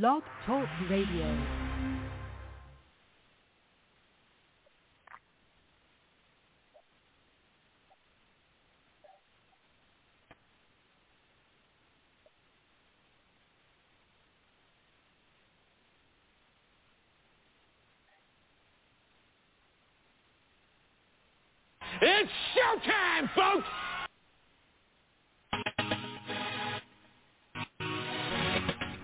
[0.00, 1.36] Blog Talk Radio.
[22.00, 23.68] It's showtime, folks!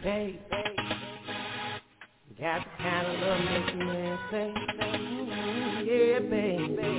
[0.03, 0.41] Hey,
[2.41, 4.53] got the kind of love makes a man say,
[5.85, 6.93] yeah, baby.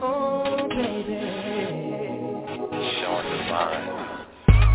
[0.00, 1.20] Oh, baby.
[3.00, 3.84] Short divine.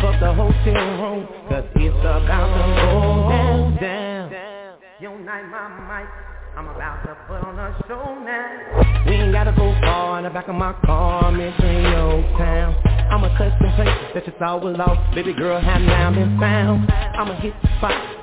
[0.00, 4.76] Fuck the hotel room, cause it's about to go down, down.
[5.00, 6.08] Your night, my mic.
[6.56, 9.04] I'm about to put on a show now.
[9.06, 12.74] We ain't gotta go far in the back of my car, I'm in your town.
[13.10, 15.14] I'm a custom place that you saw was lost.
[15.14, 16.90] Baby girl have now been found.
[16.92, 18.19] I'ma hit the spot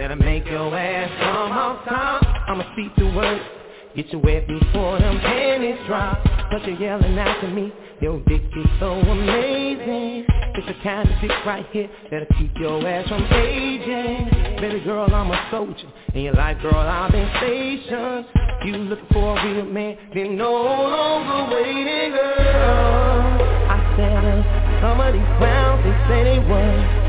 [0.00, 2.22] that'll make your ass come off top.
[2.48, 3.44] I'ma see through words,
[3.94, 6.18] get you wet before them panties drop.
[6.50, 7.70] But you're yelling out to me,
[8.00, 10.24] your dick is so amazing.
[10.56, 14.56] It's the kind of dick right here that'll keep your ass from aging.
[14.58, 15.92] Baby girl, I'm a soldier.
[16.14, 18.24] In your life, girl, I've been stationed.
[18.64, 23.36] You looking for a real man, then no longer waiting, girl.
[23.68, 26.99] I said, uh, some of these clowns, they say they were.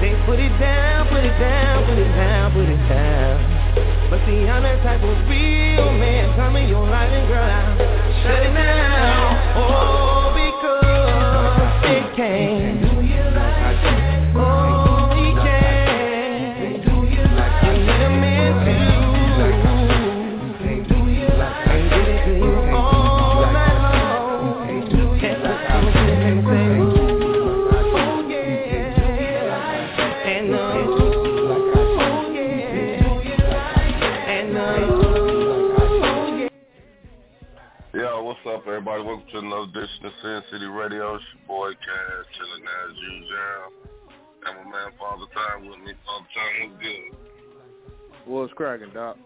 [0.00, 3.36] They put it down, put it down, put it down, put it down.
[4.08, 6.34] But see, I'm that type of real man.
[6.36, 7.76] Tell me your life and girl, I'll
[8.22, 9.36] shut it down.
[9.56, 10.09] Oh,
[38.80, 39.02] everybody?
[39.02, 41.14] Welcome to another edition of Sin City Radio.
[41.16, 43.72] It's your boy Cash, chilling as usual.
[44.46, 45.92] And my man Father Time with me.
[46.06, 47.12] Father Time was good.
[48.24, 49.18] What's cracking, Doc?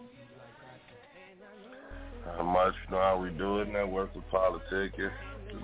[2.25, 5.11] How much you know how we do it, network with politicking.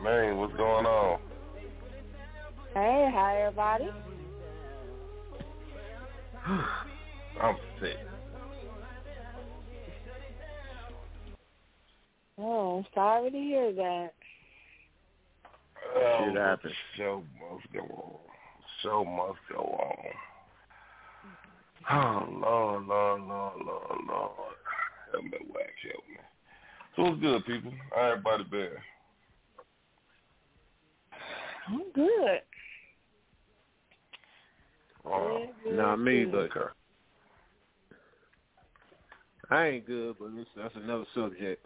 [0.02, 1.20] Man, what's going on?
[2.74, 3.90] Hey, hi everybody.
[7.42, 7.98] I'm sick.
[12.40, 14.14] Oh, sorry to hear that.
[15.96, 16.74] Oh, Shit but happens.
[16.98, 18.20] The show must go on.
[18.84, 20.08] Show must go on.
[21.28, 22.44] Mm-hmm.
[22.44, 24.56] Oh, Lord, Lord, Lord, Lord, Lord.
[25.12, 26.18] Help me, wax, help me.
[26.96, 27.74] So what's good, people?
[27.96, 28.70] How everybody been?
[31.68, 32.42] I'm good.
[35.06, 36.50] Oh, Good, Not good, me, good.
[36.54, 36.72] but
[39.56, 41.66] I ain't good, but it's, that's another subject.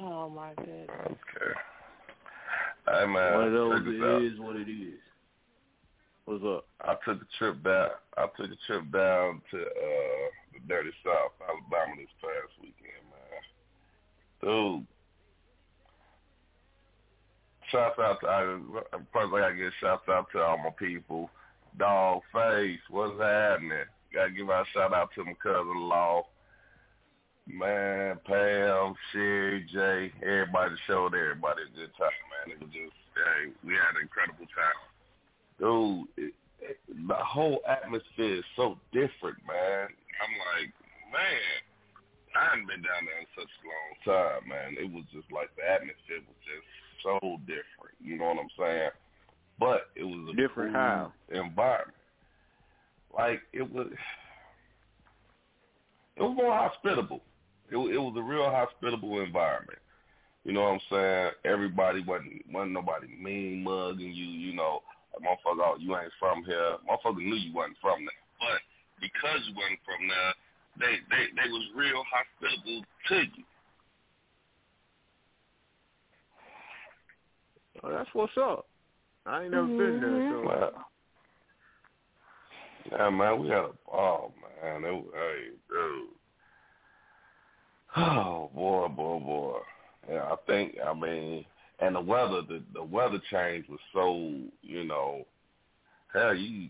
[0.00, 0.88] Oh my goodness.
[1.06, 1.52] okay.
[2.86, 3.34] Hey, man.
[3.34, 4.22] One of those, check out.
[4.22, 5.00] it is what it is.
[6.26, 6.66] What's up?
[6.80, 7.88] I took a trip down.
[8.16, 13.42] I took a trip down to uh the dirty South, Alabama, this past weekend, man.
[14.40, 14.86] Dude,
[17.70, 18.58] shouts out to I,
[19.12, 21.30] first I gotta give shouts out to all my people.
[21.78, 23.84] Dog Face, what's happening?
[24.14, 26.22] Gotta give out a shout out to my cousin-in-law.
[27.46, 32.56] Man, Pam, Sherry, Jay, everybody showed everybody a good time, man.
[32.56, 34.80] It was just, hey, we had an incredible time
[35.58, 36.78] dude, it, it,
[37.08, 39.88] the whole atmosphere is so different, man.
[40.20, 40.72] I'm like,
[41.12, 41.60] man,
[42.36, 44.76] I hadn't been down there in such a long time, man.
[44.78, 46.66] It was just like the atmosphere was just
[47.02, 47.94] so different.
[48.02, 48.90] You know what I'm saying?
[49.58, 51.12] But it was a Different cool how?
[51.30, 51.96] environment.
[53.16, 53.88] Like it was,
[56.16, 57.20] it was more hospitable.
[57.70, 59.78] It, it was a real hospitable environment.
[60.44, 61.30] You know what I'm saying?
[61.44, 64.26] Everybody wasn't wasn't nobody mean mugging you.
[64.26, 64.80] You know,
[65.20, 66.76] motherfucker, oh, you ain't from here.
[66.88, 68.60] Motherfucker knew you wasn't from there, but
[69.00, 70.34] because you wasn't from there,
[70.78, 73.44] they they they was real hospitable to you.
[77.82, 78.66] Oh, that's what's up.
[79.26, 80.46] I ain't never been there, mm-hmm.
[80.46, 80.86] so Well,
[82.92, 84.84] Yeah, man, we had a ball, man.
[84.84, 86.08] It, was- hey, dude.
[87.96, 89.58] Oh boy, boy, boy.
[90.10, 90.76] Yeah, I think.
[90.84, 91.44] I mean,
[91.80, 94.32] and the weather, the the weather change was so,
[94.62, 95.24] you know,
[96.12, 96.68] hell, you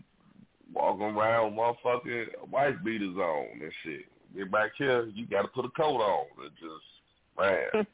[0.73, 4.05] walking around, with motherfucking wife beaters on and shit.
[4.35, 6.25] Get back here, you got to put a coat on.
[6.45, 7.85] It just, man.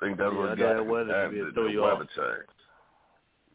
[0.00, 2.08] I think that's Yeah, what that weather that, the, throw the you weather off.
[2.14, 2.48] change.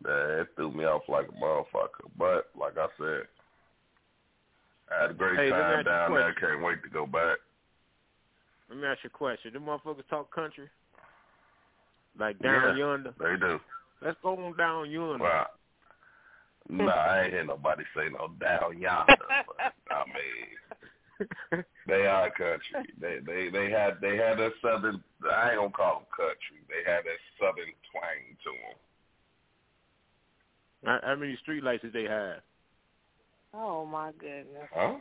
[0.03, 2.09] Man, it threw me off like a motherfucker.
[2.17, 3.27] But like I said,
[4.91, 6.33] I had a great Hey, time ask you a down there.
[6.33, 7.37] Can't wait to go back.
[8.73, 9.53] Let me ask you a question.
[9.53, 10.67] Them motherfuckers talk country?
[12.17, 12.85] Like down Yeah.
[12.85, 13.13] yonder?
[13.19, 13.61] They do.
[14.01, 15.23] Let's go on down yonder.
[15.23, 15.47] Wow.
[16.69, 19.15] No, I ain't hear nobody say no down yonder.
[19.45, 22.83] but, I mean, they are country.
[22.99, 25.03] They they they had they had that southern.
[25.31, 26.65] I ain't gonna call them country.
[26.67, 28.77] They had that southern twang to them.
[30.85, 32.41] How, how many street lights did they have?
[33.53, 34.67] Oh my goodness.
[34.71, 34.97] Huh?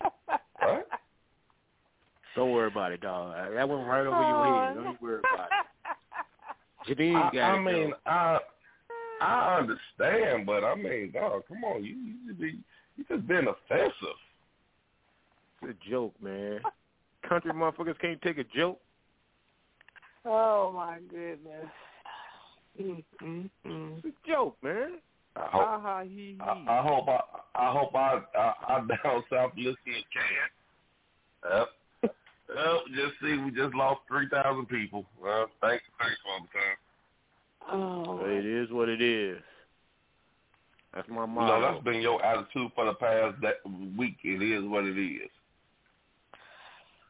[2.36, 2.42] What?
[2.42, 3.34] Don't worry about it, dog.
[3.54, 4.74] That went right over your head.
[4.74, 6.96] Don't you worry about it.
[6.98, 7.60] Janine I, got I it.
[7.62, 8.10] mean, though.
[8.10, 8.38] I
[9.20, 12.58] I understand, but I mean, dog, come on, you you just be
[12.96, 13.92] you just being offensive.
[15.62, 16.60] it's a joke, man.
[17.28, 18.78] Country motherfuckers can't take a joke.
[20.24, 21.66] Oh my goodness.
[22.80, 23.98] Mm, mm, mm.
[24.04, 24.98] It's a joke, man.
[25.34, 26.38] I Ha hope ha he he.
[26.40, 27.20] I, I hope I
[27.54, 31.50] I hope I I, I down south listening can.
[31.50, 31.68] Yep.
[32.54, 35.04] Well, just see, we just lost three thousand people.
[35.20, 36.76] Well, thanks, thanks for the time.
[37.68, 38.24] Oh.
[38.24, 39.42] It is what it is.
[40.94, 43.56] That's my You No, that's been your attitude for the past that
[43.98, 44.16] week.
[44.22, 45.28] It is what it is.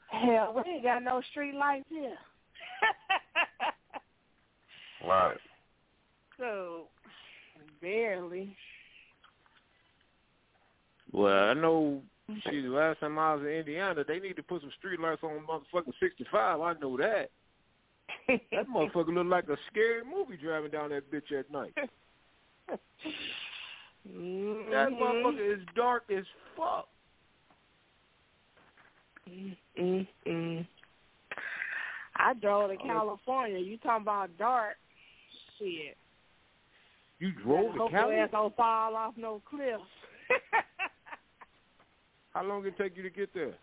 [0.08, 2.16] Hell, we ain't got no street lights here.
[5.06, 5.36] Right.
[6.36, 6.88] so
[7.80, 8.56] barely.
[11.12, 12.02] Well, I know.
[12.28, 15.22] See, the last time I was in Indiana, they need to put some street lights
[15.22, 16.60] on motherfucking 65.
[16.60, 17.30] I know that.
[18.28, 21.74] That motherfucker look like a scary movie driving down that bitch at night.
[24.08, 25.00] That Mhm.
[25.00, 26.24] motherfucker is dark as
[26.56, 26.88] fuck.
[29.28, 30.66] Mm, mm.
[32.14, 33.58] I drove to California.
[33.58, 34.78] You talking about dark?
[35.58, 35.96] Shit.
[37.18, 39.80] You drove to Hope your ass don't fall off no cliff.
[42.36, 43.54] How long did it take you to get there?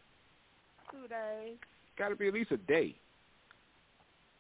[0.90, 1.58] two days.
[1.96, 2.96] Got to be at least a day.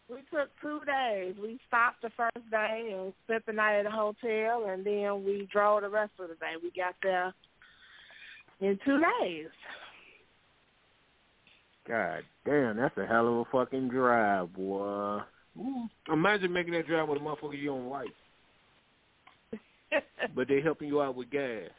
[0.09, 1.35] We took two days.
[1.39, 5.47] We stopped the first day and spent the night at a hotel, and then we
[5.51, 6.53] drove the rest of the day.
[6.61, 7.31] We got there
[8.59, 9.49] in two days.
[11.87, 15.19] God damn, that's a hell of a fucking drive, boy.
[15.59, 18.07] Ooh, imagine making that drive with a motherfucker you don't like,
[20.35, 21.69] but they helping you out with gas.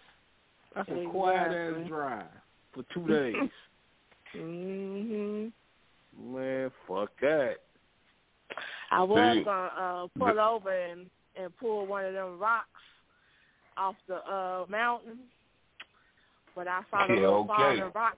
[0.77, 1.89] That's a quiet ass Exactly.
[1.89, 2.27] drive
[2.75, 3.51] for two days.
[4.37, 5.53] mhm.
[6.19, 7.57] Man, fuck that.
[8.91, 11.07] I was See, gonna uh, pull over and
[11.37, 12.69] and pull one of them rocks
[13.77, 15.19] off the uh mountain,
[16.55, 17.47] but I saw the Yeah, little okay.
[17.49, 18.17] falling rock.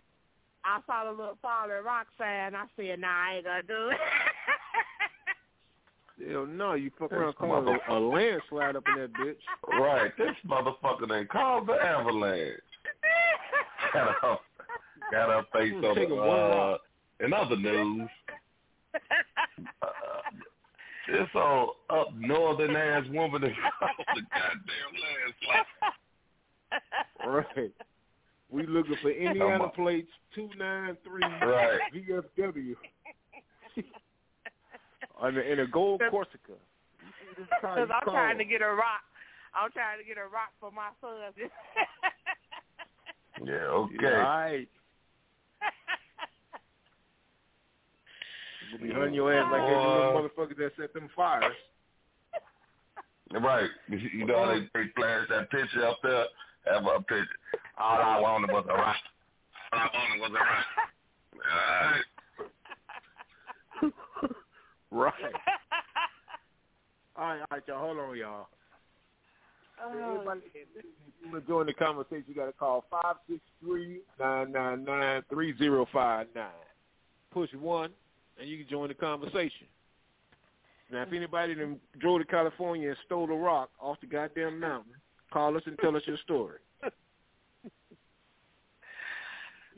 [0.64, 2.54] I saw the little falling rock sign.
[2.54, 3.98] I said, "Nah, I ain't gonna do it."
[6.32, 8.12] Hell no, you fuck around This calling a, a motherfucker.
[8.14, 9.80] landslide up in that bitch.
[9.80, 10.12] Right.
[10.18, 12.60] This motherfucker done called the avalanche.
[15.12, 16.76] Got her, face on the, it one uh,
[17.24, 18.08] in other news.
[19.82, 19.86] Uh,
[21.08, 24.92] this old up northern ass woman that caused the goddamn
[27.22, 27.54] landslide.
[27.56, 27.72] Right.
[28.50, 31.80] We looking for Indiana plates two nine three Right.
[31.94, 32.74] VFW.
[35.18, 36.38] On the, in a gold Corsica.
[36.48, 36.56] You
[37.20, 38.14] see this car Because I'm call.
[38.14, 39.02] trying to get a rock.
[39.54, 41.32] I'm trying to get a rock for my son.
[41.38, 41.46] Yeah,
[43.46, 44.06] Yeah, okay.
[44.06, 44.68] all right.
[48.72, 51.54] We'll be hunting your ass like that little motherfuckers that set them fires.
[53.32, 53.70] Right.
[53.88, 56.26] You know they, they flash that picture up there.
[56.72, 57.26] Have a picture.
[57.78, 58.96] All I wanted was a rock.
[59.72, 60.66] All I wanted was a rock.
[61.52, 62.04] All right.
[64.90, 65.12] Right.
[67.18, 67.80] All right, all right, y'all.
[67.80, 68.48] Hold on, y'all.
[69.82, 70.12] Oh.
[70.12, 70.84] Everybody, if
[71.22, 74.84] you want to join the conversation, you got to call five six three nine nine
[74.84, 76.46] nine three zero five nine.
[77.32, 77.90] Push one,
[78.38, 79.66] and you can join the conversation.
[80.90, 81.16] Now, if mm-hmm.
[81.16, 84.92] anybody done drove to California and stole a rock off the goddamn mountain,
[85.32, 86.58] call us and tell us your story.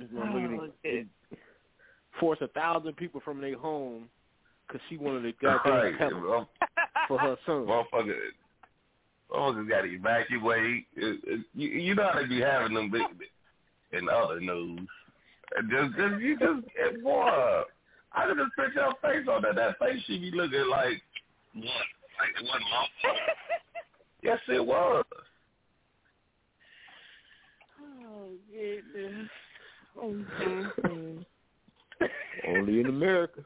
[0.00, 1.08] Oh, done
[2.20, 4.08] force a thousand people from their home
[4.66, 5.98] because she wanted to goddamn Right.
[5.98, 6.48] pebble Well,
[7.08, 7.66] for her son.
[7.66, 8.14] Motherfucker,
[9.30, 10.86] Motherfuckers got to evacuate.
[10.96, 13.02] It, it, you, you know how they be having them big,
[13.92, 14.88] in other news.
[15.56, 17.62] Uh, just, just you just boy.
[18.12, 19.54] I could just put your face on that.
[19.54, 21.02] That face should be looking like
[21.54, 21.64] what?
[22.18, 23.16] Like it wasn't my fault.
[24.22, 25.04] yes, it was.
[27.82, 29.28] Oh goodness.
[30.02, 31.18] Mm-hmm.
[32.48, 33.44] Only in America.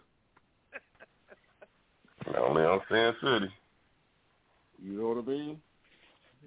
[2.38, 3.52] Only on Sin City.
[4.82, 5.60] You know what I mean?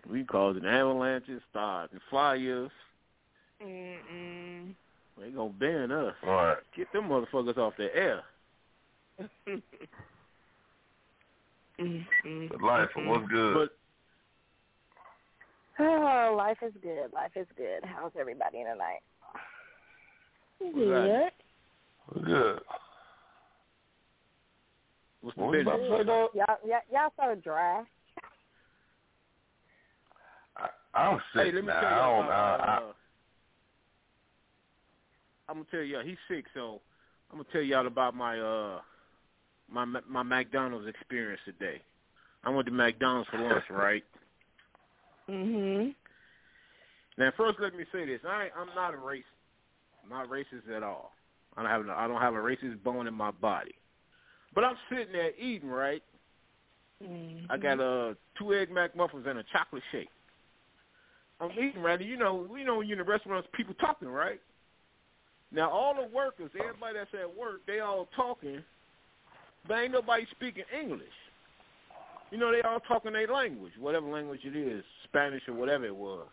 [0.09, 2.71] We causing avalanches, starting fires.
[3.63, 4.73] Mm-mm.
[5.19, 6.13] They gonna ban us.
[6.25, 6.57] All right.
[6.75, 8.21] Get them motherfuckers off the air.
[11.79, 12.49] Mm-mm.
[12.49, 13.53] But life, what's good?
[13.55, 13.69] But
[15.77, 17.11] Oh, life is good.
[17.13, 17.83] Life is good.
[17.83, 19.01] How's everybody tonight?
[20.59, 21.31] Good.
[22.07, 22.59] What's good.
[25.21, 25.75] what's the What business?
[25.75, 26.29] to say, dog?
[26.33, 27.83] Y'all, y'all, y'all so dry.
[30.57, 30.67] I,
[30.97, 31.81] I'm sick Hey, let me now.
[31.81, 32.25] tell I don't.
[32.25, 32.81] about, I, I, uh,
[35.47, 36.81] I'm gonna tell you, he's sick, so
[37.31, 38.79] I'm gonna tell y'all about my uh
[39.69, 41.81] my my McDonald's experience today.
[42.43, 44.03] I went to McDonald's for lunch, right?
[45.29, 45.95] Mhm.
[47.17, 49.23] Now, first, let me say this: I I'm not a racist.
[50.03, 51.13] I'm not racist at all.
[51.55, 53.75] I don't have I don't have a racist bone in my body.
[54.53, 56.03] But I'm sitting there eating, right?
[57.03, 57.45] Mhm.
[57.49, 60.09] I got uh two egg McMuffins and a chocolate shake.
[61.39, 64.07] I'm eating right, and you know, you know, when you're in the restaurants, people talking,
[64.07, 64.39] right?
[65.51, 68.63] Now all the workers, everybody that's at work, they all talking,
[69.67, 71.07] but ain't nobody speaking English.
[72.31, 75.95] You know, they all talking their language, whatever language it is, Spanish or whatever it
[75.95, 76.27] was.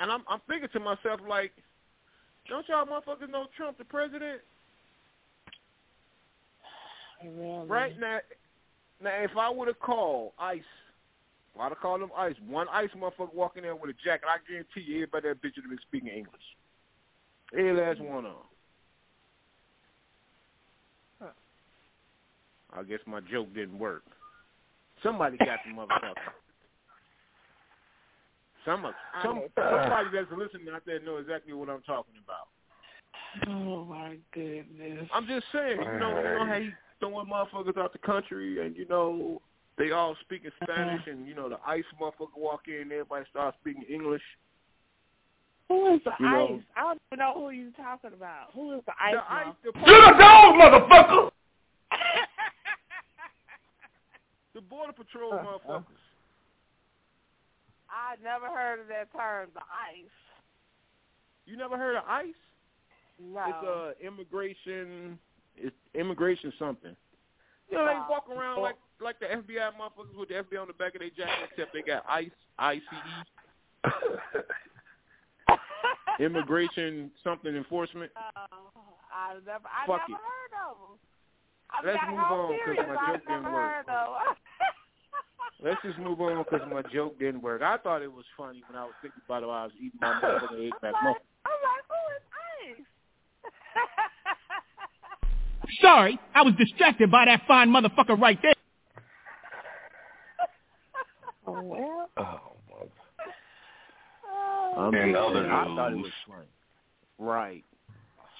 [0.00, 1.52] And I'm I'm thinking to myself like,
[2.48, 4.40] don't y'all motherfuckers know Trump the president?
[7.24, 7.68] Really?
[7.68, 8.18] Right now,
[9.02, 10.60] now if I would have called ICE,
[11.58, 14.82] I'd have called them ICE, one ICE motherfucker walking there with a jacket, I guarantee
[14.82, 16.42] you everybody that bitch would have been speaking English.
[17.56, 18.34] Every last one of them.
[22.76, 24.02] I guess my joke didn't work.
[25.02, 26.34] Somebody got the motherfucker.
[28.64, 28.86] Some
[29.22, 32.48] some somebody that's listening out there know exactly what I'm talking about.
[33.48, 35.08] Oh my goodness.
[35.12, 38.74] I'm just saying, you know, you know how he throwing motherfuckers out the country, and
[38.74, 39.40] you know
[39.76, 43.56] they all speaking Spanish, and you know the ICE motherfucker walk in, and everybody starts
[43.60, 44.22] speaking English.
[45.68, 46.62] Who is the You know- ice?
[46.76, 48.52] I don't even know who you're talking about.
[48.54, 49.14] Who is the ice?
[49.14, 51.30] The ICE, the, You're a dog, motherfucker.
[54.54, 55.84] the border patrol motherfuckers.
[57.90, 60.10] I never heard of that term, the ice.
[61.46, 62.34] You never heard of ICE?
[63.20, 63.44] No.
[63.46, 63.66] It's
[64.02, 65.18] uh immigration.
[65.56, 66.96] It's immigration something.
[67.70, 70.66] You know they Uh, walk around like like the FBI motherfuckers with the FBI on
[70.66, 73.84] the back of their jacket, except they got ICE, I C E,
[76.20, 78.10] immigration something enforcement.
[78.36, 80.24] Oh, I never, I Fuck never it.
[80.24, 80.98] heard of them.
[81.70, 82.88] I Let's gotta move go on, 'cause serious.
[82.88, 83.70] my I joke didn't never work.
[83.72, 84.36] heard of 'em.
[85.62, 87.62] Let's just move on because my joke didn't work.
[87.62, 89.98] I thought it was funny when I was thinking about it while I was eating
[90.00, 91.16] my motherfucking egg I'm back like.
[91.46, 92.86] I'm like, who is ice?
[95.80, 98.52] Sorry, I was distracted by that fine motherfucker right there.
[101.46, 102.56] Oh, well, Oh,
[104.76, 106.04] I'm In other saying, I thought it news.
[106.04, 106.48] was funny.
[107.18, 107.64] Right.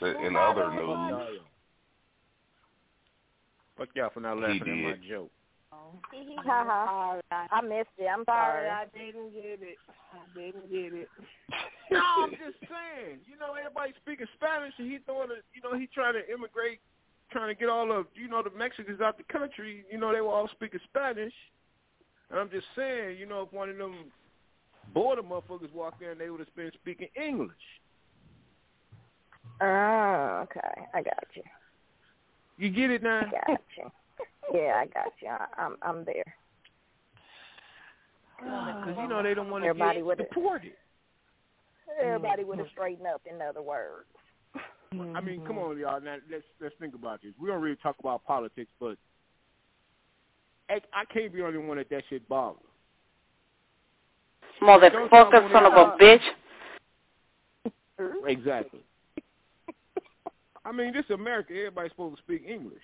[0.00, 1.40] so in other news,
[3.76, 5.02] Fuck y'all for not laughing at my did.
[5.08, 5.30] joke.
[5.72, 7.20] haha.
[7.30, 8.06] Sorry, I missed it.
[8.06, 8.70] I'm sorry, sorry.
[8.70, 9.78] I didn't get it.
[10.12, 11.08] I didn't get it.
[11.90, 13.18] No, I'm just saying.
[13.28, 16.80] You know, everybody speaking Spanish, and he throwing a, you know, he trying to immigrate,
[17.30, 19.84] trying to get all of, you know, the Mexicans out the country.
[19.92, 21.34] You know, they were all speaking Spanish.
[22.30, 24.06] And I'm just saying, you know, if one of them
[24.92, 27.50] border motherfuckers walked in, they would have been speaking English.
[29.60, 30.86] Oh, okay.
[30.92, 31.42] I got you.
[32.56, 33.20] You get it now?
[33.20, 33.90] I got you.
[34.52, 35.28] Yeah, I got you.
[35.28, 36.34] I, I'm I'm there.
[38.38, 40.72] Because you know they don't want to Everybody get deported.
[42.02, 43.22] Everybody would have straightened up.
[43.30, 44.06] In other words.
[44.92, 46.00] I mean, come on, y'all.
[46.00, 47.32] Now let's let's think about this.
[47.40, 48.96] We don't really talk about politics, but
[50.68, 52.60] I, I can't be the only one that that shit bothers.
[54.62, 56.20] Motherfucker, son of a bitch.
[58.26, 58.80] Exactly.
[60.64, 61.52] I mean, this is America.
[61.52, 62.82] Everybody's supposed to speak English.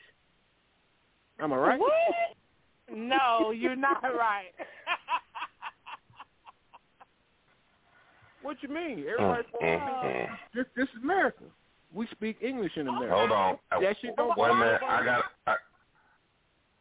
[1.41, 1.81] Am I right?
[1.81, 1.93] What?
[2.95, 4.53] No, you're not right.
[8.43, 9.05] What you mean?
[9.07, 10.35] Everybody's supposed to speak mm-hmm.
[10.55, 11.45] this, this is America.
[11.93, 13.15] We speak English in America.
[13.15, 13.59] hold on.
[13.71, 14.81] That shit don't Wait a minute.
[14.89, 15.25] I got.
[15.47, 15.55] I,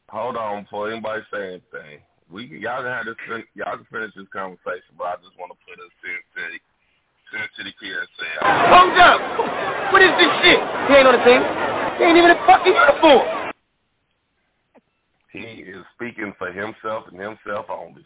[0.10, 2.00] hold on before anybody say anything.
[2.32, 3.18] We can, y'all can have this.
[3.56, 6.60] Y'all can finish this conversation, but I just want to put a Sin City,
[7.34, 9.20] Sin City Kid and say, Hold up!
[9.92, 10.62] What is this shit?
[10.62, 11.42] He ain't on the team.
[11.98, 13.54] He ain't even in fucking uniform.
[15.34, 18.06] he is speaking for himself and himself only.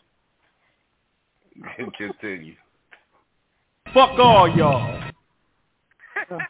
[1.98, 2.56] Continue.
[3.94, 5.12] Fuck all y'all.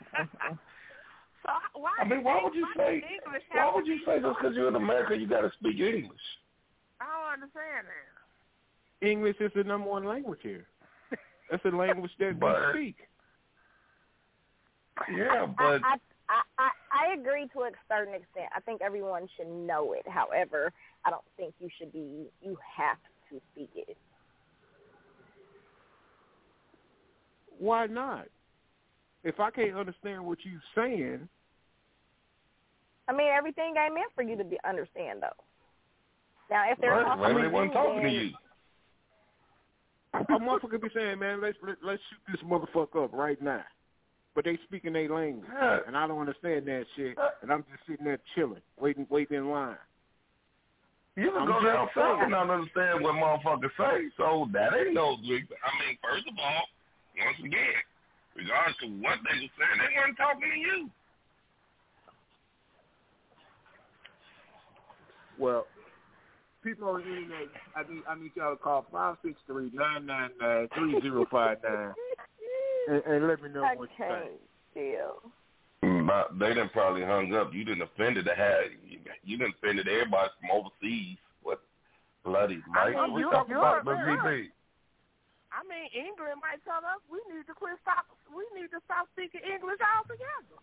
[1.44, 1.52] So
[1.82, 1.92] why?
[2.00, 3.04] I mean, why would you say?
[3.52, 6.22] Why would you say just because you're in America you got to speak English?
[7.34, 9.08] I don't understand that.
[9.08, 10.66] English is the number one language here.
[11.52, 12.96] That's the language that But- we speak.
[15.12, 15.96] Yeah, but I,
[16.30, 18.46] I, I, I agree to a certain extent.
[18.56, 20.08] I think everyone should know it.
[20.08, 20.72] However,
[21.04, 22.28] I don't think you should be.
[22.44, 22.98] You have
[23.32, 23.98] to speak it.
[27.58, 28.28] Why not?
[29.24, 31.28] If I can't understand what you're saying,
[33.08, 35.44] I mean, everything ain't meant for you to be understand though.
[36.54, 38.30] Now, if they're right, talking to they wasn't talking to you.
[40.14, 43.64] a motherfucker be saying, "Man, let's let, let's shoot this motherfucker up right now,"
[44.36, 45.80] but they speaking their language, Yeah.
[45.88, 49.50] and I don't understand that shit, and I'm just sitting there chilling, waiting, waiting in
[49.50, 49.78] line.
[51.16, 52.22] You can I'm go just down south saying.
[52.22, 54.10] and not understand what motherfuckers say.
[54.18, 55.14] So that ain't no.
[55.18, 56.64] I mean, first of all,
[57.18, 57.82] once again,
[58.36, 60.90] regardless of what they were saying, they weren't talking to you.
[65.40, 65.66] Well,
[66.64, 70.06] people on the internet, I need I need y'all to call five six three nine
[70.06, 71.94] nine nine three zero five nine,
[72.88, 74.42] and and let me know what you Okay, think.
[74.74, 75.32] deal.
[76.08, 77.54] But they didn't probably hung up.
[77.54, 81.18] You didn't offended the had you, you didn't offended everybody from overseas.
[81.44, 81.60] What
[82.24, 82.96] bloody Mike?
[82.96, 84.08] mean, we you- talking about right.
[84.24, 84.52] Miss
[85.54, 88.10] I mean, England might tell us we need to quit stop.
[88.34, 90.58] We need to stop speaking English altogether.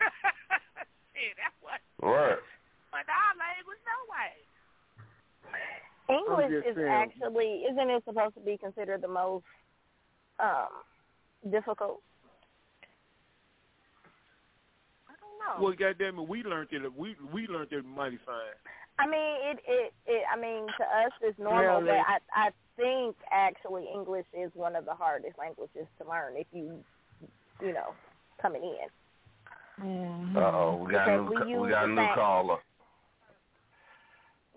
[1.12, 1.76] Shit, that's what.
[2.00, 2.40] Right.
[2.88, 4.32] But our language, no way.
[6.08, 6.88] English is saying.
[6.88, 9.44] actually isn't it supposed to be considered the most
[10.38, 10.68] um
[11.50, 12.00] difficult?
[15.08, 15.64] I don't know.
[15.64, 16.94] Well, goddamn it, we learned it.
[16.96, 18.56] We we learned it mighty fine.
[18.98, 21.86] I mean, it it, it I mean to us it's normal, Really?
[21.86, 26.46] but I I think actually English is one of the hardest languages to learn if
[26.52, 26.78] you
[27.60, 27.94] you know
[28.40, 30.36] coming in.
[30.36, 32.58] Uh oh, we got a new we ca- we got a new fact- caller.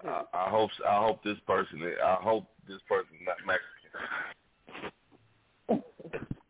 [0.06, 3.68] I, I hope I hope this person I hope this person is not Mexican.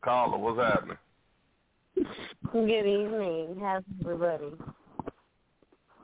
[0.03, 0.97] Caller, what's happening?
[2.51, 3.57] Good evening.
[3.61, 4.53] How's everybody?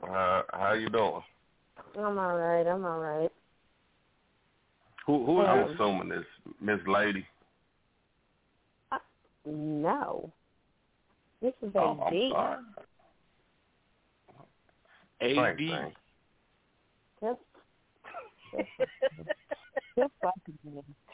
[0.02, 1.22] Uh, how you doing?
[1.98, 2.66] I'm all right.
[2.66, 3.30] I'm all right.
[5.06, 6.24] Who who is I'm assuming this
[6.60, 7.26] Miss Lady.
[9.46, 10.32] No.
[11.42, 12.32] This is Oh, I'm AD.
[12.32, 12.58] sorry.
[15.20, 16.03] Same
[17.24, 17.36] AD.
[18.52, 18.66] thing.
[18.78, 19.30] Just,
[19.98, 20.34] just like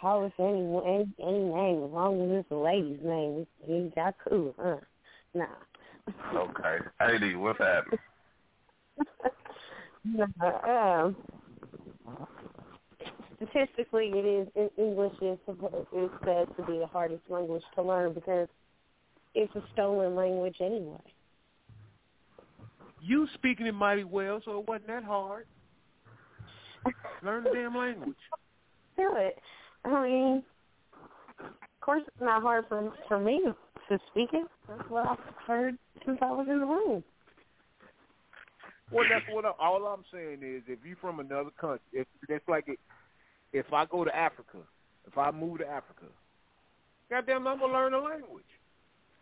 [0.01, 3.47] call us any, any any name as long as it's a lady's name.
[3.69, 4.77] You got cool, huh?
[5.35, 5.47] Nah.
[6.35, 6.85] Okay.
[7.01, 7.99] AD, what's happening?
[10.03, 11.17] Nah, um,
[13.37, 17.83] statistically, it is in- English is supposed is said to be the hardest language to
[17.83, 18.49] learn because
[19.35, 21.01] it's a stolen language anyway.
[23.03, 25.47] You speaking it mighty well, so it wasn't that hard.
[27.23, 28.17] Learn the damn language.
[28.97, 29.39] Do it.
[29.85, 30.43] I mean,
[31.41, 33.41] of course, it's not hard for for me
[33.89, 34.47] to speak it.
[34.69, 37.05] That's what I've heard since I was in the room.
[38.91, 42.47] Well, that's what I, all I'm saying is, if you're from another country, if that's
[42.49, 42.79] like it,
[43.53, 44.59] if I go to Africa,
[45.07, 46.07] if I move to Africa,
[47.09, 48.45] goddamn, I'm gonna learn the language.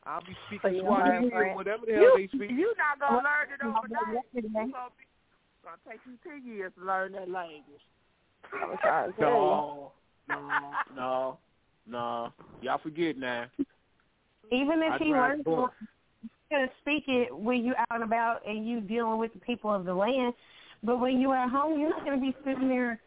[0.05, 2.51] I'll be speaking you Swahili or whatever the hell You, they speak.
[2.51, 4.73] You're not gonna learn it overnight.
[5.69, 7.83] It's gonna, take you ten years to learn that language.
[8.53, 9.93] I'm trying to tell No,
[10.29, 11.39] no, no,
[11.87, 12.33] no.
[12.63, 13.47] Y'all forget now.
[14.51, 15.75] Even if I he drive learns books.
[16.51, 19.85] to speak it when you out and about and you dealing with the people of
[19.85, 20.33] the land,
[20.83, 23.01] but when you at home, you're not going to be sitting there,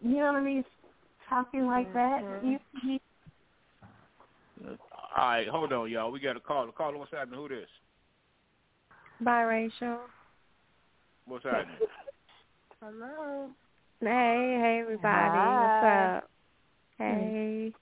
[0.00, 0.64] you know what I mean,
[1.28, 2.22] talking like that.
[2.22, 2.48] Mm-hmm.
[2.48, 2.98] You, you
[5.16, 6.10] All right, hold on, y'all.
[6.10, 6.72] We got a caller.
[6.72, 7.38] Caller, what's happening?
[7.38, 7.68] Who this?
[9.22, 9.98] Biracial.
[11.26, 11.76] What's happening?
[12.82, 13.50] Hello.
[14.00, 15.38] Hey, hey everybody.
[15.38, 15.60] Hi.
[15.60, 16.30] What's up?
[16.98, 17.72] Hey.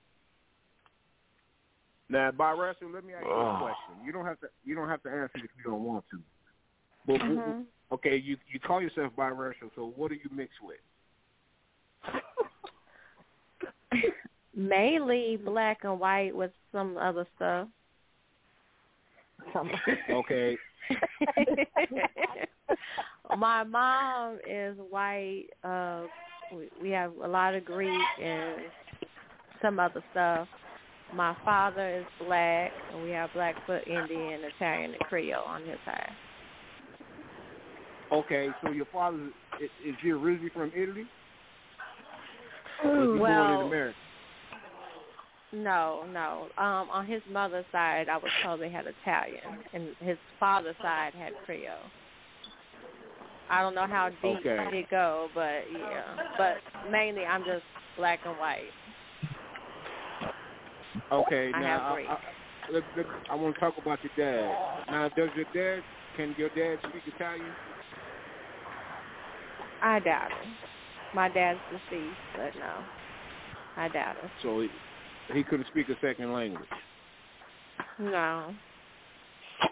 [2.08, 4.04] Now, biracial, let me ask you a question.
[4.04, 4.48] You don't have to.
[4.64, 6.20] You don't have to answer if you don't want to.
[7.06, 7.66] But w- Mhm.
[7.92, 9.70] okay, you you call yourself biracial.
[9.74, 10.80] So what do you mix with?
[14.54, 17.68] Mainly black and white with some other stuff.
[20.10, 20.58] Okay.
[23.38, 26.02] My mom is white, uh
[26.52, 28.60] We, we have a lot of Greek and
[29.62, 30.48] some other stuff.
[31.14, 36.10] My father is black, and we have Blackfoot Indian, Italian, and Creole on his side.
[38.12, 41.04] Okay, so your father is, is he originally from Italy?
[42.84, 43.96] Or was he born in well, America?
[45.52, 46.48] no, no.
[46.58, 51.12] Um, on his mother's side, I was told they had Italian, and his father's side
[51.14, 51.74] had Creole.
[53.50, 54.78] I don't know how deep Okay.
[54.78, 56.16] it go, but yeah.
[56.38, 57.64] But mainly, I'm just
[57.96, 58.70] black and white.
[61.10, 62.18] Okay, I now I, I,
[62.72, 64.56] let, let, I want to talk about your dad.
[64.88, 65.82] Now, does your dad
[66.16, 67.54] can your dad speak Italian?
[69.82, 70.48] I doubt it.
[71.14, 72.84] My dad's deceased, but no,
[73.76, 74.30] I doubt it.
[74.42, 74.68] So he,
[75.32, 76.68] he couldn't speak a second language.
[77.98, 78.54] No.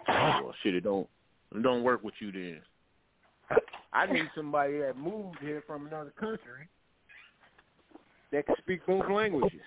[0.07, 1.07] Well, shit, it don't
[1.55, 2.61] it don't work with you then.
[3.93, 6.67] I need somebody that moved here from another country
[8.31, 9.61] that can speak both languages.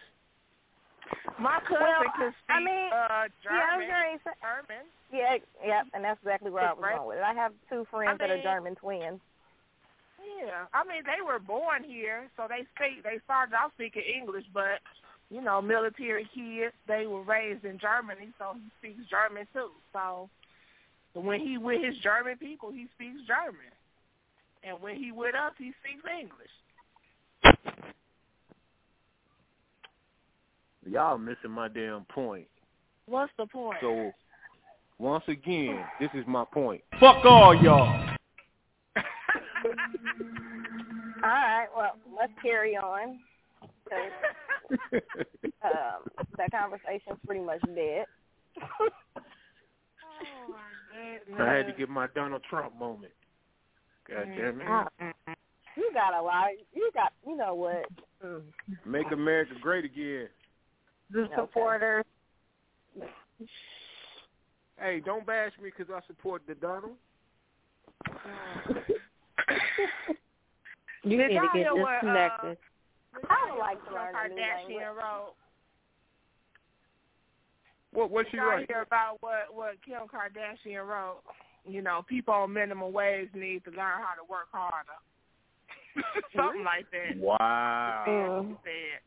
[1.40, 3.88] My cousin Well, could speak I mean, uh, yeah, I was German.
[3.88, 4.86] gonna say- German.
[5.10, 6.96] Yeah, yeah, and that's exactly where I was Right.
[6.96, 7.24] going with it.
[7.24, 9.20] I have two friends that are German twins.
[10.38, 13.02] Yeah, I mean they were born here, so they speak.
[13.02, 14.80] They started out speaking English, but
[15.30, 16.74] you know, military kids.
[16.86, 19.72] They were raised in Germany, so he speaks German too.
[19.92, 20.30] So,
[21.12, 23.71] so when he with his German people, he speaks German,
[24.62, 26.50] and when he with us, he speaks English.
[30.84, 32.46] Y'all missing my damn point.
[33.06, 33.78] What's the point?
[33.80, 34.12] So
[34.98, 36.82] once again, this is my point.
[36.98, 38.08] Fuck all y'all.
[41.24, 43.20] All right, well, let's carry on.
[43.88, 44.12] 'cause,
[45.62, 46.02] um,
[46.36, 48.06] that conversation's pretty much dead.
[48.60, 50.54] Oh,
[51.38, 53.12] I had to get my Donald Trump moment.
[54.08, 54.66] God damn it.
[54.68, 54.88] Ah,
[55.76, 56.48] You got a lot.
[56.74, 57.12] You got.
[57.26, 57.86] You know what?
[58.24, 58.42] Mm.
[58.84, 60.28] Make America great again.
[61.10, 62.04] The supporters.
[64.78, 66.96] Hey, don't bash me because I support the Donald.
[71.04, 72.58] You need to get hear what, uh, disconnected.
[73.28, 74.76] I would like to Kim learn a new language.
[74.76, 75.34] Kardashian wrote.
[77.92, 78.66] What what she y'all write?
[78.68, 81.22] hear about what what Kim Kardashian wrote?
[81.66, 84.98] You know, people on minimum wage need to learn how to work harder.
[86.36, 87.16] something like that.
[87.20, 88.46] Wow.
[88.48, 89.00] She said.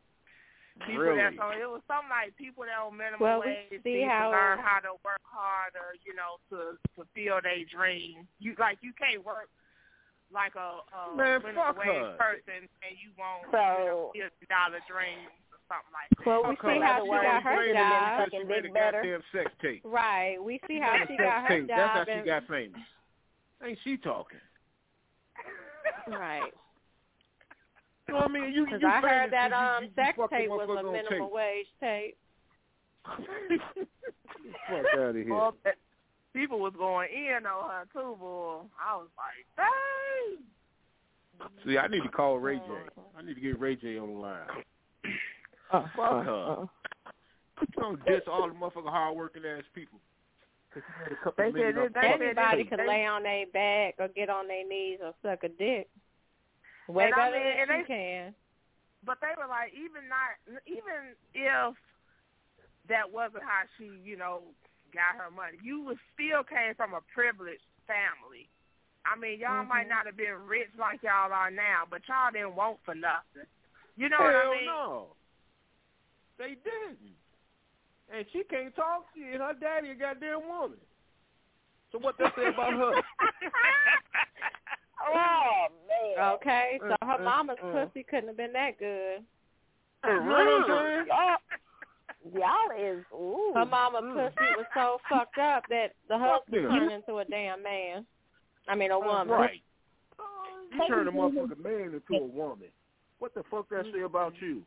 [0.76, 0.88] Mm.
[0.92, 1.24] People Really?
[1.24, 4.12] that so it was something like people that on minimum Well, we wage see need
[4.12, 8.28] how- to learn how to work harder, you know, to fulfill their dream.
[8.44, 9.48] You like you can't work
[10.36, 12.20] like a, a Man, minimum wage her.
[12.20, 16.26] person and you won't So- you know, fifty dollar dreams or something like that.
[16.26, 18.26] Well, we Fuck see how She she got her job.
[18.26, 19.82] because She made a goddamn sex tape.
[19.84, 20.38] Right.
[20.42, 21.68] We see how she got her tape.
[21.68, 22.82] That's how she got famous.
[23.64, 24.40] Ain't she talking?
[26.08, 26.52] right.
[28.08, 28.54] You know what I mean?
[28.54, 30.50] You, Because you I heard that that 'cause you- um you, you sex fuck tape
[30.50, 31.32] was a on minimum tape.
[31.32, 32.18] wage tape.
[34.70, 35.30] Fuck out of here.
[35.34, 35.78] Well, that-
[36.34, 38.62] people was going in on her too, boy.
[38.80, 40.44] I was like, dang.
[41.66, 42.64] See, I need to call Ray J.
[43.18, 44.48] I need to get Ray J on the line.
[45.72, 46.58] Uh, Fuck uh, her.
[46.62, 46.66] Uh.
[47.62, 50.00] You don't diss all the motherfucking hard working ass people.
[50.74, 52.70] 'Cause she made They said off that- fucking they said Anybody tape.
[52.70, 55.88] could they- lay on their back or get on their knees or suck a dick.
[56.88, 58.36] Way And I better mean, than she they- can.
[59.04, 61.76] But they were like, even not, even if
[62.88, 64.44] that wasn't how she, you know,
[64.92, 68.50] got her money, you was still came from a privileged family.
[69.06, 69.70] I mean, y'all Mm-hmm.
[69.70, 73.46] might not have been rich like y'all are now, but y'all didn't want for nothing.
[73.96, 74.66] You know Hell what I mean?
[74.66, 75.16] no.
[76.38, 77.16] They didn't.
[78.14, 79.06] And she can't talk.
[79.16, 80.78] She and her daddy a goddamn woman.
[81.92, 82.92] So what they say about her?
[85.08, 86.34] Oh man.
[86.36, 89.24] Okay, so her Mm, mama's mm, pussy couldn't have been that good.
[90.04, 91.06] You know what I'm saying?
[91.08, 93.52] Y'all, y'all is ooh.
[93.54, 94.14] Her mama mm.
[94.14, 98.06] pussy was so fucked up that the Fuck husband turned into a damn man.
[98.68, 99.28] I mean, a woman.
[99.28, 99.62] Right.
[100.72, 102.68] You turn a motherfucking man into a woman.
[103.20, 104.64] What the fuck that say about you?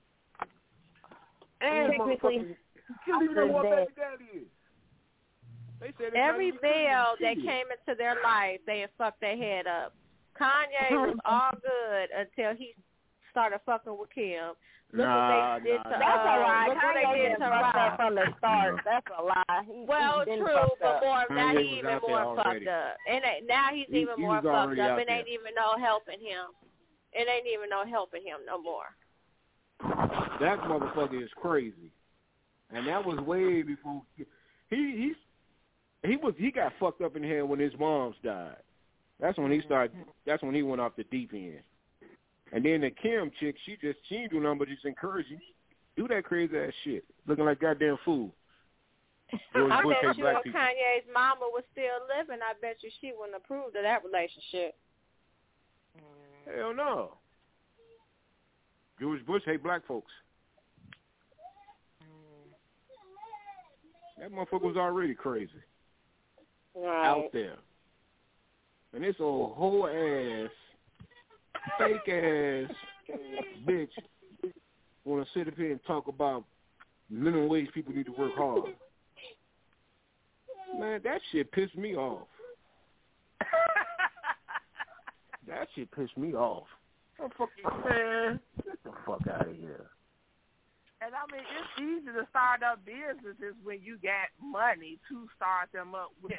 [5.81, 7.45] They said it's Every not male that shit.
[7.45, 9.95] came into their life, they had fucked their head up.
[10.39, 12.75] Kanye was all good until he
[13.31, 14.55] started fucking with Kim.
[14.91, 15.99] Look Nah, what they did nah, to nah.
[16.01, 16.67] That's a uh, lie.
[16.69, 17.97] Look what Kanye they did didn't to Rob.
[18.01, 18.75] from the start.
[18.89, 19.63] That's a lie.
[19.69, 22.65] He, Well, he true, but more now Kanye he's even more already.
[22.65, 24.73] fucked up, and it- now he's He- even he more fucked up.
[24.81, 25.29] out It ain't there.
[25.39, 26.57] even no helping him.
[27.13, 28.97] It ain't even no helping him no more.
[30.41, 31.91] That motherfucker is crazy,
[32.71, 34.25] and that was way before he
[34.71, 35.13] he
[36.05, 38.57] he was he got fucked up in here when his mom's died.
[39.21, 39.67] That's when he mm-hmm.
[39.67, 39.97] started.
[40.27, 41.61] That's when he went off the deep end.
[42.53, 45.39] And then the Kim chick, she just she ain't do nothing but just encourage you.
[45.97, 47.05] Do that crazy ass shit.
[47.27, 48.33] Looking like goddamn fool.
[49.55, 50.45] I bet you if.
[50.47, 54.75] Kanye's mama was still living, I bet you she wouldn't approve of that relationship.
[56.47, 57.19] Hell no.
[59.01, 60.11] George Bush hate black folks.
[64.21, 65.51] That motherfucker was already crazy
[66.75, 67.07] Right.
[67.07, 67.57] out there.
[68.93, 70.51] And this old whole ass,
[71.79, 72.71] fake ass
[73.67, 73.91] bitch
[75.05, 76.45] want to sit up here and talk about
[77.11, 78.75] minimum wage people need to work hard.
[80.79, 82.29] Man, that shit pissed me off.
[85.47, 86.67] that shit pissed me off.
[87.21, 87.49] Oh, fuck,
[87.85, 89.91] man, get the fuck out of here.
[91.01, 95.71] And I mean, it's easy to start up businesses when you got money to start
[95.73, 96.33] them up with,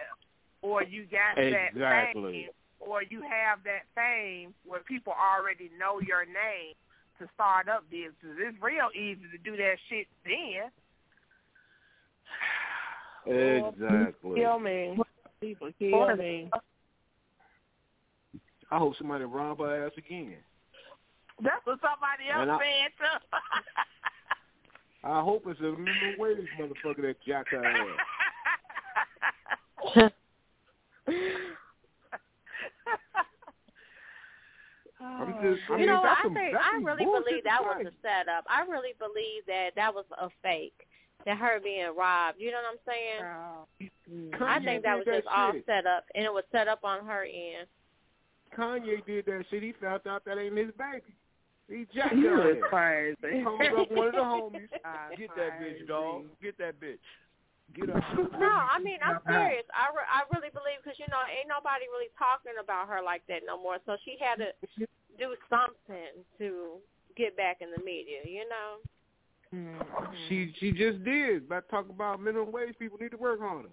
[0.62, 2.32] or you got that Exactly.
[2.44, 6.76] fame, or you have that fame where people already know your name
[7.20, 8.36] to start up businesses.
[8.40, 10.70] It's real easy to do that shit then.
[13.26, 14.40] Exactly.
[14.42, 14.98] Kill me.
[15.42, 16.50] People kill me.
[18.72, 20.36] I hope somebody rob her ass again.
[21.42, 23.20] That's what somebody else And I- said too.
[25.04, 27.98] I hope it's a minimum wage motherfucker that jacked her ass.
[35.02, 37.86] I'm just, I you mean, know, that's I some, think I really believe that was
[37.88, 38.44] a setup.
[38.50, 40.86] I really believe that that was a fake.
[41.26, 42.40] That her being robbed.
[42.40, 43.22] You know what I'm saying?
[44.40, 47.06] I think that was did just all set up, and it was set up on
[47.06, 47.68] her end.
[48.58, 49.64] Kanye did that shit.
[49.64, 51.14] He found out that ain't his baby.
[51.70, 52.70] He jacked You her is ass.
[53.22, 53.44] crazy.
[53.44, 54.70] Called up one of the homies.
[55.18, 56.26] Get that bitch, dog.
[56.42, 56.98] Get that bitch.
[57.76, 58.02] Get her.
[58.40, 59.66] No, I mean I'm serious.
[59.70, 63.22] I, re- I really believe because you know ain't nobody really talking about her like
[63.30, 63.78] that no more.
[63.86, 64.50] So she had to
[65.22, 66.82] do something to
[67.16, 68.26] get back in the media.
[68.26, 68.70] You know.
[69.54, 70.14] Mm-hmm.
[70.28, 71.48] She she just did.
[71.48, 73.70] By talking about minimum wage, people need to work harder.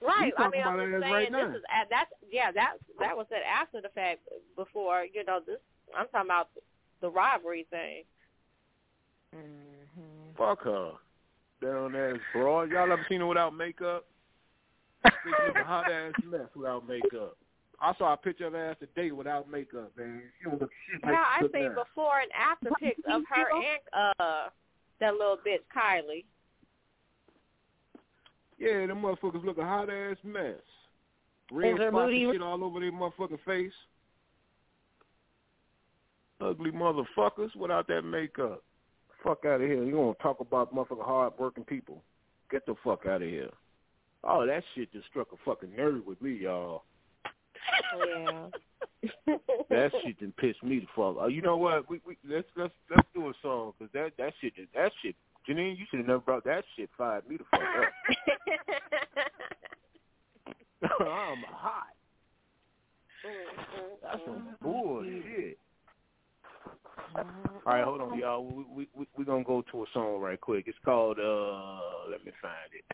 [0.00, 0.32] Right.
[0.36, 1.48] I mean, I'm just saying right now.
[1.48, 2.06] this is uh, at that.
[2.30, 4.20] Yeah, that that was said after the fact.
[4.56, 5.60] Before you know this,
[5.96, 6.48] I'm talking about
[7.00, 8.04] the robbery thing.
[10.36, 10.92] Fuck her.
[11.62, 12.70] Down ass broad.
[12.70, 14.04] Y'all ever seen her without makeup?
[15.06, 17.36] She look a hot ass mess without makeup.
[17.80, 20.22] I saw a picture of her ass today without makeup, man.
[20.38, 20.70] She don't look
[21.02, 21.74] like Yeah, I look seen now.
[21.84, 23.80] before and after pics of her and
[24.18, 24.48] uh
[25.00, 26.24] that little bitch Kylie.
[28.58, 30.54] Yeah, them motherfuckers look a hot ass mess.
[31.50, 33.72] Red Is her spots booty- and shit all over their motherfucking face.
[36.44, 38.62] Ugly motherfuckers without that makeup.
[39.22, 39.82] Fuck out of here.
[39.82, 42.02] You gonna talk about motherfucking hard working people.
[42.50, 43.50] Get the fuck out of here.
[44.22, 46.82] Oh, that shit just struck a fucking nerve with me, y'all.
[47.94, 48.50] Oh,
[49.02, 49.08] yeah.
[49.70, 51.16] That shit done pissed me the fuck.
[51.18, 51.88] Oh, you know what?
[51.88, 55.16] We we let's let's let's do a song because that that shit that shit.
[55.48, 56.88] Janine, you should have never brought that shit.
[56.96, 57.88] Fired me the fuck up.
[61.00, 61.94] I'm hot.
[63.26, 63.94] Mm-hmm.
[64.02, 65.58] That's some bullshit.
[67.16, 67.24] All
[67.66, 68.44] right, hold on, y'all.
[68.44, 70.64] We we we we gonna go to a song right quick.
[70.66, 72.10] It's called uh.
[72.10, 72.84] Let me find it.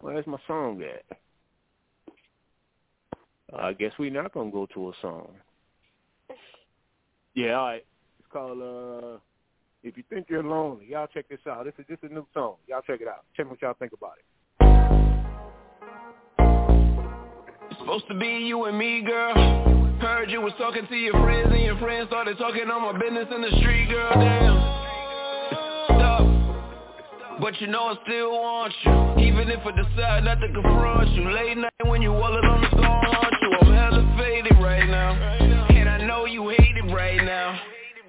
[0.00, 1.04] Where's my song at?
[3.56, 5.30] I guess we're not gonna go to a song.
[7.34, 7.86] Yeah, all right.
[8.18, 9.18] It's called uh.
[9.82, 11.64] If you think you're lonely, y'all check this out.
[11.64, 12.56] This is this is a new song.
[12.66, 13.24] Y'all check it out.
[13.38, 14.24] Me what y'all think about it.
[17.70, 19.85] It's supposed to be you and me, girl.
[20.00, 23.26] Heard you was talking to your friends and your friends started talking on my business
[23.34, 24.12] in the street, girl.
[24.14, 24.56] Damn.
[25.96, 27.40] Stop.
[27.40, 29.24] But you know I still want you.
[29.24, 31.30] Even if I decide not to confront you.
[31.30, 33.56] Late night when you wallet on the song, haunt you.
[33.60, 35.12] I'm hella faded right now.
[35.70, 37.58] And I know you hate it right now.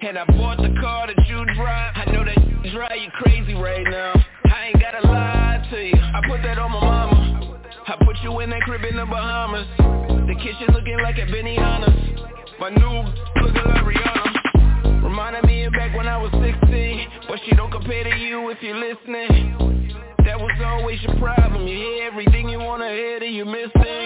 [0.02, 1.94] And I bought the car that you drive.
[1.96, 4.12] I know that you drive you crazy right now.
[4.44, 5.98] I ain't gotta lie to you.
[5.98, 7.60] I put that on my mama.
[7.86, 10.07] I put you in that crib in the Bahamas.
[10.28, 12.20] The kitchen looking like a Benihana's.
[12.60, 13.00] My new
[13.40, 15.02] looking like Rihanna.
[15.02, 17.08] Reminded me of back when I was 16.
[17.26, 20.04] But she don't compare to you if you're listening.
[20.26, 21.66] That was always your problem.
[21.66, 24.04] You hear everything you wanna hear that you're missing.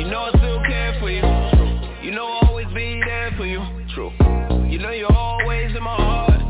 [0.00, 1.20] You know I still care for you.
[2.02, 3.60] You know I'll always be there for you.
[3.94, 4.10] True.
[4.70, 6.40] You know you're always in my heart.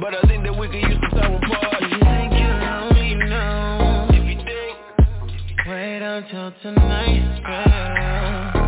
[0.00, 1.80] But I think that we could use some time apart.
[1.80, 4.08] You think you're lonely now?
[4.10, 8.63] If you think Wait until tonight, girl.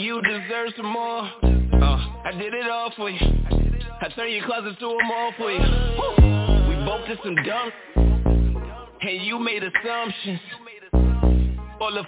[0.00, 1.22] You deserve some more.
[1.22, 3.18] Uh, I did it all for you.
[3.20, 5.58] I turned your closet to a mall for you.
[6.68, 7.72] We both did some dumb,
[9.00, 10.40] and you made assumptions.
[11.80, 12.04] All the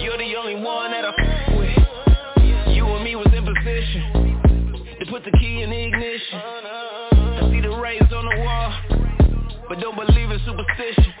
[0.00, 2.74] you're the only one that I f- with.
[2.74, 6.40] You and me was in position to put the key in the ignition.
[6.40, 11.12] I see the rays on the wall, but don't believe in superstition.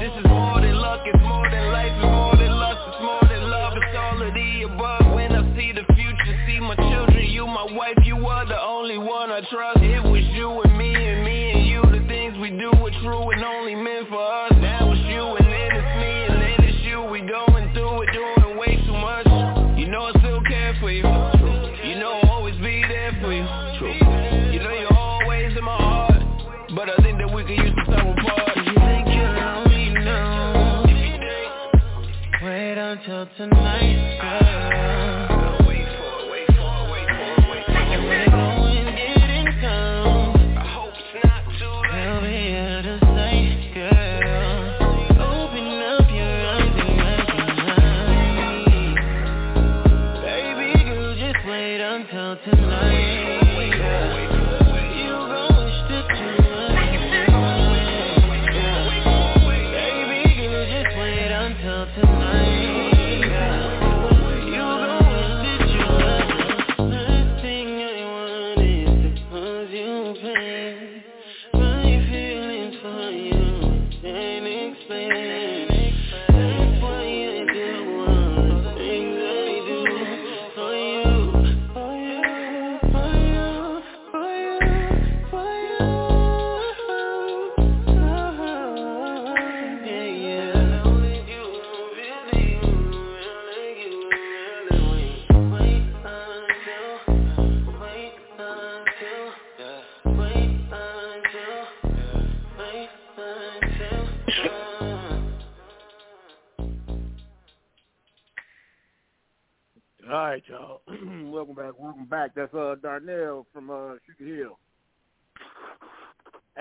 [0.00, 3.23] This is more than luck, it's more than life, it's more than lust, it's more
[3.64, 5.14] love, it's all of the above.
[5.14, 8.98] When I see the future, see my children, you my wife, you are the only
[8.98, 9.80] one I trust.
[9.80, 13.30] It was you and me and me and you, the things we do were true
[13.30, 14.53] and only meant for us.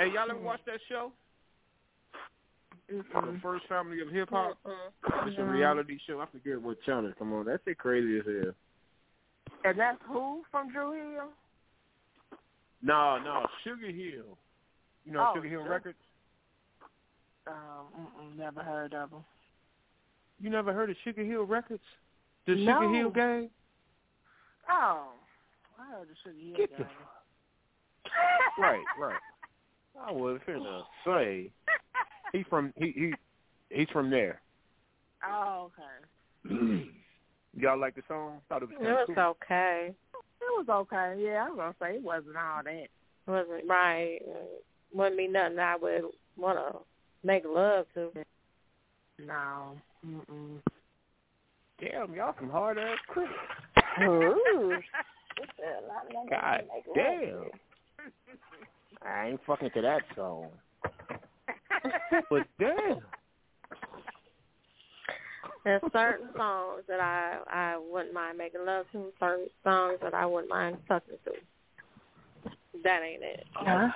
[0.04, 1.14] Hey, y'all ever watch that show?
[2.90, 4.58] The First Family of Hip Hop.
[5.26, 6.20] It's a reality show.
[6.20, 7.46] I forget what channel come on.
[7.46, 8.54] That shit crazy as hell.
[9.64, 11.30] And that's who from Drew Hill?
[12.82, 14.38] No, no, Sugar Hill.
[15.06, 15.72] You know Oh, Sugar Hill sure.
[15.72, 15.98] Records?
[17.48, 17.88] Um,
[18.38, 19.24] never heard of them.
[20.42, 21.84] You never heard of Sugar Hill Records?
[22.46, 22.82] The No.
[22.82, 23.50] Sugar Hill gang?
[24.70, 25.12] Oh,
[25.80, 26.84] I heard the Sugar Hill Get guy.
[28.06, 29.16] the right, right.
[30.02, 31.50] I was finna say
[32.32, 33.14] he from he he
[33.70, 34.42] he's from there.
[35.28, 35.72] Oh,
[36.50, 36.56] okay.
[37.56, 38.40] Y'all like the song?
[38.50, 39.36] Thought it was It was cool.
[39.44, 39.94] okay.
[40.16, 41.22] It was okay.
[41.22, 42.88] Yeah, I was gonna say it wasn't all that.
[43.28, 44.20] Wasn't right.
[44.94, 46.04] Wouldn't be nothing I would
[46.36, 46.80] want to
[47.24, 48.12] make love to.
[49.20, 49.78] No.
[50.06, 50.58] Mm-mm.
[51.80, 53.34] Damn, y'all some hard ass critics.
[54.02, 54.76] Ooh.
[55.36, 58.06] She said a lot of young God people make love damn.
[59.06, 60.48] I ain't fucking to that song.
[62.30, 63.00] but damn.
[65.64, 69.12] There's certain songs that I I wouldn't mind making love to.
[69.20, 72.50] Certain songs that I wouldn't mind fucking to.
[72.84, 73.46] That ain't it.
[73.54, 73.88] Huh?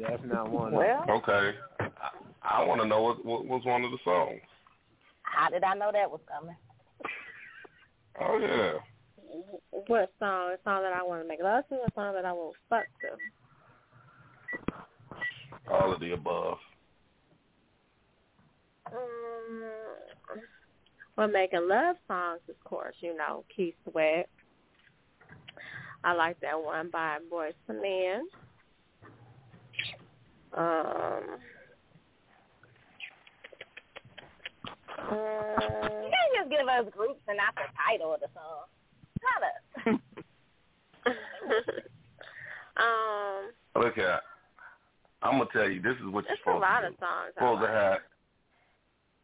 [0.00, 0.72] That's not one.
[0.72, 1.52] Well, Okay.
[1.80, 1.88] I,
[2.42, 4.40] I want to know what, what was one of the songs.
[5.22, 6.56] how did I know that was coming?
[8.20, 8.72] Oh yeah.
[9.86, 10.54] What song?
[10.54, 12.58] A song that I want to make love to, a song that I want to
[12.68, 13.16] fuck to.
[15.70, 16.58] All of the above.
[18.86, 19.64] Um,
[21.16, 24.28] well, making love songs, of course, you know, Keith Sweat.
[26.04, 28.28] I like that one by Boyz II Men.
[30.54, 31.38] Um,
[34.98, 38.66] uh, You can't just give us groups and not the title of the song.
[39.22, 39.42] Not
[42.76, 44.22] um, Look at.
[45.26, 45.82] I'm gonna tell you.
[45.82, 47.32] This is what you're there's a supposed lot to of songs.
[47.34, 47.98] Supposed to have.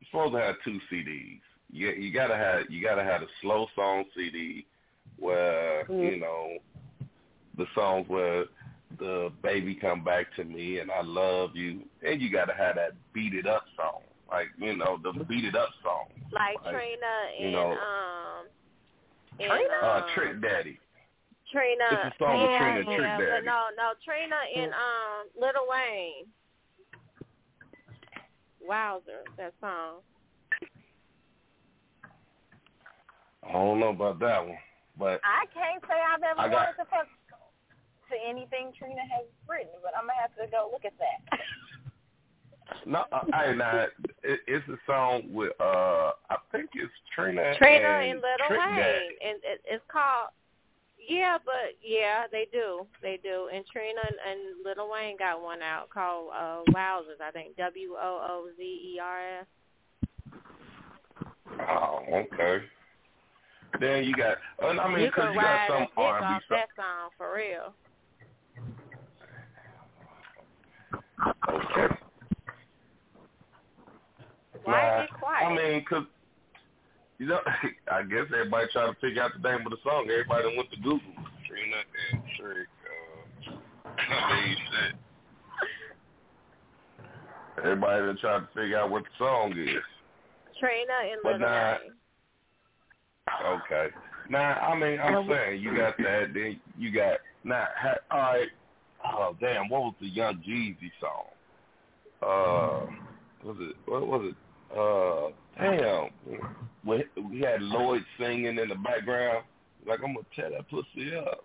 [0.00, 1.40] You're supposed to have two CDs.
[1.70, 4.66] You you gotta have you gotta have a slow song CD
[5.18, 6.58] where you know
[7.56, 8.44] the songs where
[8.98, 12.92] the baby come back to me and I love you, and you gotta have that
[13.14, 16.06] beat it up song, like you know the beat it up song.
[16.32, 17.06] like Like, Trina
[17.38, 18.46] you and know, um,
[19.40, 19.74] and, Trina?
[19.82, 20.78] Uh, um, Trick Daddy.
[21.52, 21.84] Trina.
[21.92, 23.46] It's a song with yeah, Trina, yeah, Trick but Daddy.
[23.46, 26.26] no, no, Trina and um, Lil Wayne.
[28.66, 30.00] Wowzer, that song.
[33.42, 34.56] I don't know about that one,
[34.98, 37.08] but I can't say I've ever I got- wanted to fuck
[38.10, 41.40] to anything Trina has written, but I'm gonna have to go look at that.
[42.86, 43.86] no, uh, I nah,
[44.22, 47.54] it, it's a song with uh, I think it's Trina.
[47.58, 49.08] Trina and and Little Trick Wayne, Daddy.
[49.26, 50.30] and it, it's called.
[51.08, 53.48] Yeah, but yeah, they do, they do.
[53.52, 57.94] And Trina and, and Lil Wayne got one out called uh Wowzers, I think W
[57.94, 59.46] O O Z E R S.
[61.68, 62.64] Oh, okay.
[63.80, 67.74] Then you got, uh, I mean, because you got some R&B that song for real.
[71.48, 71.94] Okay.
[74.64, 75.46] Why Nah, is it quiet?
[75.46, 76.04] I mean, cause
[77.22, 77.38] you know,
[77.92, 80.08] I guess everybody trying to figure out the name of the song.
[80.10, 81.14] Everybody done went to Google.
[81.46, 81.76] Trina
[82.10, 82.66] and Trick.
[83.46, 83.52] Uh,
[84.12, 84.96] I mean, shit.
[87.58, 89.84] Everybody done trying to figure out what the song is.
[90.58, 91.76] Trina and But Little nah,
[93.46, 93.60] Wayne.
[93.62, 93.94] Okay.
[94.28, 96.34] Now, I mean, I'm saying you got that.
[96.34, 97.66] Then you got now.
[97.76, 98.48] Ha, all right.
[99.04, 99.68] Oh damn!
[99.68, 101.26] What was the Young Jeezy song?
[102.22, 102.86] Uh,
[103.44, 103.76] was it?
[103.86, 104.36] What was it?
[104.76, 106.10] Uh, damn.
[106.84, 109.44] We, we had Lloyd singing in the background.
[109.86, 111.44] Like I'm gonna tear that pussy up.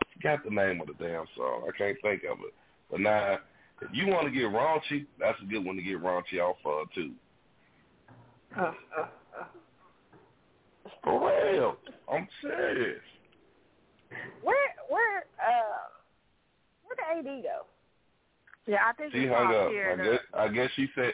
[0.00, 1.68] I forgot the name of the damn song.
[1.68, 2.54] I can't think of it.
[2.90, 3.38] But now,
[3.82, 6.92] if you want to get raunchy, that's a good one to get raunchy off of
[6.94, 7.12] too.
[8.56, 9.06] Uh, uh,
[9.40, 9.44] uh.
[11.04, 11.76] For real.
[12.12, 13.00] I'm serious.
[14.42, 14.56] Where
[14.88, 15.86] where uh
[16.84, 17.66] where the AD go?
[18.66, 19.70] Yeah, I think She hung up.
[19.70, 21.12] I guess, I guess she said,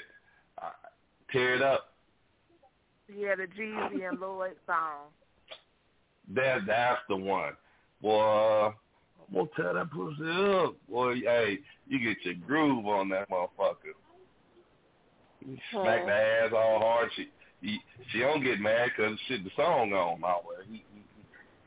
[0.63, 0.71] uh,
[1.31, 1.92] tear it up.
[3.17, 5.11] Yeah, the Jeezy and Lloyd song.
[6.35, 7.53] That, that's the one.
[8.01, 10.75] Boy, I'm to tear that pussy up.
[10.89, 11.59] Boy, hey,
[11.89, 13.95] you get your groove on that motherfucker.
[15.47, 17.11] You smack the ass all hard.
[17.17, 17.29] She
[17.61, 17.79] he,
[18.11, 20.23] she don't get mad because shit the song on.
[20.25, 20.67] Always.
[20.69, 20.85] He,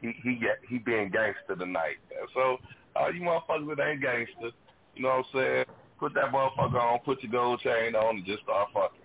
[0.01, 1.97] he, he, he, get- he being gangster tonight.
[2.33, 2.57] So,
[2.95, 4.51] all you motherfuckers that ain't gangster,
[4.95, 5.65] you know what I'm saying?
[5.99, 8.99] Put that motherfucker on, put your gold chain on, and just start fucking.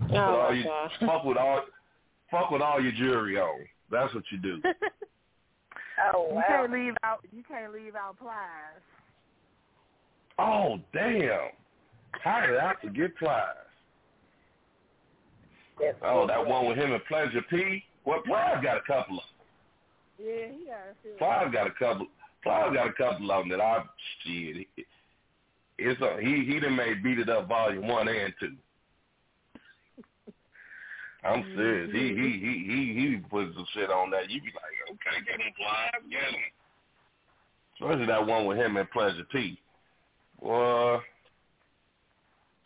[0.00, 0.64] Put Oh all my you,
[1.00, 1.62] fuck with all
[2.30, 3.66] fuck with all your jewelry on.
[3.90, 4.62] That's what you do.
[6.14, 7.24] Oh You can't leave out.
[7.32, 8.82] You can't leave out Plies.
[10.38, 11.50] oh damn!
[12.12, 13.42] How did I forget Plies?
[16.04, 17.84] Oh, that one with him and Pleasure P.
[18.04, 19.24] Well, Plies got a couple of.
[20.18, 20.26] Them.
[20.26, 21.12] Yeah, he got a few.
[21.18, 22.06] Plies got a couple.
[22.42, 23.82] Plies got a couple of them that I
[24.24, 24.66] shit.
[25.78, 28.54] It's a, he he done made beat it up volume one and two.
[31.24, 31.90] I'm serious.
[31.92, 34.30] He he he he he put some shit on that.
[34.30, 36.40] You be like, okay, get him Plies, get him.
[37.74, 39.58] Especially that one with him and Pleasure P.
[40.40, 40.98] Boy,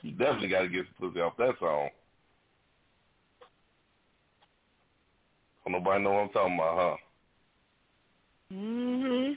[0.03, 1.88] you definitely got to get some pussy off that song.
[5.64, 6.96] Don't nobody know what I'm talking about, huh?
[8.55, 9.36] Mhm.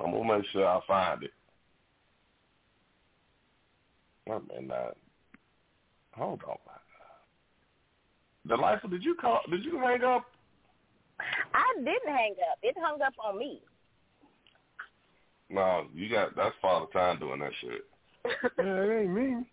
[0.00, 1.32] I'm gonna make sure I find it.
[4.30, 4.96] I may not.
[6.14, 6.56] Hold on.
[8.46, 9.40] Delightful, did you call?
[9.50, 10.26] Did you hang up?
[11.54, 12.58] I didn't hang up.
[12.62, 13.62] It hung up on me.
[15.50, 16.36] No, you got.
[16.36, 17.84] That's Father Time doing that shit.
[18.58, 19.44] Yeah, it ain't me.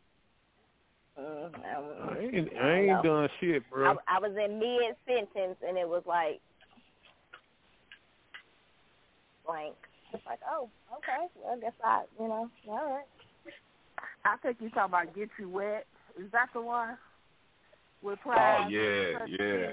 [1.19, 3.01] Mm, I I, ain't, I I ain't know.
[3.03, 3.91] doing shit, bro.
[4.07, 6.39] I, I was in mid sentence and it was like
[9.45, 9.75] blank.
[10.13, 11.27] It's like, oh, okay.
[11.35, 13.05] Well, I guess I, you know, all right.
[14.25, 15.85] I think you talking about Get You Wet.
[16.17, 16.97] Is that the one?
[18.01, 19.71] With Oh yeah, yeah.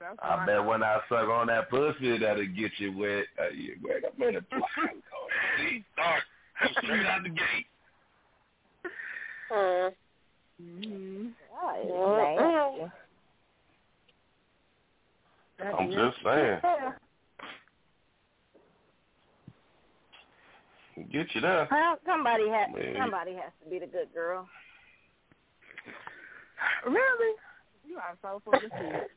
[0.00, 0.46] That's I one.
[0.46, 3.24] bet when I suck on that pussy, that'll get you wet.
[3.38, 4.44] Uh, you, wait a minute,
[5.58, 6.22] See, start
[6.82, 7.66] straight out the gate.
[9.50, 9.88] Hmm.
[10.62, 11.32] Mhm.
[11.62, 12.90] Oh,
[15.58, 16.60] it's I'm just saying,
[21.10, 21.66] get you there.
[21.70, 22.94] Well, somebody has Man.
[22.98, 24.48] somebody has to be the good girl.
[26.86, 27.34] Really?
[27.86, 29.10] You are so full of shit.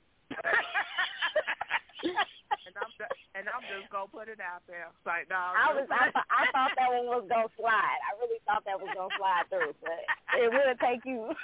[2.04, 4.88] and I'm just, and I'm just gonna put it out there.
[4.92, 8.00] It's like, no, I was I, thought- I thought that one was gonna slide.
[8.04, 10.00] I really thought that was gonna slide through, but
[10.42, 11.32] it will take you.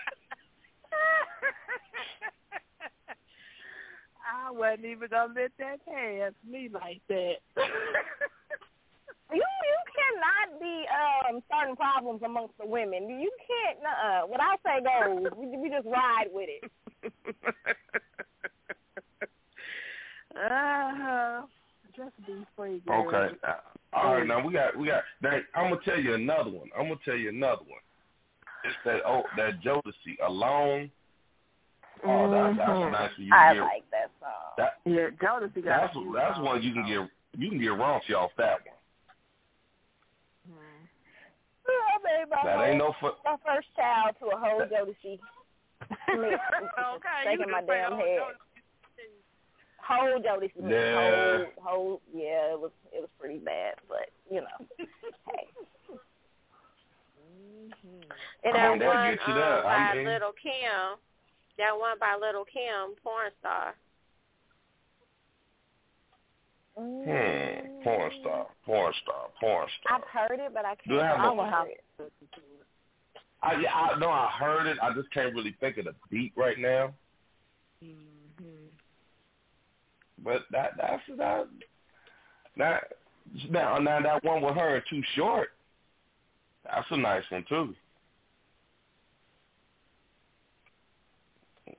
[4.23, 7.37] I wasn't even gonna let that pass me like that.
[9.31, 13.09] You you cannot be um starting problems amongst the women.
[13.09, 13.79] You can't.
[13.83, 15.31] Uh, what I say goes.
[15.37, 16.71] We, we just ride with it.
[20.35, 21.41] uh-huh.
[21.95, 23.07] Just be free, girl.
[23.07, 23.35] Okay.
[23.47, 23.53] Uh,
[23.93, 25.03] All right, now we got we got.
[25.21, 26.69] Now, I'm gonna tell you another one.
[26.77, 27.81] I'm gonna tell you another one.
[28.63, 30.89] It's that oh that Jodeci alone.
[32.05, 33.11] Oh, that, that's nice.
[33.17, 34.53] You I get, like that song.
[34.57, 37.09] That, Yeah, Jodeci got that's that's one you can get
[37.39, 38.72] you can get raunchy off that one.
[42.05, 45.19] I made my, That ain't no fu- my first child to a whole Jodeci.
[46.19, 46.39] mix.
[46.95, 48.19] okay, shaking my damn whole head.
[49.77, 50.55] Whole Jodeci.
[50.57, 51.37] mix, Yeah.
[51.37, 54.67] Whole, whole, yeah, it was it was pretty bad, but you know,
[55.27, 55.47] hey.
[58.43, 60.99] And I that mean, they'll one get um, by I mean- Lil' Kim,
[61.57, 63.75] that one by Lil' Kim, porn star.
[66.77, 67.83] Hmm.
[67.83, 68.47] Porn star.
[68.65, 69.29] Porn star.
[69.39, 69.97] Porn star.
[69.97, 71.83] I've heard it, but I Do I can't have it.
[73.43, 74.77] I yeah, I know I heard it.
[74.81, 76.93] I just can't really think of the beat right now.
[77.83, 78.13] Hmm.
[80.23, 81.47] But that that's that
[82.57, 82.83] that
[83.49, 85.49] now now that one with her too short.
[86.65, 87.75] That's a nice one too.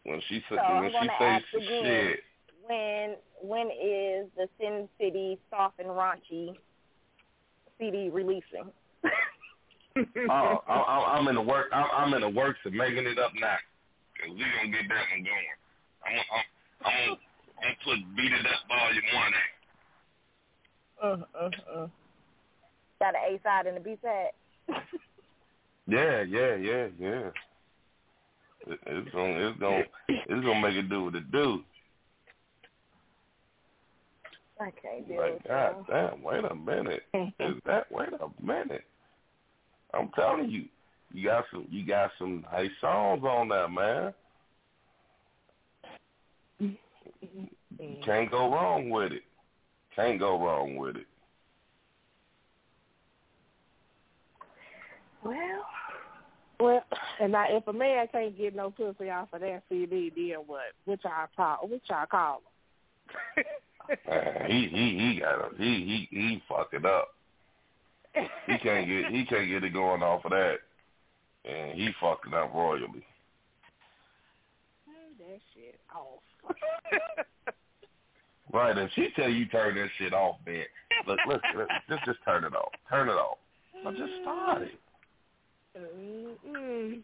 [0.05, 2.21] When she said So when she says shit,
[2.67, 6.57] When when is the Sin City Soft and Raunchy
[7.79, 8.73] CD releasing?
[9.97, 11.67] oh, I, I, I'm in the work.
[11.73, 13.57] I'm, I'm in the works of making it up now.
[14.19, 15.53] Cause we gonna get that one going.
[16.07, 16.45] I'm, I'm,
[16.87, 17.21] I'm, gonna,
[17.59, 19.33] I'm gonna put beat it up volume one.
[21.03, 21.87] Uh, uh, uh.
[23.01, 24.31] Got an A side and a B side.
[25.87, 27.29] Yeah, yeah, yeah, yeah.
[28.67, 31.63] It, it's gonna, it's gonna, it's gonna make it do what it do.
[34.61, 37.03] I can't deal Like, God damn, wait a minute.
[37.15, 37.91] Is that?
[37.91, 38.85] Wait a minute.
[39.93, 40.65] I'm telling you,
[41.13, 44.15] you got some, you got some nice songs on that, man.
[46.59, 49.23] You can't go wrong with it.
[49.95, 51.07] Can't go wrong with it.
[55.23, 55.65] Well,
[56.61, 56.85] well,
[57.21, 60.73] and now if a man can't get no pussy off of that CD, then what?
[60.85, 62.43] Which I call, which I call
[63.37, 63.45] him?
[63.89, 67.09] Man, he he he got a, he he he fucking up.
[68.47, 70.59] He can't get he can't get it going off of that,
[71.45, 73.05] and he fucking up royally.
[74.87, 76.23] Turn that shit off.
[78.53, 80.63] Right, and she tell you turn that shit off, man.
[81.09, 82.71] Look, look, look just just turn it off.
[82.89, 83.39] Turn it off.
[83.85, 84.71] I just started.
[85.77, 87.03] Mm-mm.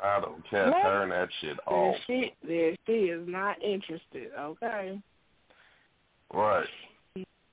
[0.00, 0.70] I don't care.
[0.70, 0.82] What?
[0.82, 1.96] Turn that shit Then off.
[2.06, 4.30] she, then she is not interested.
[4.38, 5.00] Okay.
[6.32, 6.66] Right.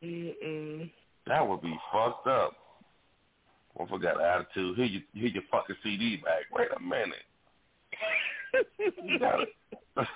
[0.04, 0.92] Mm-mm.
[1.28, 2.54] That would be fucked up.
[3.80, 4.76] I forgot attitude.
[4.76, 6.44] Here you here your fucking CD back.
[6.52, 7.26] Wait a minute.
[8.80, 9.46] You gotta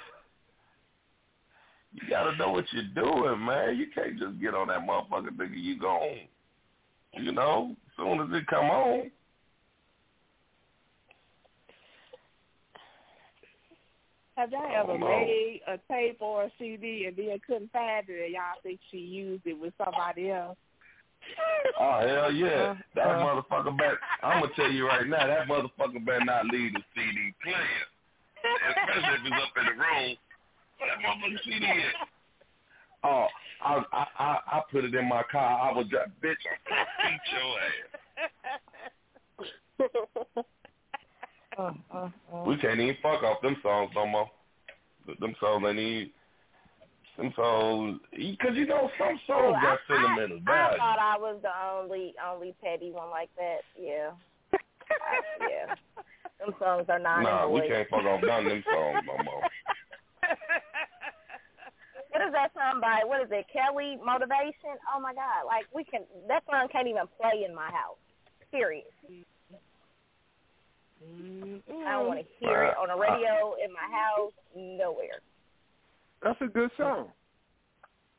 [1.93, 3.77] You gotta know what you're doing, man.
[3.77, 6.27] You can't just get on that motherfucker thinking you gone.
[7.13, 9.11] You know, as soon as it come on.
[14.35, 18.33] Have y'all ever made a tape or a CD and then couldn't find it and
[18.33, 20.57] y'all think she used it with somebody else?
[21.79, 22.75] Oh hell yeah.
[22.95, 23.23] That Uh, uh.
[23.43, 27.33] motherfucker better I'm gonna tell you right now, that motherfucker better not leave the CD
[27.41, 27.57] playing.
[28.69, 30.17] Especially if it's up in the room.
[30.77, 32.07] Where that motherfucker CD at?
[33.03, 33.27] Oh,
[33.63, 35.69] I I I I put it in my car.
[35.69, 37.59] I was bitch, beat your
[39.87, 40.45] ass.
[41.57, 42.43] Uh, uh, uh.
[42.45, 44.29] We can't even fuck off them songs no more.
[45.19, 46.11] Them songs ain't even
[47.17, 50.77] them songs because you know some songs got I, I, sentimental I value.
[50.77, 53.59] thought I was the only only petty one like that.
[53.79, 54.11] Yeah.
[54.53, 54.57] I-
[55.49, 55.75] yeah.
[56.39, 59.41] Them songs are not Nah, we can't fuck off none of them songs no more.
[62.15, 63.01] What is that song by?
[63.03, 63.45] What is it?
[63.51, 64.79] Kelly Motivation?
[64.87, 65.43] Oh my God!
[65.45, 65.99] Like we can.
[66.29, 67.99] That song can't even play in my house.
[68.51, 68.87] Period.
[71.03, 74.31] I don't want to hear it on a radio in my house.
[74.55, 75.19] Nowhere.
[76.23, 77.09] That's a good song.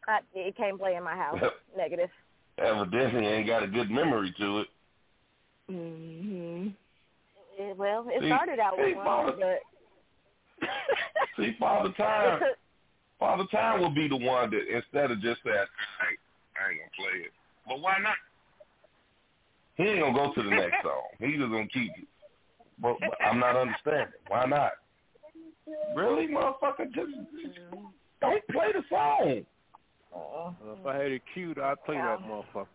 [0.07, 1.39] I, it can't play in my house.
[1.77, 2.11] Negative.
[2.59, 4.67] Evidently ain't got a good memory to it.
[5.71, 6.69] Mm-hmm.
[7.61, 9.33] Eh, Well, it See- started out with see, one, Father-
[10.61, 10.69] but
[11.37, 12.41] See, Father Time,
[13.19, 16.17] Father Time will be the one that instead of just saying, "Hey,
[16.57, 17.33] I ain't gonna play it,"
[17.67, 18.17] but why not?
[19.77, 21.03] He ain't gonna go to the next song.
[21.19, 21.91] He just gonna keep
[22.77, 22.83] it.
[22.83, 24.21] But, but I'm not understanding.
[24.29, 24.73] Why not?
[25.95, 26.87] Really, motherfucker?
[26.95, 27.13] Just,
[27.43, 27.59] just
[28.21, 29.45] don't play the song.
[30.13, 32.67] Well, if I had it queued, I'd play that motherfucker.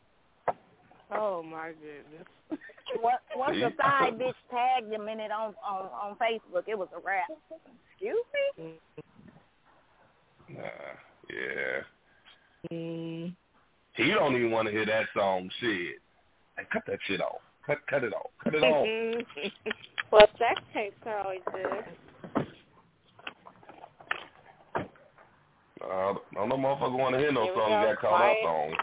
[1.14, 2.28] Oh my goodness.
[3.02, 3.76] Once once the See?
[3.78, 7.30] side bitch tagged him in it on on on Facebook, it was a wrap.
[7.94, 8.26] Excuse
[8.58, 8.74] me.
[10.50, 10.62] Nah,
[11.30, 12.70] yeah.
[12.70, 13.34] Mm.
[13.96, 15.50] He don't even want to hear that song.
[15.62, 16.00] Shit,
[16.58, 17.40] hey, cut that shit off.
[17.66, 18.32] Cut, cut it off.
[18.44, 18.88] Cut it off.
[20.12, 22.02] well, sex tapes are always good.
[25.82, 28.22] Uh, don't no motherfucker want to hear no Here we song go, you got caught
[28.22, 28.74] up on.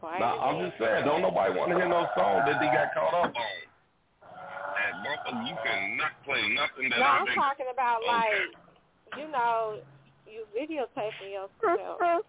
[0.00, 2.92] Quiet Nah, I'm just saying, don't nobody want to hear no song that they got
[2.94, 3.56] caught up on.
[4.84, 7.34] And motherfucker, you cannot play nothing that No, I'm been.
[7.34, 8.12] talking about Okay.
[8.12, 9.78] like, you know,
[10.26, 12.24] you videotaping yourself.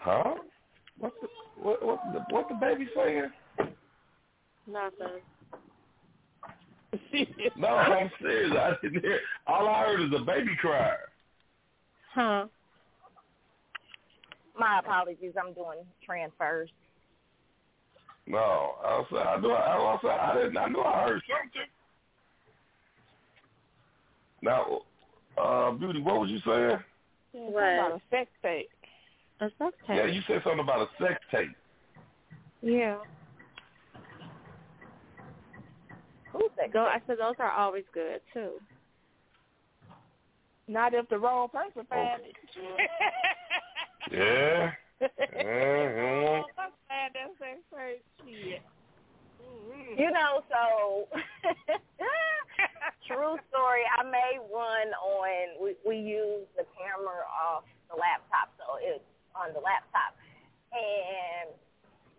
[0.00, 0.34] Huh?
[0.98, 1.28] What's the
[1.62, 3.30] what what the, what the baby saying?
[4.66, 5.20] Nothing.
[7.56, 8.52] No, I'm serious.
[8.54, 9.20] I didn't hear.
[9.46, 10.94] All I heard is a baby cry.
[12.14, 12.46] Huh?
[14.58, 15.32] My apologies.
[15.38, 16.68] I'm doing transfers.
[18.26, 21.68] No, I was I knew I, was I didn't I knew I heard something.
[24.42, 24.80] Now,
[25.42, 26.78] uh, beauty, what was you saying?
[27.32, 27.62] What?
[27.62, 28.68] About a sex tape.
[29.42, 29.96] A sex tape.
[29.96, 31.50] Yeah, you said something about a sex tape.
[32.62, 32.98] Yeah.
[36.32, 36.72] Who's that?
[36.72, 38.52] Go, I said those are always good too.
[40.68, 41.86] Not if the wrong person oh.
[41.90, 42.36] found it.
[44.10, 44.72] Yeah.
[45.00, 45.08] Uh-huh.
[45.36, 46.42] yeah.
[46.54, 48.02] Find that sex tape.
[48.24, 48.62] Shit.
[49.42, 50.00] Mm-hmm.
[50.00, 51.06] You know, so
[53.06, 53.82] true story.
[53.98, 55.62] I made one on.
[55.62, 59.02] We we used the camera off the laptop, so it's
[59.36, 60.16] on the laptop.
[60.72, 61.52] And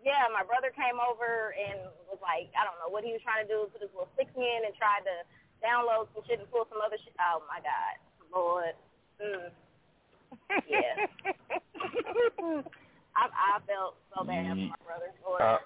[0.04, 3.42] yeah, my brother came over and was like, I don't know what he was trying
[3.42, 5.24] to do, put his little stick in and tried to
[5.64, 7.16] download some shit and pull some other shit.
[7.18, 7.94] Oh my god,
[8.30, 8.76] Lord.
[9.18, 9.48] Mm.
[10.68, 11.06] Yeah.
[13.16, 15.12] I I felt so bad for my brother.
[15.24, 15.40] Lord.
[15.40, 15.58] I,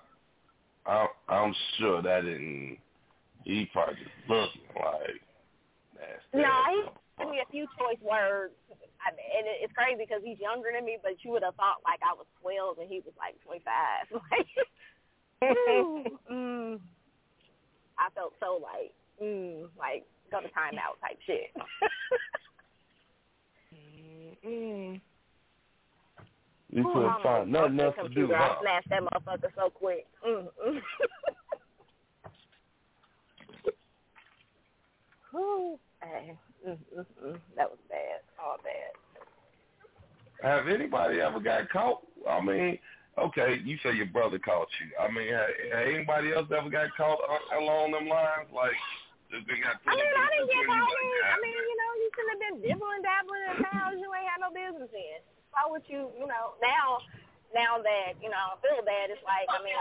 [0.87, 2.79] I, I'm sure that didn't.
[3.45, 5.21] He probably just looking like
[5.97, 6.35] nasty.
[6.35, 6.85] No, he
[7.19, 8.55] gave me a few choice words.
[9.03, 12.01] I, and it's crazy because he's younger than me, but you would have thought like
[12.03, 13.63] I was 12 and he was like 25.
[15.41, 16.81] Like, mm,
[17.97, 18.93] I felt so like,
[19.23, 21.55] mm, like go to timeout type shit.
[24.45, 25.01] Mm.
[26.71, 28.37] You couldn't I'm find nothing else to do, computer.
[28.37, 28.57] huh?
[28.59, 30.07] I smashed that motherfucker so quick.
[30.27, 30.81] Mm, mm.
[35.35, 36.37] Ooh, hey,
[36.69, 37.39] mm, mm, mm.
[37.57, 38.21] That was bad.
[38.37, 38.93] All bad.
[40.43, 42.03] Have anybody ever got caught?
[42.29, 42.79] I mean,
[43.19, 44.93] okay, you say your brother caught you.
[45.01, 47.19] I mean, ha ha anybody else ever got caught
[47.57, 48.47] along them lines?
[48.55, 48.77] Like,
[49.33, 50.87] just been got I mean, I didn't get caught.
[50.87, 54.31] like, I mean, you know, you shouldn't have been dibbling, dabbling in towns you ain't
[54.31, 55.19] had no business in.
[55.51, 57.03] Why would you, you know, now,
[57.57, 59.75] now that, you know, I feel bad, it's like, I mean,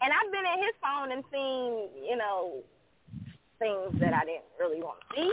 [0.00, 2.62] and I've been in his phone and seen, you know,
[3.58, 5.32] things that I didn't really want to see.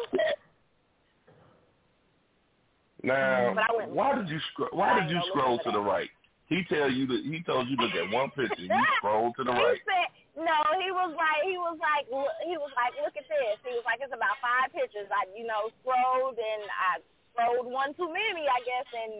[3.03, 4.69] Now, But I wouldn't- why did you scroll?
[4.73, 6.09] Why did you scroll to the right?
[6.47, 8.61] He tell you that he told you look at one picture.
[8.61, 9.81] You scroll to the he right.
[9.85, 10.07] said
[10.43, 10.57] no.
[10.81, 12.05] He was like he was like
[12.45, 13.57] he was like look at this.
[13.65, 15.09] He was like it's about five pictures.
[15.11, 17.01] I you know scrolled and I
[17.33, 19.13] scrolled one too many I guess and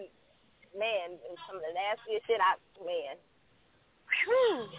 [0.78, 3.18] man some of the nastiest shit I man.
[4.26, 4.70] Whew.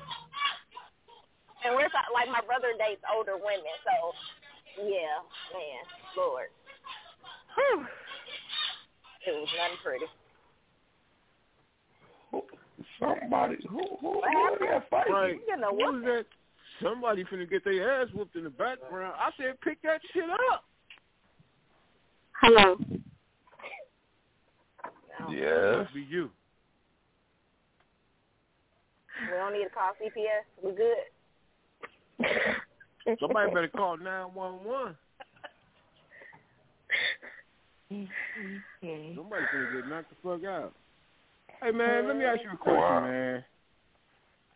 [1.64, 4.12] And we're talk- like my brother dates older women so
[4.84, 5.82] yeah man
[6.16, 6.48] Lord.
[7.56, 7.86] Whew.
[9.26, 10.06] It was nothing pretty.
[13.00, 14.68] Somebody who who who happened?
[14.70, 15.10] that fight?
[15.10, 15.40] Right.
[15.48, 15.94] You know What what?
[15.94, 16.26] was that?
[16.82, 19.14] Somebody finna get their ass whooped in the background.
[19.18, 20.64] I said, pick that shit up.
[22.42, 22.76] Hello.
[25.30, 25.76] Yes.
[25.78, 26.30] Must be you.
[29.22, 30.44] We don't need to call CPS.
[30.62, 30.96] We good.
[33.20, 34.96] Somebody better call nine one one.
[37.88, 40.72] Somebody finna get knocked the fuck out.
[41.62, 43.00] Hey man, let me ask you a question, Wow.
[43.00, 43.44] man.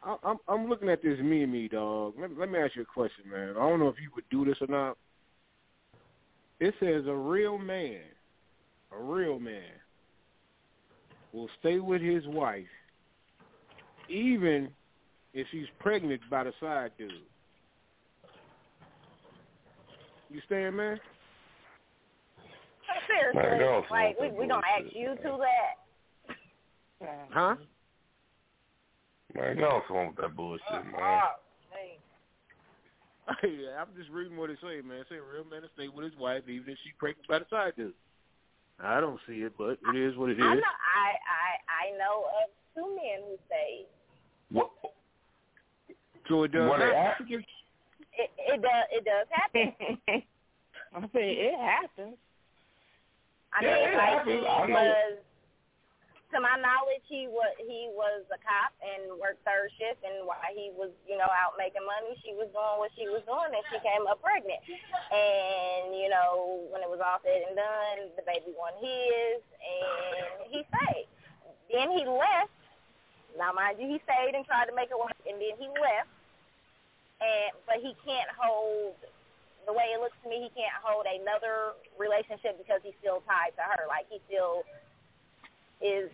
[0.03, 2.15] I, I'm I'm looking at this me and me dog.
[2.19, 3.51] Let, let me ask you a question, man.
[3.51, 4.97] I don't know if you would do this or not.
[6.59, 8.01] It says a real man,
[8.93, 9.73] a real man,
[11.33, 12.67] will stay with his wife
[14.11, 14.69] even
[15.33, 17.11] if she's pregnant by the side dude.
[20.31, 21.01] You stand, man?
[23.07, 26.37] Seriously, like we we gonna ask you to that.
[27.33, 27.57] Huh?
[29.35, 30.95] Man, go on with that bullshit, oh, man.
[30.95, 31.21] Oh,
[31.73, 31.99] hey.
[33.43, 34.99] Hey, I'm just reading what it say, man.
[34.99, 37.39] It say a real man to stay with his wife even if she pregnant by
[37.39, 37.95] the side dude.
[38.83, 40.45] I don't see it, but it is what it is.
[40.45, 43.87] I know I I I know of two men who say
[44.51, 44.71] What?
[46.29, 47.45] So it does What they happen.
[48.15, 48.25] Ask you?
[48.25, 49.75] it it does it does happen.
[50.95, 52.17] I say it happens.
[53.55, 54.45] I Yeah, mean, it like happens.
[54.49, 54.75] I know.
[54.75, 55.19] was
[56.33, 60.39] to my knowledge, he was he was a cop and worked third shift, and while
[60.55, 63.65] he was you know out making money, she was doing what she was doing, and
[63.71, 64.63] she came up pregnant.
[65.11, 70.51] And you know when it was all said and done, the baby won his, and
[70.55, 71.09] he stayed.
[71.73, 72.55] Then he left.
[73.39, 76.11] Now mind you, he stayed and tried to make it work, and then he left.
[77.21, 78.97] And but he can't hold
[79.67, 83.53] the way it looks to me, he can't hold another relationship because he's still tied
[83.61, 83.85] to her.
[83.87, 84.65] Like he still
[85.85, 86.09] is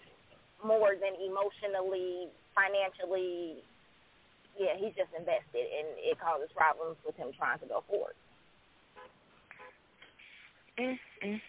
[0.61, 3.63] more than emotionally, financially.
[4.59, 8.17] Yeah, he's just invested, and it causes problems with him trying to go forward.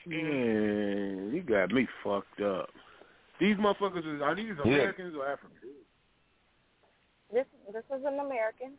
[0.05, 2.69] Man, you got me fucked up.
[3.39, 5.59] These motherfuckers are these Americans or Africans?
[7.31, 8.71] This this is an American,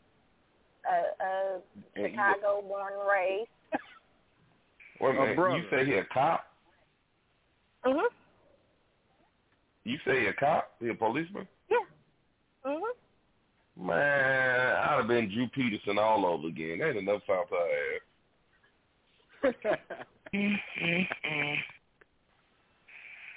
[0.89, 1.63] And
[1.95, 3.51] he Chicago born and raised.
[5.01, 5.57] Wait a A minute, brother.
[5.59, 6.45] you say he a cop?
[7.85, 8.09] Mhm.
[9.85, 10.71] You say he a cop?
[10.81, 11.47] He a policeman?
[11.71, 11.77] Yeah.
[12.67, 12.81] Mhm.
[13.77, 16.81] Man, I'd have been Drew Peterson all over again.
[16.83, 17.57] Ain't enough time to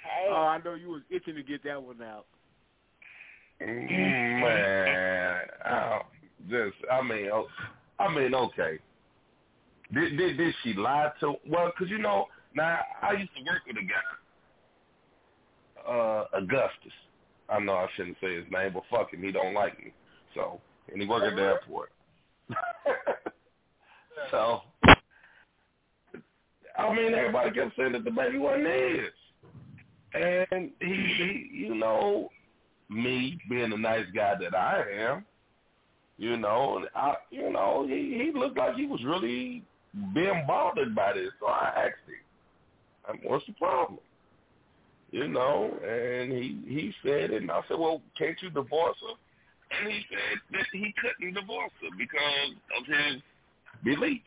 [0.04, 0.28] Hey.
[0.30, 2.26] oh, I know you was itching to get that one out.
[3.62, 6.02] Mm, Man, I
[6.48, 7.28] just, I mean,
[7.98, 8.78] I mean, okay.
[9.92, 11.34] Did did did she lie to?
[11.48, 13.82] Well, because you know, now I used to work with a
[15.86, 16.92] guy, uh, Augustus.
[17.48, 19.92] I know I shouldn't say his name, but fuck him, he don't like me.
[20.34, 21.92] So, and he work at the airport.
[24.30, 24.62] so,
[26.78, 29.12] I mean, everybody kept saying that the baby wasn't his,
[30.14, 32.30] and he, he, you know,
[32.88, 35.26] me being the nice guy that I am,
[36.18, 39.62] you know, I, you know, he he looked like he was really
[40.14, 41.30] being bothered by this.
[41.40, 42.14] So I asked him,
[43.08, 43.98] um, "What's the problem?"
[45.10, 49.78] You know, and he he said it, and I said, "Well, can't you divorce her?"
[49.78, 53.22] And he said that he couldn't divorce her because of his
[53.82, 54.24] beliefs.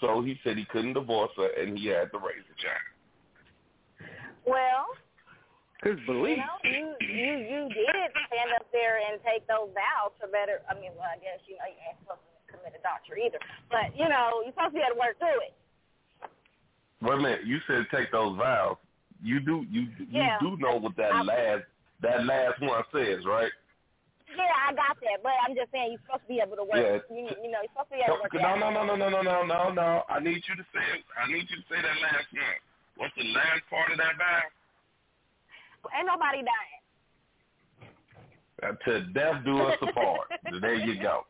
[0.00, 4.10] So he said he couldn't divorce her, and he had to raise a child.
[4.46, 4.86] Well,
[5.80, 10.28] His you know, you you you did stand up there and take those vows for
[10.28, 10.60] better.
[10.68, 13.40] I mean, well, I guess you know you ain't supposed to commit adultery either,
[13.72, 15.56] but you know you're supposed to be able to work through it.
[17.00, 18.76] Wait a minute, you said take those vows.
[19.24, 20.36] You do you you Yeah.
[20.44, 21.64] do know what that last
[22.04, 23.52] that last one says, right?
[24.28, 26.76] Yeah, I got that, but I'm just saying you're supposed to be able to work.
[26.76, 27.00] Yeah.
[27.08, 28.36] You, you know, you're supposed to be able to work.
[28.36, 29.88] No, no, no, no, no, no, no, no, no.
[30.06, 30.86] I need you to say.
[31.18, 32.60] I need you to say that last one.
[33.00, 34.44] What's the last part of that vow?
[35.96, 36.78] Ain't nobody dying.
[38.84, 40.28] To death do us apart.
[40.60, 41.22] there you go.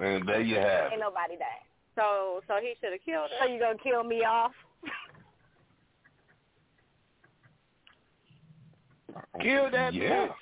[0.00, 1.00] And there you have Ain't it.
[1.00, 1.66] nobody dying.
[1.96, 4.52] So so he should have killed So you gonna kill me off?
[9.42, 10.28] Kill that Yeah.
[10.28, 10.34] bitch.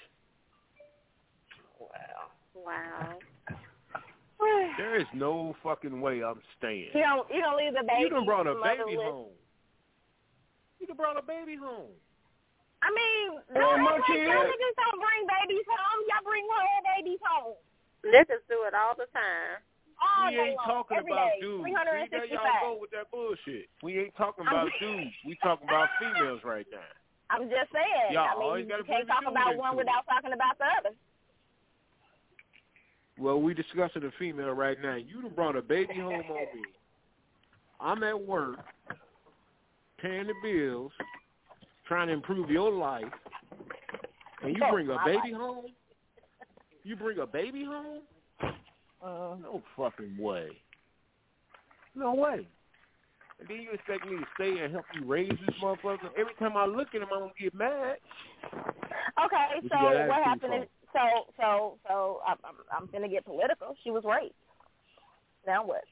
[2.54, 3.18] Wow.
[4.76, 6.88] There is no fucking way I'm staying.
[6.94, 8.02] You don't you don't leave the baby.
[8.02, 9.28] You done brought a baby home.
[10.80, 11.90] You done brought a baby home.
[12.82, 16.00] I mean, Yeah, don't my act like y'all niggas don't bring babies home.
[16.10, 17.58] Y'all bring whole babies home.
[18.02, 19.62] Niggas do it all the time.
[20.02, 21.62] All we day ain't long, talking every about day, dudes.
[21.62, 22.10] See, 365.
[22.10, 23.70] there y'all go with that bullshit.
[23.86, 25.14] We ain't talking about dudes.
[25.22, 26.90] We talking about females right now.
[27.30, 28.10] I'm just saying.
[28.10, 29.86] Y'all I mean, always you gotta can't talk about into one it.
[29.86, 30.94] without talking about the other.
[33.18, 34.96] Well, we discussing a female right now.
[34.96, 36.66] You done brought a baby home on me.
[37.80, 38.58] I'm at work,
[40.00, 40.92] paying the bills,
[41.86, 43.04] trying to improve your life,
[44.42, 45.66] and you Oh, bring a baby home?
[46.84, 48.02] You bring a baby home?
[49.02, 50.50] Uh, No fucking way.
[51.94, 52.46] No way.
[53.38, 56.10] And then you expect me to stay and help you raise this motherfucker?
[56.16, 57.96] Every time I look at him, I'm gonna get mad.
[59.24, 63.74] Okay, What so what happened is so so so I'm I'm, I'm gonna get political.
[63.82, 64.34] She was raped.
[65.46, 65.82] Now what?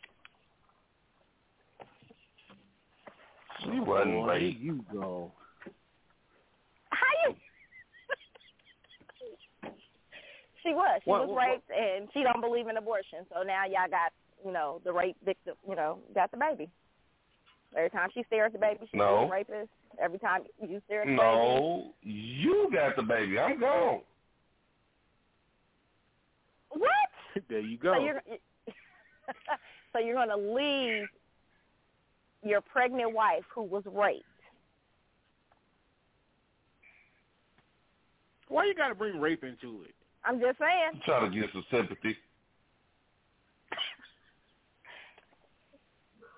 [3.64, 4.60] She wasn't Boy, raped.
[4.60, 5.32] You go.
[6.92, 7.36] How you?
[10.62, 11.00] she was.
[11.04, 13.26] She What- was what- what- raped, and she don't believe in abortion.
[13.32, 14.12] So now y'all got
[14.44, 15.54] you know the rape victim.
[15.68, 16.68] You know got the baby.
[17.76, 19.26] Every time she stares at the baby, she's No.
[19.26, 19.70] a rapist.
[20.00, 23.38] Every time you stare at the baby, No, you got the baby.
[23.38, 24.00] I'm gone.
[26.70, 26.90] what?
[27.48, 27.94] there you go.
[27.94, 28.22] So you're
[29.92, 31.06] so you're going to leave
[32.42, 34.24] your pregnant wife who was raped.
[38.50, 39.94] Why you gotta bring rape into it?
[40.24, 40.90] I'm just saying.
[40.94, 42.16] I'm trying to get some sympathy.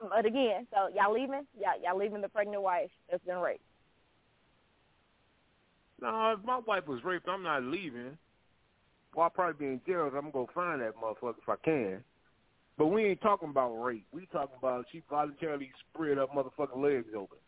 [0.09, 1.47] But again, so y'all leaving?
[1.57, 3.63] Y'all, y'all leaving the pregnant wife that's been raped.
[6.01, 8.19] No, if my wife was raped, I'm not leaving.
[9.15, 10.11] Well, I'll probably be in jail.
[10.13, 12.03] I'm gonna find that motherfucker if I can.
[12.77, 14.05] But we ain't talking about rape.
[14.11, 17.39] We talking about she voluntarily spread her motherfucking legs open.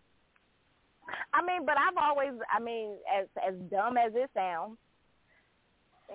[1.33, 4.77] I mean, but I've always, I mean, as as dumb as it sounds,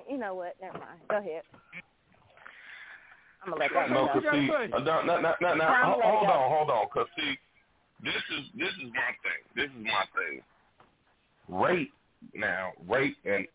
[0.09, 0.55] you know what?
[0.61, 0.99] Never mind.
[1.09, 1.41] Go ahead.
[3.43, 4.13] I'm gonna let that No, go.
[4.13, 7.37] cause see, uh, no, no, no, no, no, hold, hold on, hold on, cause see,
[8.03, 9.41] this is this is my thing.
[9.55, 10.41] This is my thing.
[11.47, 11.93] Rape
[12.33, 13.47] now, rape, and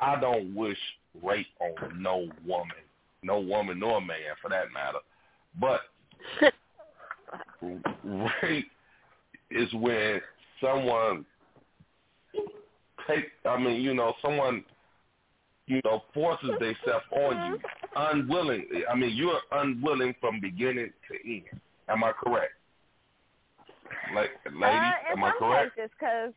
[0.00, 0.78] I, I don't wish
[1.22, 2.76] rape on no woman,
[3.22, 4.98] no woman nor man for that matter.
[5.60, 5.80] But
[8.42, 8.70] rape
[9.50, 10.20] is when
[10.62, 11.26] someone
[13.06, 14.64] take, I mean, you know, someone,
[15.66, 17.58] you know, forces themselves on you
[17.96, 18.86] unwillingly.
[18.90, 21.60] I mean, you're unwilling from beginning to end.
[21.88, 22.52] Am I correct?
[24.14, 25.76] Like, lady, uh, am I correct?
[25.76, 26.32] cases, because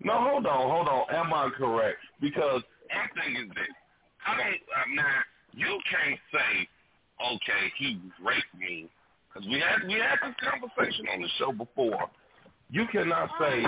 [0.00, 1.14] No, hold on, hold on.
[1.14, 1.98] Am I correct?
[2.20, 3.74] Because my thing is this.
[4.26, 5.16] I don't, uh, now,
[5.52, 6.68] you can't say,
[7.20, 8.88] okay, he raped me.
[9.32, 12.08] Because we had, we had this conversation on the show before.
[12.70, 13.64] You cannot say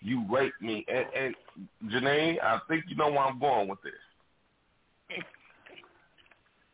[0.00, 0.84] you raped me.
[0.88, 3.92] And, and Janae, I think you know where I'm going with this.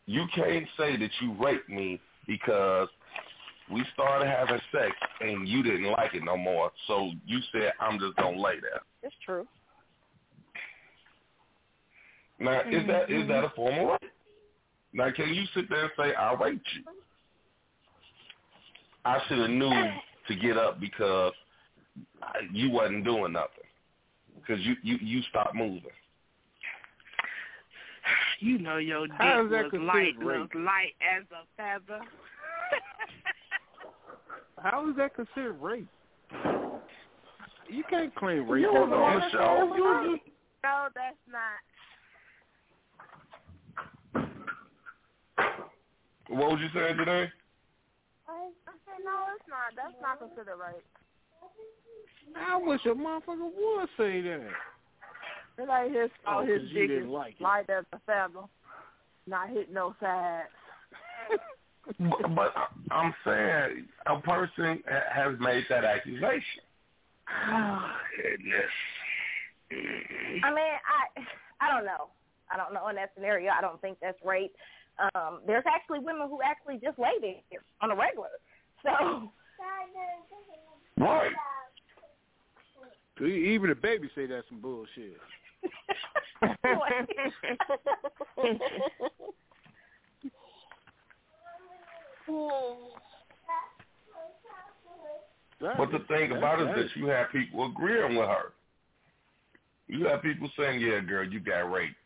[0.06, 2.88] You can't say that you raped me because
[3.72, 6.72] we started having sex and you didn't like it no more.
[6.88, 8.80] So you said, I'm just going to lay there.
[9.04, 9.46] it's true.
[12.40, 13.56] Now, is that is that a mm-hmm.
[13.56, 14.10] form of rape?
[14.92, 16.82] Now, can you sit there and say I raped you?
[19.04, 19.90] I should have knew
[20.28, 21.32] to get up because
[22.52, 23.64] you wasn't doing nothing
[24.36, 25.82] because you you you stopped moving.
[28.40, 30.40] You know your dick How is that was considered light, rape?
[30.40, 32.00] was light as a feather.
[34.62, 35.86] How is that considered rape?
[37.68, 38.62] You can't claim rape.
[38.62, 39.74] You was on the show.
[39.76, 40.18] You was
[40.64, 41.60] No, that's not.
[46.28, 47.30] what was you saying today?
[48.28, 48.50] I
[48.86, 49.74] said no, it's not.
[49.76, 50.84] That's not considered rape.
[52.36, 54.50] I wish a motherfucker would say that.
[55.58, 56.46] It ain't his Oh, fault.
[56.48, 57.42] his 'cause you dick is like it.
[57.42, 58.44] light as a feather.
[59.26, 60.48] Not hitting no sides.
[61.98, 62.54] But, but
[62.90, 66.62] I'm saying a person has made that accusation.
[67.28, 68.70] Oh, goodness.
[69.72, 71.26] I mean, I
[71.60, 72.08] I don't know.
[72.50, 73.52] I don't know in that scenario.
[73.52, 74.54] I don't think that's rape.
[75.14, 78.28] Um, there's actually women who actually just lay there on a regular.
[78.82, 79.30] So
[80.98, 81.32] Right.
[83.20, 85.16] Even the baby say that's some bullshit.
[95.60, 98.52] But the thing about it is that you have people agreeing with her.
[99.88, 101.96] You have people saying, "Yeah, girl, you got raped."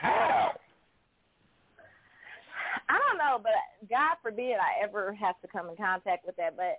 [0.00, 0.52] How?
[2.88, 3.52] I don't know, but
[3.88, 6.56] God forbid I ever have to come in contact with that.
[6.56, 6.78] But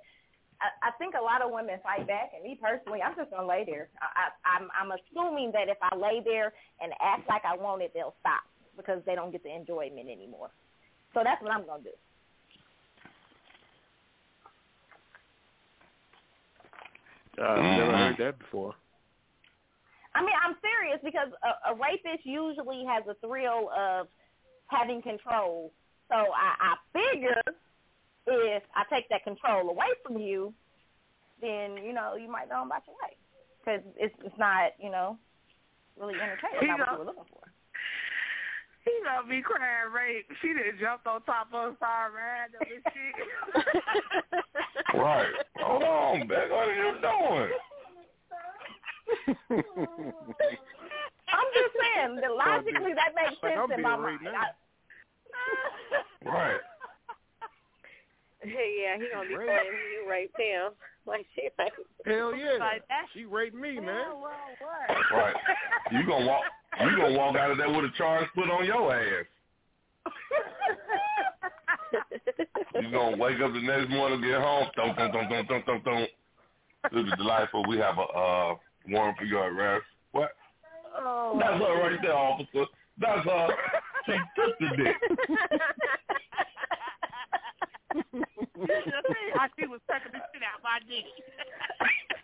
[0.61, 3.47] I, I think a lot of women fight back, and me personally, I'm just gonna
[3.47, 3.89] lay there.
[4.01, 7.81] I, I, I'm I'm assuming that if I lay there and act like I want
[7.81, 8.43] it, they'll stop
[8.77, 10.51] because they don't get the enjoyment anymore.
[11.13, 11.95] So that's what I'm gonna do.
[17.41, 17.97] I've never Mhm.
[17.97, 18.75] heard that before.
[20.15, 24.07] I mean, I'm serious because a, a rapist usually has a thrill of
[24.67, 25.73] having control.
[26.09, 27.41] So I, I figure
[28.27, 30.53] if I take that control away from you,
[31.41, 33.15] then you know you might go on about your way
[33.59, 35.17] because it's it's not you know
[35.99, 36.59] really entertaining.
[36.61, 37.41] He Not what go- you were looking for.
[38.85, 40.29] He gonna be crying rape.
[40.41, 43.15] She done jumped on top of him, started riding him and shit.
[44.95, 45.27] Right.
[45.57, 46.49] Hold on, Beck.
[46.51, 47.51] What are you doing?
[51.35, 54.19] I'm just saying that logically that makes Like, sense I'm in my mind.
[54.27, 54.53] I,
[56.23, 56.61] Right.
[58.81, 59.47] yeah, he gonna be Rape.
[59.47, 60.71] claiming you raped him.
[61.05, 61.75] Like she raped.
[62.05, 62.57] Hell yeah.
[62.59, 63.05] Like that.
[63.13, 63.85] She raped me, man.
[63.85, 65.11] well, what?
[65.13, 65.35] Right.
[65.91, 66.43] You gonna walk?
[66.81, 69.25] You gonna walk out of there with a charge put on your ass?
[72.81, 75.83] You gonna wake up the next morning, get home, thump, thump, thump, thump, thump, thump,
[75.85, 76.09] thump.
[76.91, 77.63] This is delightful.
[77.67, 78.55] We have a uh,
[78.89, 79.85] warrant for your arrest.
[80.11, 80.31] What?
[80.97, 82.65] Oh, That's her right there, officer.
[82.99, 83.47] That's her.
[84.05, 84.95] She took the dick.
[88.55, 89.25] You just see
[89.59, 91.03] she was sucking the shit out my dick.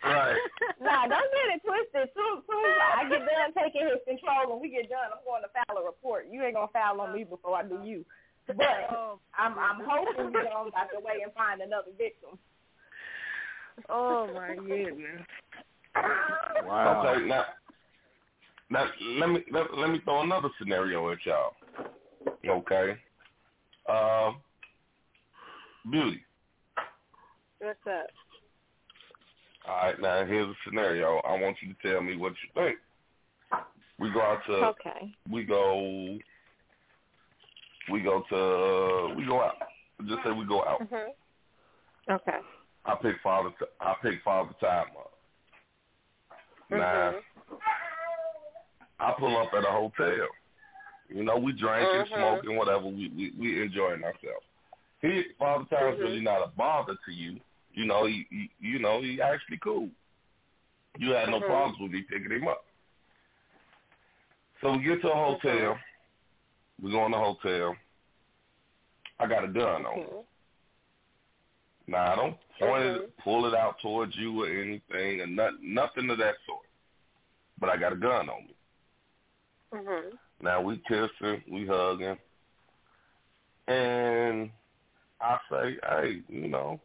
[0.02, 0.34] Right.
[0.82, 2.10] nah, don't get it twisted.
[2.16, 5.46] Soon, soon as I get done taking his control and we get done, I'm going
[5.46, 6.26] to file a report.
[6.30, 8.04] You ain't gonna file on me before I do you.
[8.46, 8.56] But
[8.90, 12.38] Oh, I'm I'm hoping we don't out the way and find another victim.
[13.88, 15.22] oh my goodness.
[16.64, 17.06] Wow.
[17.06, 17.44] Okay, now,
[18.70, 18.86] now
[19.18, 21.52] let me let, let me throw another scenario at y'all.
[22.44, 22.96] Okay.
[23.88, 24.32] Uh,
[25.90, 26.24] beauty.
[27.58, 28.06] What's up?
[29.68, 31.18] All right, now here's a scenario.
[31.18, 32.78] I want you to tell me what you think.
[33.98, 35.14] We go out to Okay.
[35.30, 36.18] we go
[37.90, 39.56] we go to we go out.
[40.06, 40.80] Just say we go out.
[40.80, 41.08] Mhm.
[42.10, 42.38] Okay.
[42.84, 45.12] I pick father t- I pick father time up.
[46.70, 47.22] Now Mhm.
[48.98, 50.28] I pull up at a hotel.
[51.08, 52.14] You know, we drinking, Mhm.
[52.14, 52.86] smoking, whatever.
[52.86, 54.46] We we we enjoying ourselves.
[55.02, 56.00] He father time's Mhm.
[56.00, 57.40] really not a bother to you.
[57.72, 59.90] You know, he, he you know he actually cool.
[60.98, 61.46] You had no Mhm.
[61.46, 62.64] problems with me picking him up.
[64.60, 65.78] So we get to a hotel.
[66.80, 67.76] We go in the hotel.
[69.18, 69.96] I got a gun on.
[69.96, 70.02] me.
[70.04, 70.24] Mhm.
[71.88, 76.08] Now I don't point it, pull it out towards you or anything, or not, nothing
[76.10, 76.64] of that sort.
[77.58, 78.54] But I got a gun on me.
[79.72, 80.18] Mhm.
[80.40, 82.18] Now we kissing, we hugging,
[83.66, 84.52] and
[85.22, 86.80] I say, hey, you know,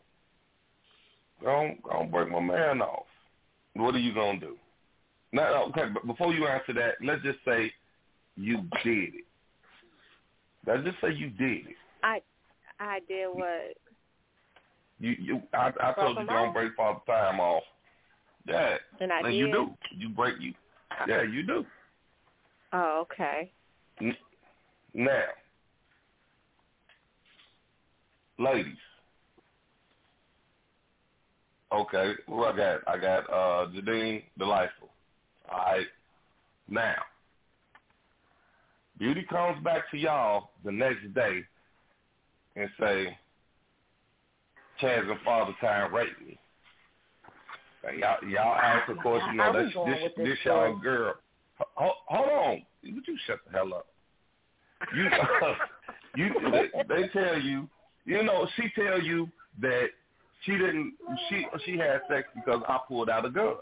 [1.43, 3.05] don't don't break my man off.
[3.73, 4.55] What are you gonna do?
[5.31, 7.71] Now, okay, but before you answer that, let's just say
[8.35, 9.25] you did it.
[10.65, 11.75] Let's just say you did it.
[12.03, 12.21] I
[12.79, 13.77] I did what?
[14.99, 17.63] You you I, I told you don't break father time off.
[18.47, 18.77] Yeah.
[18.99, 19.53] And I you did?
[19.53, 19.67] do.
[19.95, 20.53] You break you.
[21.07, 21.65] Yeah, you do.
[22.73, 23.51] Oh, okay.
[24.93, 25.23] Now,
[28.38, 28.73] ladies.
[31.73, 32.79] Okay, who I got?
[32.88, 34.89] I got uh Jadine Delightful.
[35.51, 35.88] All right.
[36.69, 36.95] Now,
[38.97, 41.43] Beauty comes back to y'all the next day
[42.55, 43.17] and say,
[44.81, 46.38] Chaz and Father Time raped me.
[47.99, 51.15] Y'all, y'all ask, of course, you know, this, this, this y'all girl.
[51.75, 52.61] Hold, hold on.
[52.83, 53.88] Would you shut the hell up?
[54.95, 55.09] You,
[56.15, 57.69] you, they, they tell you,
[58.08, 59.30] you know, she tell you
[59.62, 59.88] that
[60.43, 60.93] she didn't,
[61.30, 63.55] she, she had sex because I pulled out a gun.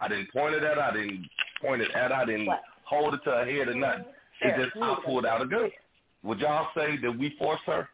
[0.00, 0.82] I didn't point it at her.
[0.82, 1.26] I didn't
[1.62, 2.16] point it at her.
[2.16, 2.48] I didn't
[2.84, 4.04] hold it to her head or nothing.
[4.40, 4.66] It's Sure.
[4.66, 5.70] just I pulled out a gun.
[6.24, 7.88] Would y'all say that we forced her?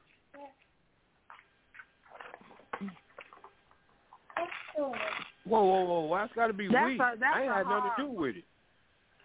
[4.77, 6.01] Whoa, whoa, whoa!
[6.07, 6.95] Why it's got to be That's we?
[6.95, 8.45] a- that's I ain't had nothing to do with it.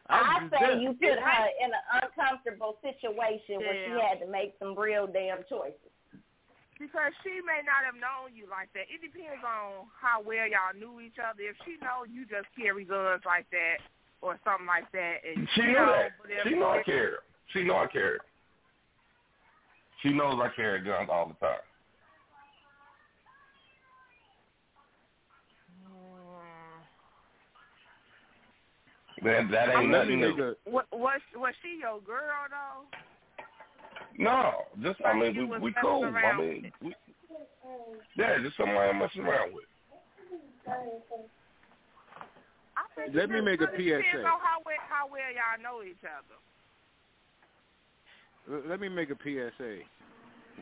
[0.09, 0.79] I was just say there.
[0.81, 5.39] you put her in an uncomfortable situation where she had to make some real damn
[5.49, 5.75] choices.
[6.79, 8.87] Because she may not have known you like that.
[8.87, 11.43] It depends on how well y'all knew each other.
[11.43, 13.83] If she know you just carry guns like that
[14.23, 16.47] or something like that, and She you knew know, that.
[16.47, 17.11] She know I carry.
[17.51, 18.19] She know I carry.
[20.01, 21.59] She knows I carry guns all the time.
[25.83, 26.79] Hmm.
[29.25, 30.55] That that ain't Let me nothing make new.
[30.55, 30.71] a.
[30.95, 32.87] Was was she your girl though?
[34.19, 34.51] No,
[34.83, 36.03] just I mean we was we cool.
[36.03, 36.93] I mean, we,
[38.17, 39.63] yeah, just somebody I'm messing around with.
[43.13, 44.21] Let me make a PSA.
[44.23, 46.35] how well how well y'all know each other.
[48.45, 49.79] Let- Let me make a PSA.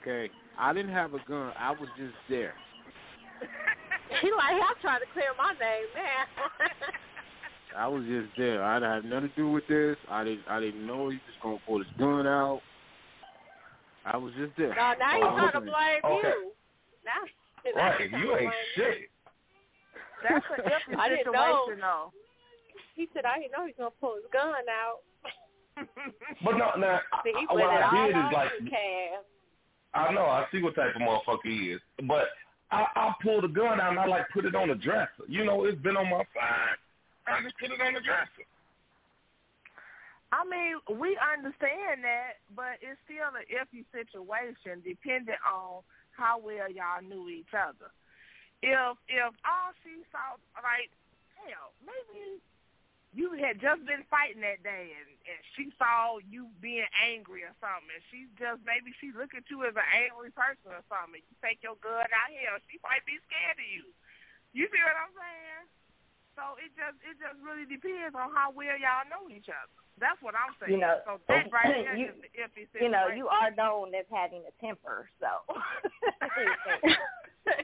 [0.01, 0.29] Okay,
[0.59, 1.51] I didn't have a gun.
[1.57, 2.53] I was just there.
[4.21, 6.69] He like, I'm trying to clear my name, man.
[7.77, 8.63] I was just there.
[8.63, 9.97] I didn't have nothing to do with this.
[10.09, 10.47] I didn't.
[10.47, 12.61] I didn't know he was gonna pull his gun out.
[14.07, 14.69] I was just there.
[14.69, 16.27] no, now oh, he's All trying to blame Okay.
[16.27, 16.51] you.
[17.03, 17.21] Now,
[17.75, 19.09] now Right, you ain't blame shit.
[20.23, 21.65] That's an iffy I didn't know.
[21.67, 22.11] situation though.
[22.95, 24.99] He said, I didn't know he's gonna pull his gun out.
[26.43, 28.69] But no, now See, he I- what I did is like you,
[29.93, 32.25] I know I see what type of motherfucker he is, but
[32.71, 35.25] I, I pulled the gun out and I like put it on the dresser.
[35.27, 36.77] You know, it's been on my side.
[37.27, 38.45] I just put it on the dresser.
[40.31, 46.67] I mean, we understand that, but it's still an iffy situation depending on how well
[46.67, 47.87] y'all knew each other.
[48.59, 50.91] If if all she saw, like,
[51.39, 52.43] hell, maybe
[53.15, 57.55] you had just been fighting that day and, and she saw you being angry or
[57.63, 61.23] something, and she just maybe she look at you as an angry person or something.
[61.23, 63.87] You take your gun out here, she might be scared of you.
[64.51, 65.65] You see what I'm saying?
[66.35, 69.86] So it just it just really depends on how well y'all know each other.
[69.99, 70.73] That's what I'm saying.
[70.73, 72.85] You know, so that right there you- is the iffy situation.
[72.85, 75.41] You know, you are known as having a temper, so.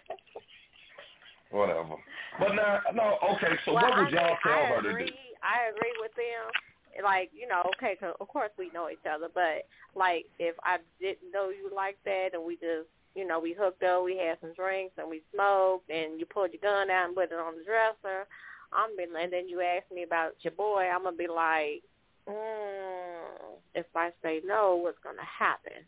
[1.51, 1.95] Whatever.
[2.39, 3.53] But now, no, okay.
[3.65, 5.13] So well, what would y'all mean, tell I her to do?
[5.45, 7.03] I agree with them.
[7.03, 9.65] Like you know, okay, 'cause of course we know each other, but
[9.95, 13.83] like if I didn't know you like that, and we just you know we hooked
[13.83, 17.15] up, we had some drinks, and we smoked, and you pulled your gun out and
[17.15, 18.25] put it on the dresser.
[18.71, 21.83] I'm be, and then you ask me about your boy, I'm gonna be like,
[22.27, 25.85] mm, if I say no, what's gonna happen?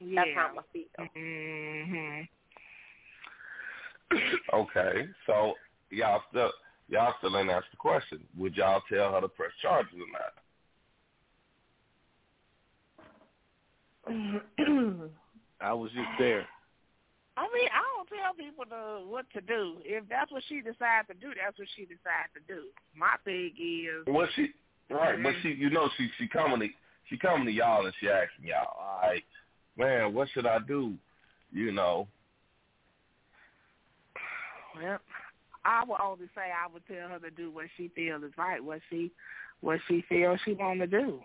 [0.00, 0.22] Yeah.
[0.24, 0.84] That's how I'm gonna feel.
[1.16, 2.28] Mhm.
[4.52, 5.54] Okay, so
[5.90, 6.52] y'all still
[6.88, 8.26] y'all still ain't asked the question.
[8.36, 10.34] Would y'all tell her to press charges or not?
[15.60, 16.46] I was just there.
[17.36, 19.76] I mean, I don't tell people to what to do.
[19.84, 22.68] If that's what she decides to do, that's what she decides to do.
[22.94, 24.52] My thing is, Well, she
[24.96, 26.68] right, but she, you know, she she coming to
[27.08, 29.24] she coming to y'all and she asking y'all, all right,
[29.76, 30.94] man, what should I do?
[31.52, 32.06] You know,
[34.76, 34.98] well,
[35.64, 38.62] I would only say I would tell her to do what she feels is right,
[38.62, 39.10] what she
[39.60, 41.20] what she feels she want to do.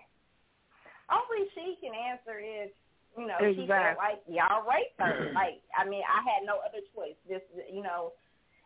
[1.07, 2.69] Only she can answer is,
[3.17, 5.31] you know, she felt like y'all raped her.
[5.33, 7.15] like, I mean, I had no other choice.
[7.29, 7.41] This,
[7.71, 8.11] you know,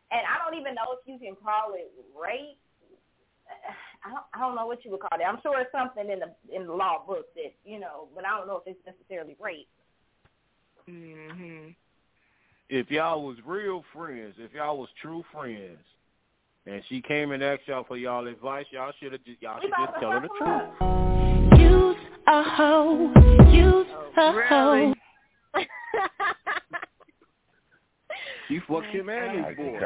[0.09, 2.57] and I don't even know if you can call it rape.
[4.05, 5.23] I don't, I don't know what you would call it.
[5.23, 8.37] I'm sure it's something in the in the law book that you know, but I
[8.37, 9.67] don't know if it's necessarily rape.
[10.89, 11.75] Mhm.
[12.69, 15.79] If y'all was real friends, if y'all was true friends,
[16.65, 19.71] and she came and asked y'all for y'all advice, y'all should have just y'all should
[19.71, 21.59] just tell her the truth.
[21.59, 21.97] Use
[22.27, 23.11] a hoe.
[23.51, 23.87] Use
[24.17, 24.93] a hoe.
[28.47, 29.79] She fucked him and I his boy.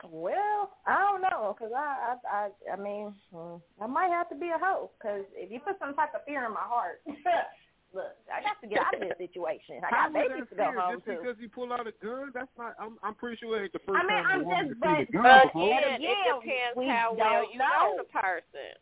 [0.00, 0.16] Concur.
[0.16, 4.36] Well, I don't know, cause I, I, I, I mean, mm, I might have to
[4.36, 7.02] be a hoe, cause if you put some type of fear in my heart,
[7.94, 9.80] look, I got to get out of this situation.
[9.80, 10.80] I got babies to go fair?
[10.80, 11.12] home Just to.
[11.18, 12.76] because you pull out a gun, that's not.
[12.78, 14.84] I'm, I'm pretty sure it ain't the first I mean, time I'm a woman just,
[14.84, 15.78] has seen a but, gun but before.
[15.78, 17.96] Again, again, it depends we how well you know.
[17.96, 18.04] know.
[18.04, 18.72] the person.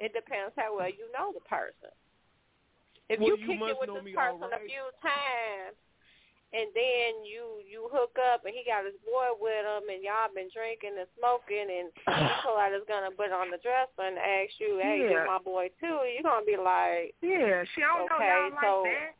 [0.00, 1.92] It depends how well you know the person.
[3.10, 5.74] If Well, you you kick it with this me person a few times,
[6.52, 10.32] and then you you hook up, and he got his boy with him, and y'all
[10.34, 14.02] been drinking and smoking, and he pull out his gun and put on the dresser
[14.02, 15.26] and ask you, "Hey, you Yeah.
[15.30, 18.82] my boy too?" You're gonna be like, Yeah, she don't know Okay, y'all like so-
[18.84, 19.12] that.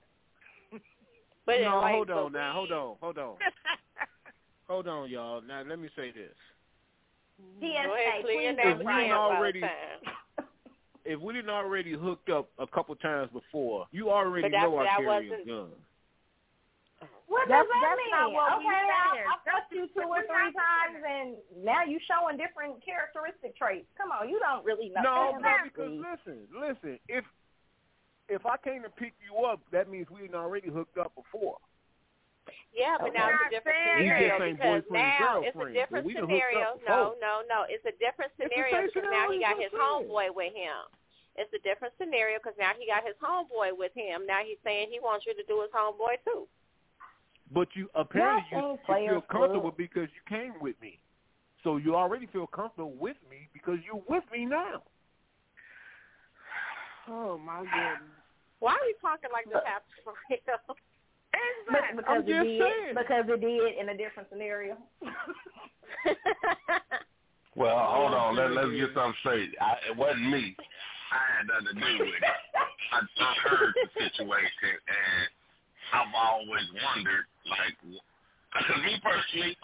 [1.46, 3.36] "But no, like, hold but on now, hold on, hold on,
[4.68, 5.40] hold on, y'all.
[5.42, 6.34] Now let me say this:
[7.60, 9.14] PSA, Go ahead, clear your please name If we try ain't it.
[9.14, 9.62] already-
[11.04, 14.78] if we didn't already hooked up a couple times before, you already But that- know
[14.78, 15.70] I that carry a wasn't- gun.
[17.26, 18.10] What That's- does that that's mean?
[18.12, 19.24] not what okay, I, said.
[19.24, 21.28] I fucked you two or three times, and
[21.64, 23.88] now you showing different characteristic traits.
[23.96, 25.00] Come on, you don't really know.
[25.02, 25.70] No, bro, Exactly.
[25.70, 26.98] because listen, listen.
[27.08, 27.24] If
[28.28, 31.58] if I came to pick you up, that means we didn't already hooked up before.
[32.74, 33.34] Yeah, but now Okay.
[33.34, 34.40] it's a different scenario that.
[34.40, 36.66] We just because ain't boyfriend and now it's a different but we done hooked scenario.
[36.86, 37.58] No, no, no.
[37.70, 40.78] It's a different scenario because now he got his homeboy with him.
[41.38, 44.26] It's a different scenario because now he got his homeboy with him.
[44.26, 46.46] Now he's saying he wants you to do his homeboy too.
[47.52, 49.76] But you apparently Y'all you, ain't you players feel comfortable club.
[49.76, 50.98] because you came with me.
[51.64, 54.82] So you already feel comfortable with me because you're with me now.
[57.08, 58.06] Oh my goodness.
[58.60, 60.38] Why are we talking like this happens for real?
[61.70, 62.94] But because I'm it did, saying.
[62.94, 64.76] because it did in a different scenario.
[67.56, 68.36] Well, hold on.
[68.36, 69.50] Let, let's get something straight.
[69.60, 70.56] I, it wasn't me.
[71.10, 72.22] I had nothing to do with it.
[72.24, 75.28] I, I heard the situation, and
[75.92, 79.56] I've always wondered, like, because me personally,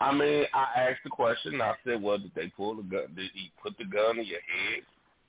[0.00, 1.60] I mean, I asked the question.
[1.60, 3.14] I said, well, did they pull the gun?
[3.16, 4.82] Did he put the gun in your head?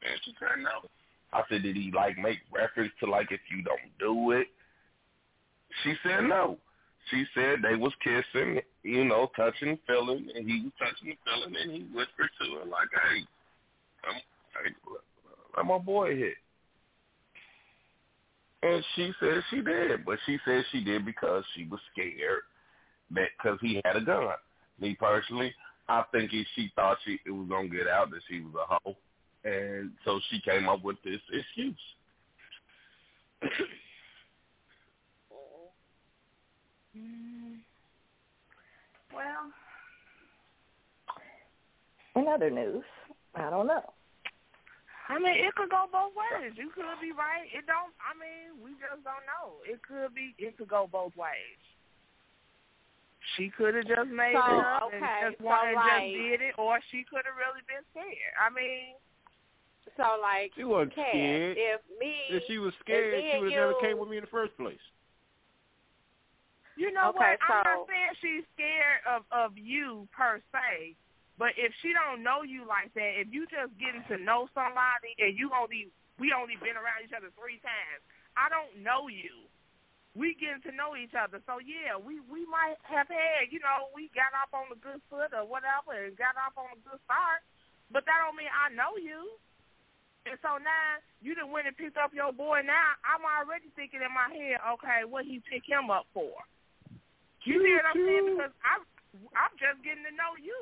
[0.04, 0.90] And she said no.
[1.34, 4.48] I said, did he, like, make reference to, like, if you don't do it?
[5.84, 6.58] She said no.
[7.12, 11.56] She said they was kissing, you know, touching, feeling, and he was touching and feeling,
[11.62, 13.24] and he whispered to her, like, hey,
[14.04, 14.16] I'm,
[14.64, 14.76] hey,
[15.56, 16.36] let my boy hit.
[18.68, 22.42] And she said she did, but she said she did because she was scared
[23.12, 24.28] that because he had a gun.
[24.80, 25.54] Me personally,
[25.88, 28.66] I think he, she thought she it was gonna get out that she was a
[28.74, 28.98] hoe,
[29.46, 31.76] and so she came up with this excuse.
[39.14, 39.52] Well,
[42.16, 42.84] in other news,
[43.34, 43.94] I don't know.
[45.10, 46.52] I mean, it could go both ways.
[46.60, 47.48] You could be right.
[47.56, 47.96] It don't.
[48.04, 49.64] I mean, we just don't know.
[49.64, 50.36] It could be.
[50.38, 51.60] It could go both ways.
[53.36, 56.16] She could have just made So, it up okay, and just so, wanted like- just
[56.16, 58.36] did it, or she could have really been scared.
[58.40, 58.96] I mean,
[59.96, 61.58] So like, She wasn't Kat, scared.
[61.58, 64.30] if me, If she was scared, she would have never came with me in the
[64.32, 64.80] first place.
[66.78, 67.40] you know Okay, what?
[67.50, 70.96] I'm not saying she's scared of of you per se,
[71.38, 75.14] but if she don't know you like that, if you just getting to know somebody
[75.22, 78.02] and you only we only been around each other three times,
[78.34, 79.46] I don't know you.
[80.18, 81.38] we getting to know each other.
[81.46, 84.98] So yeah, we we might have had, you know, we got off on a good
[85.14, 87.46] foot or whatever, and got off on a good start.
[87.94, 89.38] But that don't mean I know you.
[90.26, 92.66] And so now you done went and picked up your boy.
[92.66, 96.34] Now I'm already thinking in my head, okay, what he pick him up for?
[97.46, 98.26] You hear what I'm saying?
[98.36, 98.84] Because I'm
[99.38, 100.58] I'm just getting to know you.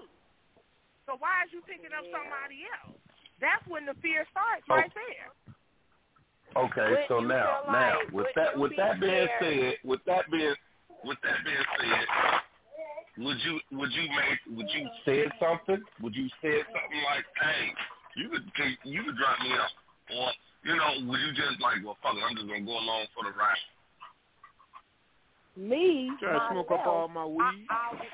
[1.06, 2.98] So why is you picking up somebody else?
[3.38, 4.76] That's when the fear starts oh.
[4.76, 5.30] right there.
[6.56, 9.76] Okay, Would so now, feel now with that with be that being scared?
[9.76, 10.56] said, with that being
[11.04, 12.08] with that being said,
[13.18, 15.84] would you would you make would you say something?
[16.02, 17.76] Would you say something like, "Hey,
[18.16, 18.48] you could
[18.88, 19.72] you could drop me off,"
[20.16, 20.32] or
[20.64, 23.28] you know, would you just like, "Well, fuck it, I'm just gonna go along for
[23.28, 23.68] the ride."
[25.58, 27.68] Me, Try to smoke up all my weed.
[27.70, 28.08] I, I,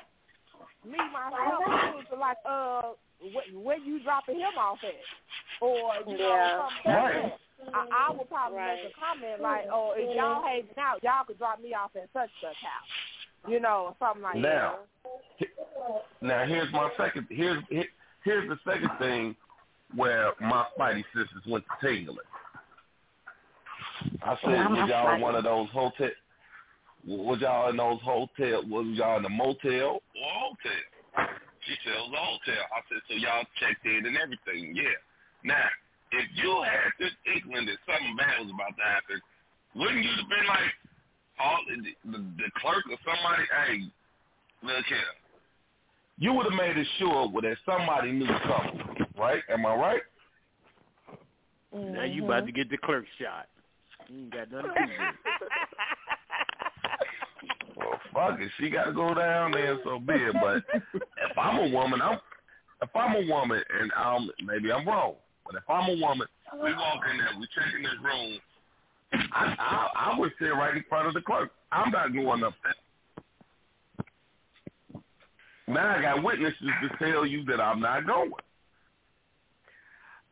[0.84, 4.94] me myself, I was like, uh, wh- where you dropping him off at,
[5.60, 6.58] or you know Yeah.
[6.58, 7.22] something like Right.
[7.22, 7.38] that.
[7.74, 11.38] I, I would probably make a comment like, oh, if y'all hanging out, y'all could
[11.38, 14.78] drop me off at such such house, you know, or something like Now,
[16.20, 17.26] now here's my second.
[17.30, 17.88] Here's here-
[18.24, 19.36] here's the second thing
[19.94, 22.18] where my Spidey sisters went to tingling.
[24.24, 26.10] I said, was y'all in one of those hotel?
[27.06, 28.62] Was y'all in those hotel?
[28.66, 30.82] Was y'all in a motel or a hotel?
[31.66, 32.62] She said it was a hotel.
[32.70, 34.74] I said, so y'all checked in and everything.
[34.74, 34.98] Yeah.
[35.44, 35.66] Now,
[36.12, 39.18] if you had this inkling that something bad was about to happen,
[39.74, 40.74] wouldn't you have been like,
[41.40, 41.76] all the,
[42.12, 43.90] the, the clerk or somebody, hey,
[44.62, 45.14] look here.
[46.18, 49.42] You would have made it sure that somebody knew something, right?
[49.50, 50.02] Am I right?
[51.74, 52.46] Now you about mm-hmm.
[52.46, 53.48] to get the clerk shot.
[54.08, 55.48] You ain't got nothing to do with it.
[57.92, 58.50] Well, fuck it.
[58.58, 60.34] She got to go down there, so be it.
[60.40, 62.18] But if I'm a woman, I'm
[62.82, 65.14] if I'm a woman, and um, maybe I'm wrong,
[65.46, 68.38] but if I'm a woman, we walk in there, we check in this room.
[69.32, 71.52] I, I I would sit right in front of the clerk.
[71.70, 72.74] I'm not going up there.
[75.68, 78.32] Now I got witnesses to tell you that I'm not going.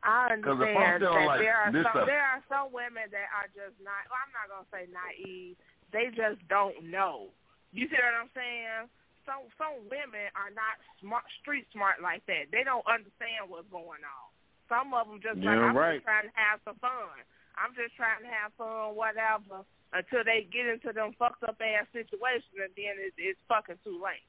[0.03, 3.49] I I'm understand that like there are some stuff- there are some women that are
[3.55, 4.01] just not.
[4.09, 5.57] Well, I'm not gonna say naive.
[5.93, 7.29] They just don't know.
[7.71, 8.91] You see what I'm saying?
[9.29, 12.51] Some some women are not smart, street smart like that.
[12.51, 14.27] They don't understand what's going on.
[14.67, 16.03] Some of them just like I'm right.
[16.03, 17.15] just trying to have some fun.
[17.55, 19.67] I'm just trying to have fun, whatever.
[19.91, 23.99] Until they get into them fucked up ass situations, and then it's, it's fucking too
[23.99, 24.23] late.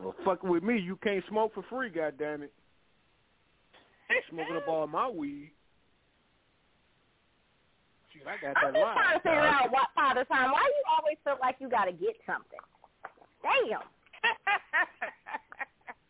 [0.00, 1.92] Well, fucking with me, you can't smoke for free.
[1.92, 2.52] God damn it!
[4.30, 5.52] Smoking up all my weed.
[8.16, 10.52] Shit, I got I'm that just trying to figure out what Father Time.
[10.52, 12.60] Why you always feel like you got to get something?
[13.42, 13.80] Damn.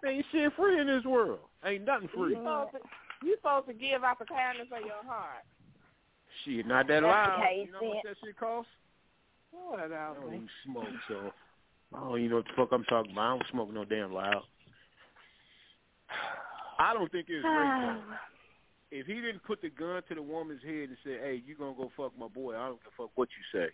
[0.06, 1.40] Ain't shit free in this world.
[1.64, 2.30] Ain't nothing free.
[2.30, 2.78] You supposed to,
[3.26, 5.42] you supposed to give out the kindness of your heart.
[6.44, 7.42] Shit, not that That's loud.
[7.56, 8.70] You know how much that shit costs?
[9.50, 11.32] What I don't even smoke, so
[11.94, 13.22] I don't even know what the fuck I'm talking about.
[13.22, 14.42] I don't smoke no damn loud.
[16.78, 18.02] I don't think it's rape though.
[18.98, 21.74] If he didn't put the gun to the woman's head and say, "Hey, you gonna
[21.74, 23.68] go fuck my boy," I don't give a fuck what you say.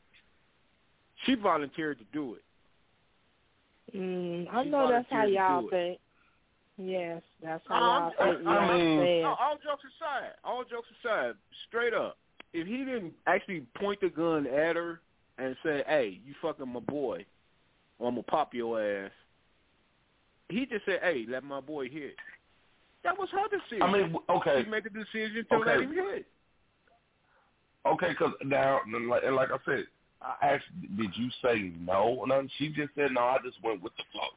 [1.24, 2.44] She volunteered to do it.
[3.97, 5.70] Mm, I She know that's how y'all do it.
[5.70, 6.01] think.
[6.77, 8.49] Yes, that's how y'all think.
[8.49, 11.36] I Yeah, mean, no, all jokes aside, all jokes aside,
[11.69, 12.19] straight up,
[12.53, 15.01] if he didn't actually point the gun at her
[15.39, 17.24] and say, "Hey, you fucking my boy,"
[18.01, 19.12] or I'm gonna pop your ass,
[20.49, 22.16] he just said, "Hey, let my boy hit."
[23.04, 23.82] That was her decision.
[23.82, 24.62] I mean, okay.
[24.64, 25.70] She made the decision to Okay.
[25.70, 26.26] let him hit.
[27.84, 29.84] Okay, because now, and like, and like I said,
[30.20, 30.64] I asked,
[30.96, 32.24] did you say no?
[32.24, 34.28] And she just said, no, I just went with the flow.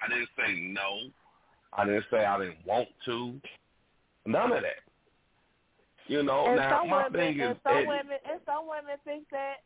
[0.00, 1.10] I didn't say no.
[1.72, 3.40] I didn't say I didn't want to.
[4.26, 4.82] None of that.
[6.06, 9.24] You know, and now my women, thing is, and some women, and some women think
[9.30, 9.56] that,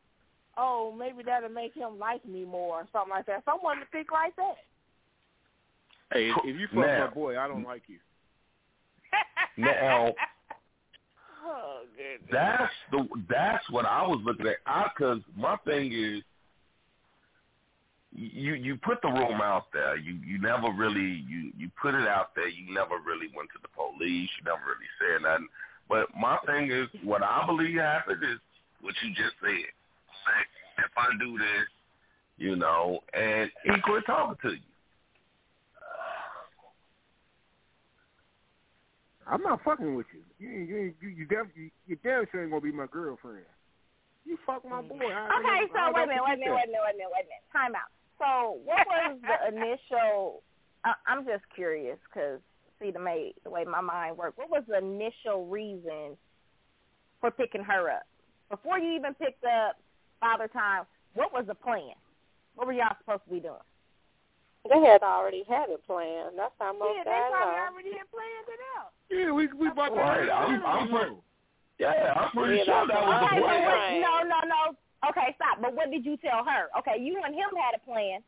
[0.59, 3.45] oh, maybe that'll make him like me more, or something like that.
[3.45, 4.57] Some women think like that.
[6.13, 7.99] Hey, if, if you fuck Now- my boy, I don't like you.
[9.57, 10.13] Now
[11.47, 11.83] Oh
[12.33, 14.57] that's the that's what I was looking at.
[14.67, 16.23] I because my thing is,
[18.13, 19.97] you you put the room out there.
[19.97, 22.49] You you never really you you put it out there.
[22.49, 24.31] You never really went to the police.
[24.39, 25.49] You never really said nothing.
[25.89, 28.39] But my thing is, what I believe happened is
[28.81, 29.71] what you just said.
[30.25, 30.49] Like,
[30.79, 31.69] if I do this,
[32.39, 34.74] you know, and he quit talking to you.
[39.27, 40.23] I'm not fucking with you.
[40.39, 43.47] You you you you, def- you, you damn sure ain't gonna be my girlfriend.
[44.25, 44.89] You fuck my mm.
[44.89, 45.05] boy.
[45.05, 46.99] I, Okay, so I wait a minute, wait a minute, wait a minute, wait a
[46.99, 47.47] minute, wait a minute.
[47.53, 47.93] Time out.
[48.19, 50.43] So, what was the initial?
[50.85, 52.41] I, I'm just curious because
[52.81, 54.37] see the way the way my mind works.
[54.37, 56.17] What was the initial reason
[57.21, 58.05] for picking her up
[58.51, 59.77] before you even picked up
[60.21, 60.85] Father Time,
[61.15, 61.95] what was the plan?
[62.55, 63.55] What were y'all supposed to be doing?
[64.65, 66.41] They had already had it planned.
[66.41, 67.69] That's how most Yeah, they guys probably are.
[67.69, 68.91] already had planned it out.
[69.13, 70.01] Yeah, we we bought that.
[70.01, 71.17] Right, I'm, I'm pretty,
[71.77, 73.69] yeah, I'm pretty Yeah, sure that's that was Okay, the but plan.
[73.69, 74.61] what, no, no, no.
[75.13, 75.61] Okay, stop.
[75.61, 76.73] But what did you tell her?
[76.81, 78.25] Okay, you and him had a plan.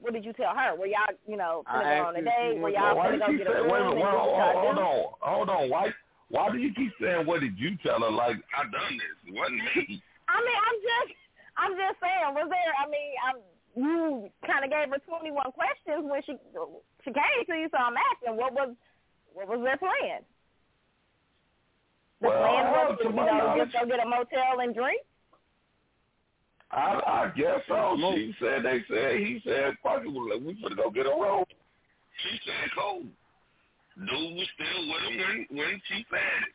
[0.00, 0.76] What did you tell her?
[0.76, 2.56] Were y'all, you know, I gonna go on a date?
[2.56, 4.12] her, Were y'all why gonna did go you get say, a wait a room minute,
[4.12, 5.62] hold, hold, hold on, hold on.
[5.72, 5.92] Why,
[6.28, 8.12] why do you keep saying, what did you tell her?
[8.12, 9.16] Like, I done this.
[9.28, 10.00] It wasn't me.
[10.28, 11.12] I mean, I'm just,
[11.56, 12.32] I'm just saying.
[12.36, 12.72] Was there?
[12.76, 13.36] I mean, I'm,
[13.76, 16.34] you kind of gave her 21 questions when she
[17.04, 18.74] she came to you, so I'm asking, what was
[19.32, 20.22] what was their plan?
[22.20, 24.74] The Well, plan was to to, you know, knowledge- just go get a motel and
[24.74, 25.00] drink.
[26.72, 27.96] I, I guess so.
[28.14, 31.44] She said, they said, he said, fuck it, we finna go get a room.
[32.22, 33.02] She said, cool.
[33.98, 36.54] Dude was still with him when, when she said it.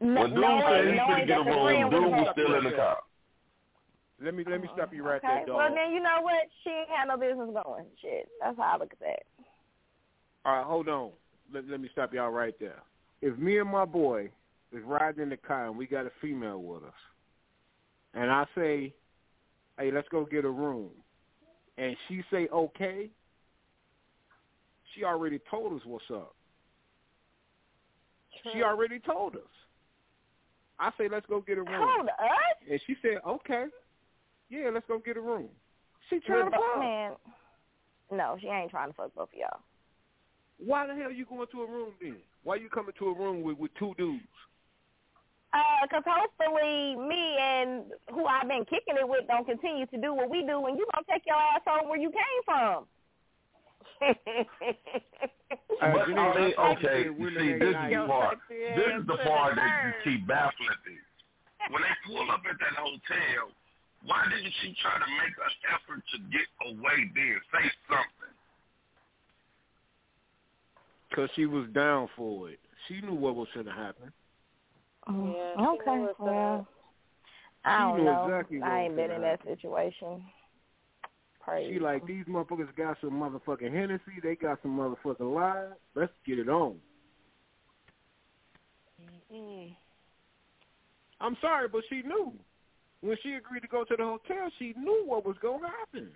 [0.00, 2.28] No, When dude knowing, said he knowing finna get a that room, dude was was
[2.32, 2.98] still in the car.
[4.22, 5.76] Let me let me stop you right Okay, there, well dog.
[5.76, 6.48] then you know what?
[6.64, 7.84] She ain't had no business going.
[8.00, 9.22] Shit, that's how I look at that.
[10.44, 11.10] All right, hold on.
[11.52, 12.82] Let, let me stop y'all right there.
[13.20, 14.30] If me and my boy
[14.72, 16.94] is riding in the car and we got a female with us,
[18.14, 18.94] and I say,
[19.78, 20.90] "Hey, let's go get a room,"
[21.76, 23.10] and she say, "Okay,"
[24.94, 26.34] she already told us what's up.
[28.52, 29.42] She already told us.
[30.78, 32.14] I say, "Let's go get a room," Told us?
[32.70, 33.66] and she said, "Okay,
[34.50, 35.48] yeah, let's go get a room."
[36.08, 36.78] She trying to But, fuck.
[36.78, 37.12] man,
[38.12, 39.60] no, she ain't trying to fuck both of y'all.
[40.58, 42.16] Why the hell you going to a room then?
[42.44, 44.22] Why you coming to a room with with two dudes?
[45.52, 50.12] Uh, cause hopefully me and who I've been kicking it with don't continue to do
[50.12, 52.86] what we do, and you gonna take your ass home where you came from.
[55.76, 58.38] Uh, But Janine, I mean, I okay, said see, this is the part.
[58.48, 60.96] This is the part that you keep baffling me.
[61.70, 63.52] When they pull up at that hotel,
[64.06, 68.34] why didn't she try to make an effort to get away there, Say something.
[71.14, 72.58] Cause she was down for it.
[72.88, 74.12] She knew what was going to happen.
[75.08, 76.68] Oh, yeah, okay, uh, well,
[77.64, 78.26] I don't know.
[78.26, 80.22] exactly I ain't been in that situation.
[81.40, 81.72] Praise.
[81.72, 84.20] She like these motherfuckers got some motherfucking Hennessy.
[84.22, 85.76] They got some motherfucking lies.
[85.94, 86.76] Let's get it on.
[91.20, 92.32] I'm sorry, but she knew.
[93.06, 96.08] When she agreed to go to the hotel, she knew what was going to happen.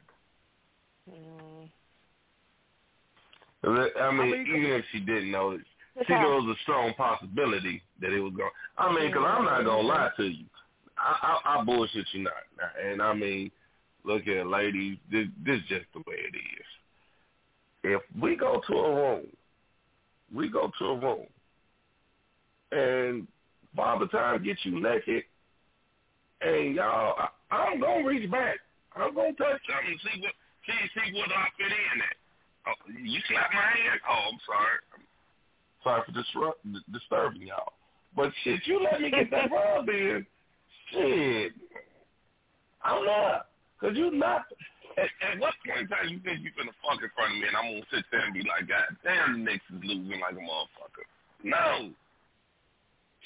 [3.63, 5.61] I mean, mean, even if she didn't know it,
[5.95, 6.27] It's she hard.
[6.27, 8.51] knows a strong possibility that it was going.
[8.77, 10.47] I mean, because I'm not gonna lie to you,
[10.99, 12.33] I, I, I bullshit you not,
[12.83, 13.51] and I mean,
[14.05, 16.67] look at ladies, this, this is just the way it is.
[17.85, 19.27] If we go to a room,
[20.35, 21.27] we go to a room,
[22.73, 23.29] and
[23.77, 25.25] Father Time gets you naked,
[26.41, 28.57] and y'all, I, I'm gonna reach back.
[28.97, 30.35] I'm gonna touch something and see what
[30.67, 32.17] see see what I fit in at.
[32.67, 34.01] Oh, you slap my hand?
[34.09, 34.79] Oh, I'm sorry.
[34.95, 35.05] I'm
[35.83, 36.61] sorry for disrupt,
[36.93, 37.73] disturbing y'all.
[38.15, 40.27] But shit, you let me get that rub in.
[40.93, 41.53] Shit,
[42.83, 43.47] I'm not.
[43.81, 44.45] Cause you not.
[44.99, 47.47] At, at what point in time you think you finna fuck in front of me
[47.47, 50.35] and I'm gonna sit there and be like, God damn, the Knicks is losing like
[50.35, 51.07] a motherfucker.
[51.45, 51.95] No.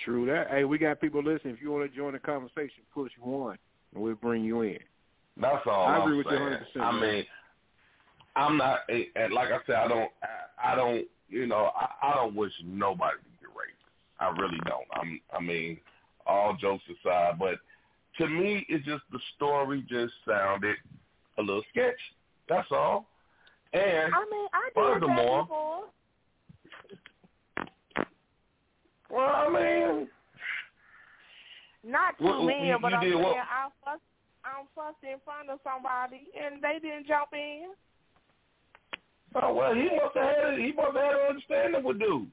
[0.05, 0.51] True that.
[0.51, 1.55] Hey, we got people listening.
[1.55, 3.59] If you want to join the conversation, push one,
[3.95, 4.79] and we'll bring you in.
[5.41, 7.25] That's all I I'm agree with you 100%, I mean,
[8.37, 12.09] I'm not, eh, and like I said, I don't, I, I don't, you know, I,
[12.09, 13.79] I don't wish nobody to get raped.
[14.21, 14.87] I really don't.
[14.95, 15.79] I'm, I mean,
[16.27, 17.59] all jokes aside, but
[18.19, 20.77] to me, it's just the story just sounded
[21.39, 21.97] a little sketchy.
[22.49, 23.07] That's all.
[23.73, 25.85] And I mean, I did furthermore, that before.
[29.15, 30.09] Well, I mean,
[31.87, 33.37] Not too Well, many, you- but you I'm saying what?
[33.37, 34.03] I fussed,
[34.45, 37.75] I'm fussed in front of somebody and they didn't jump in.
[39.37, 42.31] oh well, he must have had, he must have had an understanding with dude.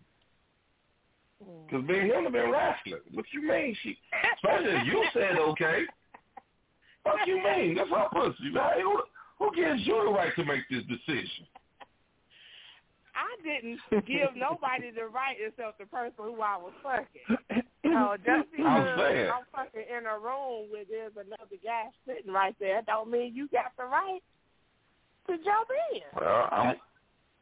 [1.43, 1.65] Hmm.
[1.67, 3.01] Because me and him have been wrestling.
[3.13, 3.75] What you mean?
[3.83, 3.97] She,
[4.35, 5.83] especially if you said okay.
[7.03, 7.75] What you mean?
[7.75, 8.53] That's her pussy.
[9.39, 11.47] Who gives you the right to make this decision?
[13.43, 17.63] Didn't give nobody the right except the person who I was fucking.
[17.81, 19.41] So just because I'm.
[19.41, 23.49] I'm fucking in a room where there's another guy sitting right there, don't mean you
[23.49, 24.21] got the right
[25.27, 26.01] to jump in.
[26.13, 26.75] Well, I'm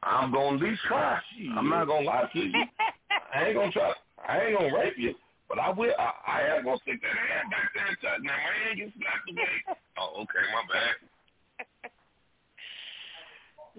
[0.03, 1.19] I'm gonna at least try.
[1.57, 2.53] I'm not gonna lie to you.
[3.35, 3.93] I ain't gonna try.
[4.27, 5.13] I ain't gonna rape you,
[5.49, 5.93] but I will.
[5.99, 8.19] I, I am gonna stick that hand back there and touch.
[8.23, 9.75] Now my hand gets slapped away.
[9.99, 10.95] Oh, okay, my bad.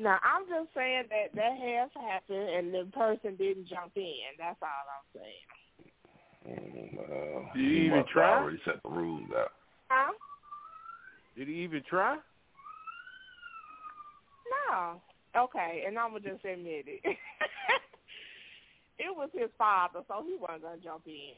[0.01, 4.33] Now I'm just saying that that has happened and the person didn't jump in.
[4.39, 5.45] That's all I'm saying.
[6.49, 8.41] Mm, uh, Did you he even must have try?
[8.41, 9.53] Already set the rules out.
[9.91, 10.13] Huh?
[11.37, 12.17] Did he even try?
[14.71, 15.03] No.
[15.37, 17.03] Okay, and I'm gonna just admit it.
[18.99, 21.35] it was his father, so he wasn't gonna jump in.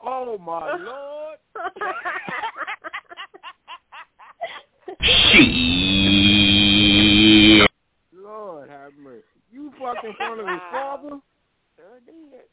[0.00, 1.38] Oh my lord!
[5.00, 5.85] Lord
[8.86, 9.24] have mercy.
[9.52, 11.18] You fucking front of his father?
[11.76, 12.46] Sure did.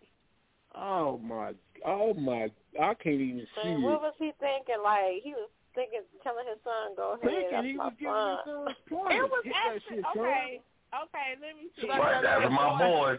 [0.76, 1.53] Oh my!
[1.85, 2.49] Oh my!
[2.81, 3.85] I can't even see And it.
[3.85, 4.81] what was he thinking?
[4.84, 8.14] Like he was thinking, telling his son, "Go ahead, Thinking that's he my was giving
[8.14, 9.14] son." his son points.
[9.14, 10.26] It was Hit actually shit, son.
[10.26, 10.49] okay.
[10.93, 11.89] Okay, let me see.
[11.89, 13.18] Right, that's my boy.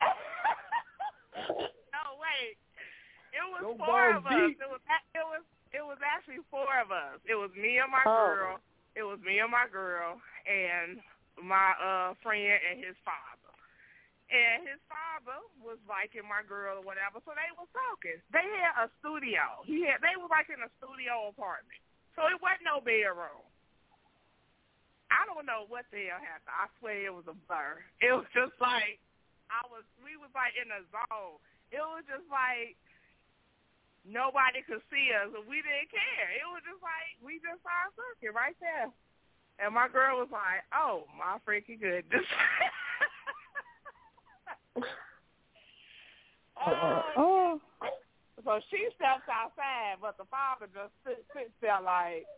[1.92, 2.56] no, wait.
[3.34, 4.32] It was Go four balls of us.
[4.48, 4.58] deep.
[4.60, 4.80] It was
[5.16, 5.42] it was
[5.74, 7.18] it was actually four of us.
[7.28, 8.32] It was me and my Oh.
[8.36, 8.54] girl.
[8.96, 11.00] It was me and my girl and
[11.40, 13.52] my uh friend and his father.
[14.32, 18.18] And his father was liking my girl or whatever, so they was talking.
[18.32, 19.62] They had a studio.
[19.68, 21.80] He had they was like in a studio apartment.
[22.16, 23.44] So it wasn't no bedroom.
[25.12, 26.56] I don't know what the hell happened.
[26.56, 27.78] I swear it was a blur.
[28.02, 28.98] It was just like
[29.52, 31.38] I was we was like in a zone.
[31.70, 32.74] It was just like
[34.04, 36.28] nobody could see us and we didn't care.
[36.34, 38.92] It was just like we just saw a circuit right there.
[39.58, 42.24] And my girl was like, Oh my freaking goodness
[46.66, 47.60] Oh.
[48.44, 52.28] So she steps outside, but the father just sits, sits there like,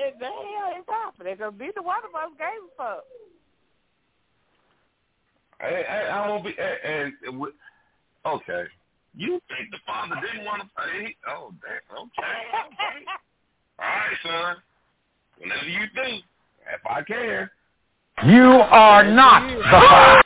[0.00, 1.36] what the hell is happening?
[1.36, 3.04] Because neither one of us gave a fuck.
[5.60, 6.56] I, I, I won't be.
[6.56, 7.42] And, and
[8.24, 8.64] okay,
[9.14, 11.14] you think the father didn't want to pay?
[11.28, 12.08] Oh, damn.
[12.08, 12.40] Okay,
[12.72, 12.96] okay.
[13.78, 14.56] All right, son.
[15.36, 16.24] Whenever you do,
[16.74, 17.50] if I can,
[18.26, 20.22] You are not the father.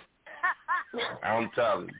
[1.22, 1.94] I'm telling you.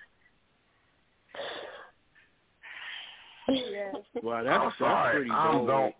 [4.22, 5.16] Well, I'm that's, that's sorry.
[5.16, 5.66] pretty I'm bold.
[5.66, 5.92] going.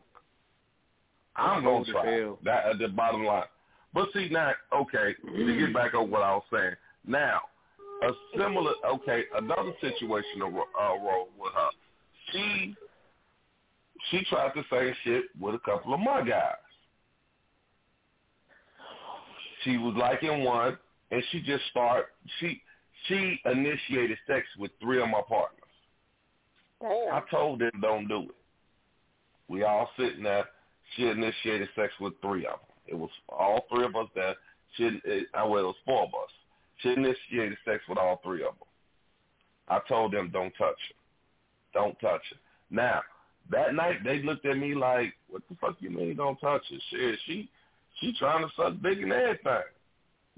[1.37, 2.31] I'm gonna try.
[2.45, 3.45] That at the bottom line.
[3.93, 6.75] But see now, okay, to get back on what I was saying.
[7.07, 7.41] Now,
[8.03, 11.69] a similar, okay, another situation uh, role with her.
[12.33, 12.75] She
[14.11, 16.55] she tried the same shit with a couple of my guys.
[19.65, 20.79] She was liking one,
[21.11, 22.07] and she just start
[22.39, 22.63] She
[23.09, 25.61] she initiated sex with three of my partners.
[27.13, 28.35] I told them don't do it.
[29.49, 30.47] We all sitting there.
[30.97, 32.77] She initiated sex with three of them.
[32.87, 34.35] It was all three of us there.
[34.77, 36.31] She, it, well, it was four of us.
[36.79, 38.69] She initiated sex with all three of them.
[39.69, 40.95] I told them don't touch her.
[41.73, 42.37] Don't touch her.
[42.71, 43.03] Now,
[43.51, 46.77] that night they looked at me like, what the fuck you mean don't touch her?
[46.91, 47.51] Shit, she,
[48.01, 49.63] she trying to suck dick and everything.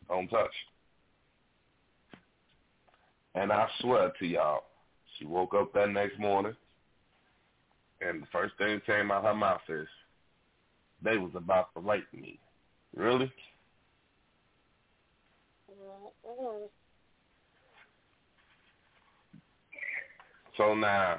[0.09, 0.53] Don't touch.
[3.35, 4.65] And I swear to y'all,
[5.19, 6.55] she woke up that next morning,
[8.01, 9.89] and the first thing that came out her mouth is,
[11.03, 12.39] they was about to rape me.
[12.95, 13.31] Really?
[15.71, 16.65] Mm-hmm.
[20.57, 21.19] So now,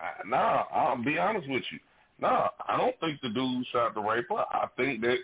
[0.00, 1.78] I, nah, I'll be honest with you.
[2.20, 4.44] Nah, I don't think the dude tried to rape her.
[4.50, 5.18] I think that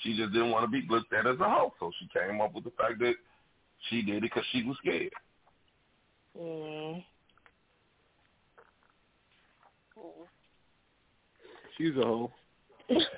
[0.00, 2.54] she just didn't want to be looked at as a hoe, so she came up
[2.54, 3.14] with the fact that
[3.88, 5.12] she did it because she was scared.
[6.40, 7.04] Mm.
[11.78, 12.32] She's a hoe.
[12.90, 13.08] Janine,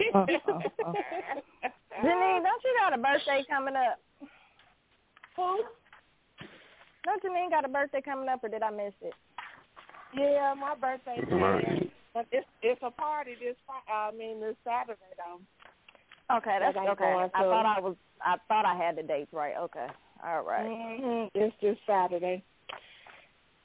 [2.43, 3.99] don't you got a birthday coming up?
[5.37, 5.65] Who?
[7.05, 9.15] Don't Janine got a birthday coming up, or did I miss it?
[10.15, 11.21] Yeah, my birthday.
[11.35, 11.91] Right.
[12.15, 15.41] But it's it's a party this Fri- I mean this Saturday though.
[16.36, 17.28] Okay, that's That okay.
[17.35, 17.97] I thought I was.
[18.24, 19.57] I thought I had the dates right.
[19.59, 19.86] Okay,
[20.24, 20.65] all right.
[20.65, 22.43] hmm It's this Saturday.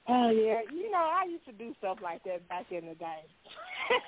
[0.08, 3.22] Oh yeah, you know I used to do stuff like that back in the day.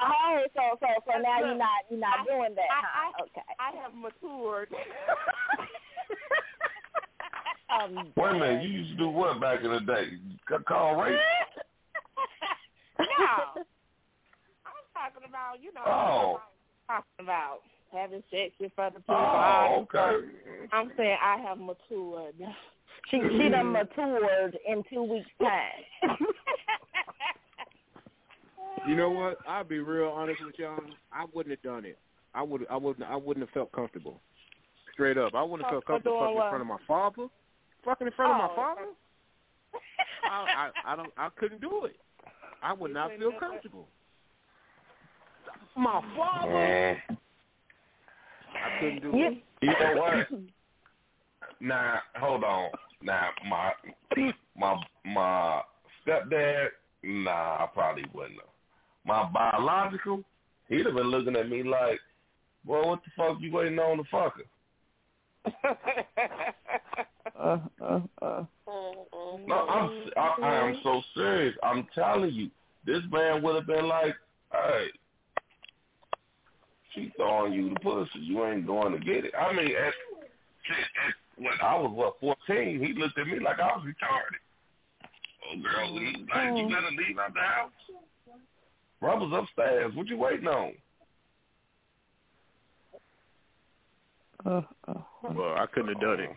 [0.00, 3.12] Oh, so so so now you're not you're not I- doing that, I- huh?
[3.18, 3.42] I- okay.
[3.58, 4.68] I have matured.
[7.70, 10.06] Um, Wait a minute, you used to do what back in the day?
[10.48, 11.18] C- Call rape?
[13.18, 13.62] No,
[14.66, 15.82] I'm talking about you know.
[15.86, 16.40] Oh.
[16.88, 17.58] I'm talking about
[17.92, 19.16] having sex in front of people.
[19.16, 20.26] Oh, okay.
[20.72, 22.34] I'm saying I have matured.
[23.10, 26.16] She she done matured in two weeks time.
[28.86, 29.38] You know what?
[29.46, 30.78] I'll be real honest with y'all.
[31.12, 31.98] I wouldn't have done it.
[32.34, 32.66] I would.
[32.70, 33.08] I wouldn't.
[33.08, 34.20] I wouldn't have felt comfortable.
[34.92, 37.28] Straight up, I wouldn't have felt comfortable doing fucking in front of my father.
[37.84, 38.86] Fucking in front of Oh, my father.
[40.24, 41.12] I, I I don't.
[41.16, 41.96] I couldn't do it.
[42.62, 43.88] I would not feel comfortable.
[45.76, 46.52] My father.
[46.52, 46.96] Man,
[48.54, 49.42] I couldn't do it.
[49.62, 50.28] you know what?
[51.60, 52.70] Now, hold on.
[53.02, 53.72] Now, my
[54.56, 55.62] my my
[56.06, 56.68] stepdad,
[57.02, 58.48] nah, I probably wouldn't have.
[59.04, 60.22] my biological,
[60.68, 61.98] he'd have been looking at me like,
[62.64, 64.46] "Boy, what the fuck you waiting on the fucker?"
[67.38, 68.44] uh, uh, uh.
[69.46, 71.54] No, I'm I, I am so serious.
[71.62, 72.50] I'm telling you,
[72.86, 74.14] this man would have been like,
[74.52, 74.86] "Hey,
[76.94, 78.20] she throwing you the pussy.
[78.20, 79.94] You ain't going to get it." I mean, at, at
[81.36, 84.40] when I was what fourteen, he looked at me like I was retarded.
[85.50, 86.26] Oh, girl, leave.
[86.34, 87.70] Like, you better leave out the house.
[89.00, 89.94] Brother's upstairs.
[89.94, 90.72] What you waiting on?
[94.44, 96.30] Uh, uh, well, I couldn't have done it.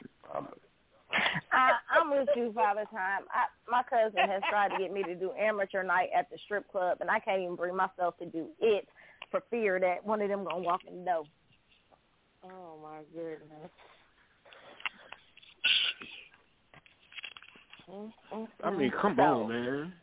[1.52, 3.24] I, I'm with you, Father Time.
[3.32, 6.70] I, my cousin has tried to get me to do amateur night at the strip
[6.72, 8.88] club, and I can't even bring myself to do it
[9.30, 11.24] for fear that one of them gonna walk in the door.
[12.46, 13.72] Oh my goodness.
[18.64, 19.94] I mean, come on, man.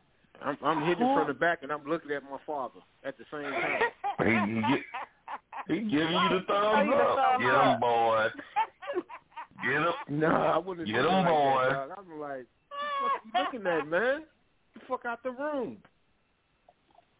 [0.42, 3.50] I'm, I'm hitting from the back, and I'm looking at my father at the same
[3.50, 3.80] time.
[5.68, 7.40] He, he, he giving you the thumbs up.
[7.40, 8.28] Get him, boy.
[9.62, 10.20] Get him.
[10.20, 10.86] No, I wouldn't.
[10.86, 11.66] Get him, like boy.
[11.70, 11.98] That.
[11.98, 12.46] I'm like,
[13.00, 14.20] what are you looking at, man?
[14.20, 14.28] Get
[14.74, 15.78] the fuck out the room.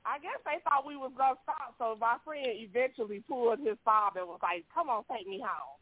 [0.06, 4.20] I guess they thought we was gonna stop, so my friend eventually pulled his father
[4.20, 5.76] and was like, "Come on, take me home."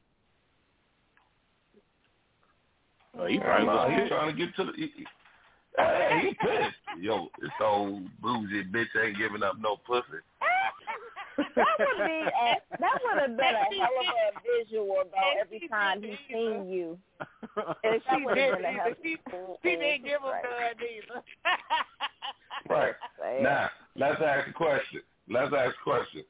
[3.20, 4.10] Uh, he probably was he's pissed.
[4.10, 4.72] trying to get to the.
[4.76, 5.06] He,
[5.76, 6.76] he, uh, he pissed.
[7.00, 10.22] Yo, this old bougie bitch ain't giving up no pussy.
[11.38, 15.40] that would be a, that would have been a hell of a visual though.
[15.40, 16.98] Every time he seen you,
[17.84, 18.96] And she didn't been a hell either.
[19.02, 19.16] She,
[19.62, 21.22] she didn't give him none either.
[22.68, 22.94] Right.
[23.42, 25.00] Now, let's ask a question.
[25.28, 26.24] Let's ask a question.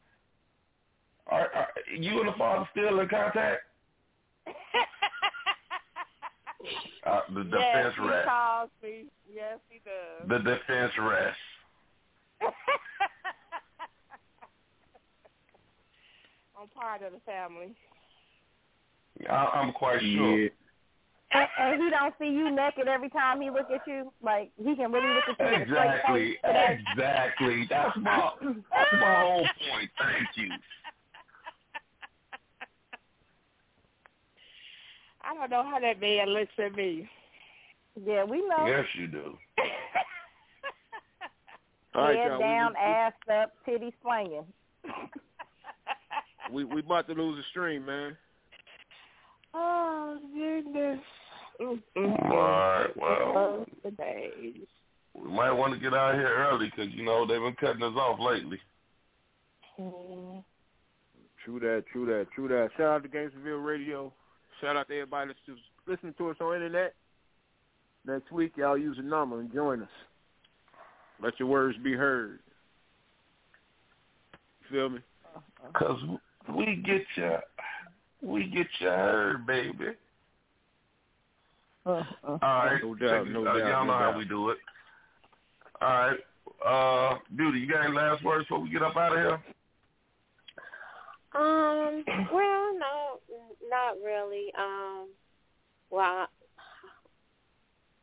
[1.29, 3.63] Are, are you and the father still in contact?
[7.05, 8.29] Uh, the yes, defense he rest.
[8.29, 9.07] calls me.
[9.33, 10.29] Yes, he does.
[10.29, 11.39] The defense rest.
[16.59, 17.75] I'm part of the family.
[19.31, 20.49] I, I'm quite sure.
[21.33, 24.13] and, and he don't see you naked every time he look at you.
[24.23, 26.39] Like he can really look at you with a straight Exactly.
[26.45, 27.67] Exactly.
[27.69, 29.91] That's my that's my whole point.
[29.99, 30.53] Thank you.
[35.29, 37.09] I don't know how that man looks at me.
[38.05, 38.67] Yeah, we know.
[38.67, 39.39] Yes, you do.
[41.95, 44.45] All right, Head y'all, down, we, ass up, titty swinging.
[46.53, 48.17] we, we we about to lose the stream, man.
[49.59, 51.01] Oh goodness.
[51.59, 52.31] Mm-hmm.
[52.31, 52.95] All right.
[52.95, 54.67] Well, the days.
[55.15, 57.83] we might want to get out of here early because you know they've been cutting
[57.83, 58.61] us off lately.
[59.81, 60.45] Mm.
[61.43, 62.69] True that, true that, true that.
[62.77, 64.13] Shout out to Gainesville Radio.
[64.61, 66.95] Shout out to everybody that's listening to us on the internet.
[68.07, 69.89] Next week, y'all use a number and join us.
[71.23, 72.39] Let your words be heard.
[74.63, 74.99] You feel me?
[75.75, 75.99] Cause
[76.57, 77.37] we get you,
[78.23, 79.89] we get you heard, baby.
[81.85, 83.59] Uh, All right, No doubt, no out.
[83.59, 84.19] doubt, Y'all no know how doubt.
[84.19, 84.59] we do it.
[85.81, 86.19] All right,
[86.67, 89.43] uh, Beauty, you got any last words before we get up out of here?
[91.33, 93.21] Um, well, no,
[93.69, 94.53] not really.
[94.59, 95.09] Um,
[95.91, 96.29] well,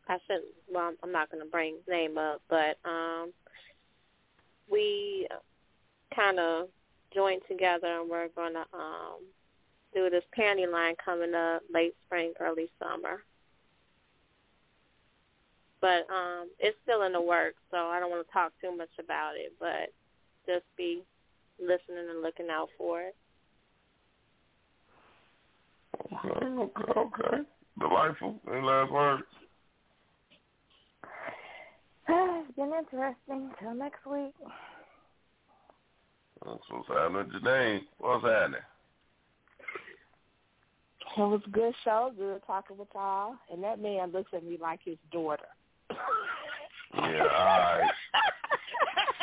[0.07, 0.45] I shouldn't.
[0.71, 3.31] Well, I'm not going to bring his name up, but um,
[4.69, 5.27] we
[6.15, 6.67] kind of
[7.13, 9.21] joined together, and we're going to um
[9.93, 13.23] do this panty line coming up late spring, early summer.
[15.81, 18.89] But um, it's still in the works, so I don't want to talk too much
[18.99, 19.53] about it.
[19.59, 19.93] But
[20.47, 21.03] just be
[21.59, 23.15] listening and looking out for it.
[26.11, 27.37] Okay, okay, okay.
[27.79, 28.39] Delightful.
[28.51, 29.23] Any last words?
[32.07, 33.51] it's been interesting.
[33.59, 34.33] Till next week.
[36.45, 37.81] That's what's happening today.
[37.97, 38.59] What's happening?
[41.15, 43.35] It was a good show, good talking with y'all.
[43.51, 45.45] And that man looks at me like his daughter.
[46.95, 47.91] Yeah, all right.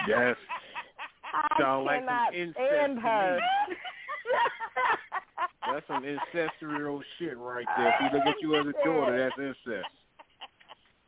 [0.08, 0.36] Yes.
[1.32, 3.38] I Sound like some cannot incest stand her.
[5.72, 7.94] That's some ancestral shit right there.
[8.00, 9.86] If you look at you as a daughter, that's incest.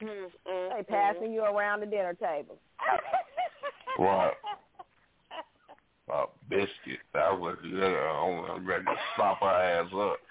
[0.03, 0.77] Mm-hmm.
[0.77, 2.59] They passing you around the dinner table.
[3.97, 4.35] What?
[6.13, 7.01] A biscuit.
[7.15, 10.19] That was, yeah, I'm ready to slap her ass up.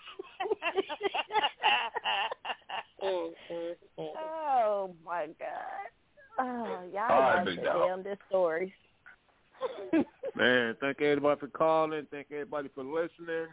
[3.04, 3.74] Mm-hmm.
[3.98, 5.90] Oh my god.
[6.40, 7.88] Oh, y'all All right, got big the dog.
[7.88, 8.72] damnedest stories.
[10.36, 12.08] Man, thank everybody for calling.
[12.12, 13.48] Thank everybody for listening.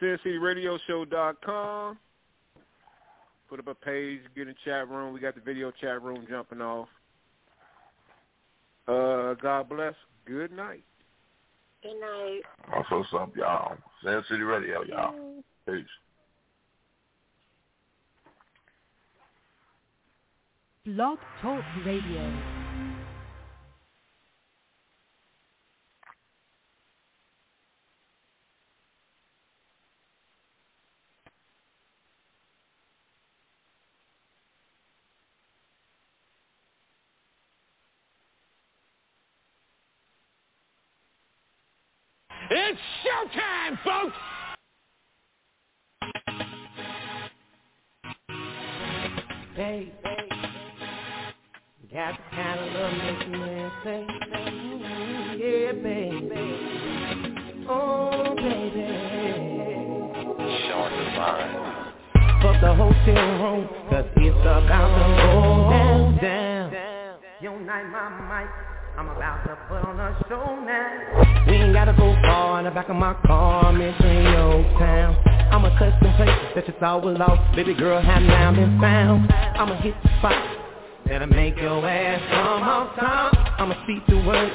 [0.00, 1.98] SinCityRadioShow.com.
[3.48, 5.14] Put up a page, get in chat room.
[5.14, 6.88] We got the video chat room jumping off.
[8.86, 9.94] Uh, God bless.
[10.26, 10.84] Good night.
[11.82, 12.40] Good night.
[12.72, 13.76] Also, what's up, y'all?
[14.02, 15.14] Sin City Radio, y'all.
[15.66, 15.84] Peace.
[20.84, 22.57] Blog Talk Radio.
[42.70, 44.16] It's showtime, folks!
[49.54, 49.90] Hey,
[51.90, 54.00] got the kind of love makes a man say,
[55.38, 56.46] yeah, baby.
[57.70, 58.88] Oh, baby.
[60.68, 61.54] Short divine.
[62.42, 67.18] Fuck the hotel room, cause it's about to go down, down.
[67.40, 68.67] Yo, night, my mic.
[68.98, 71.44] I'm about to put on a show now.
[71.46, 75.14] We ain't gotta go far in the back of my car, I'm entering your town.
[75.52, 77.54] I'm a custom place that you thought was lost.
[77.54, 79.30] Baby girl have now been found.
[79.32, 80.34] I'ma hit the spot
[81.06, 83.60] that'll make your ass come off top.
[83.60, 84.52] I'ma speak the words,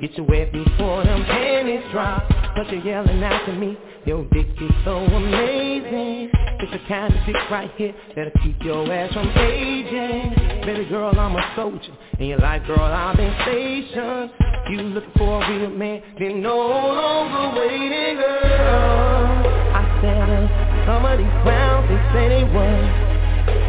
[0.00, 2.26] get you wet before them panties drop.
[2.56, 6.30] Cause you're yelling out to me, your dick is so amazing.
[6.32, 10.51] It's the kind of dick right here that'll keep your ass from aging.
[10.64, 11.90] Baby girl, I'm a soldier,
[12.20, 14.30] and you're like, girl, I've been stationed.
[14.70, 19.42] You looking for a real man, then no longer waiting, girl.
[19.74, 22.94] I said, uh, some of these clowns, they say they want.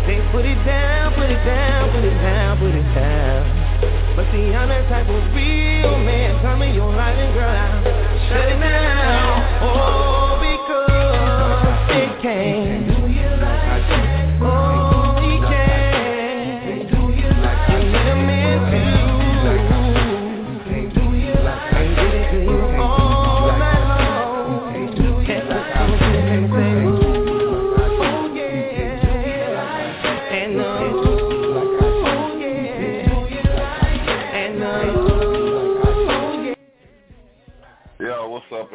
[0.05, 3.41] They put it down, put it down, put it down, put it down.
[4.15, 6.39] But see, I'm that type of real man.
[6.43, 7.83] Tell me your life and girl, I'll
[8.29, 9.41] shut it down.
[9.65, 12.62] Oh, because it can.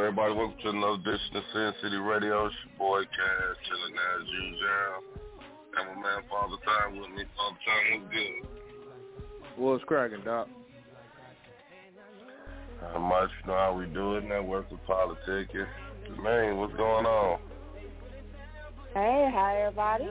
[0.09, 0.33] Everybody?
[0.33, 2.47] Welcome to another edition of Sin City Radio.
[2.47, 5.05] It's your boy Cash, chilling as usual.
[5.77, 7.25] And my man Father Time with me.
[7.37, 9.63] Father Time was good.
[9.63, 10.49] What's cracking, Doc?
[12.81, 15.53] How much you know how we do it, network with politics.
[16.23, 17.41] Man, what's going on?
[18.95, 20.09] Hey, hi everybody.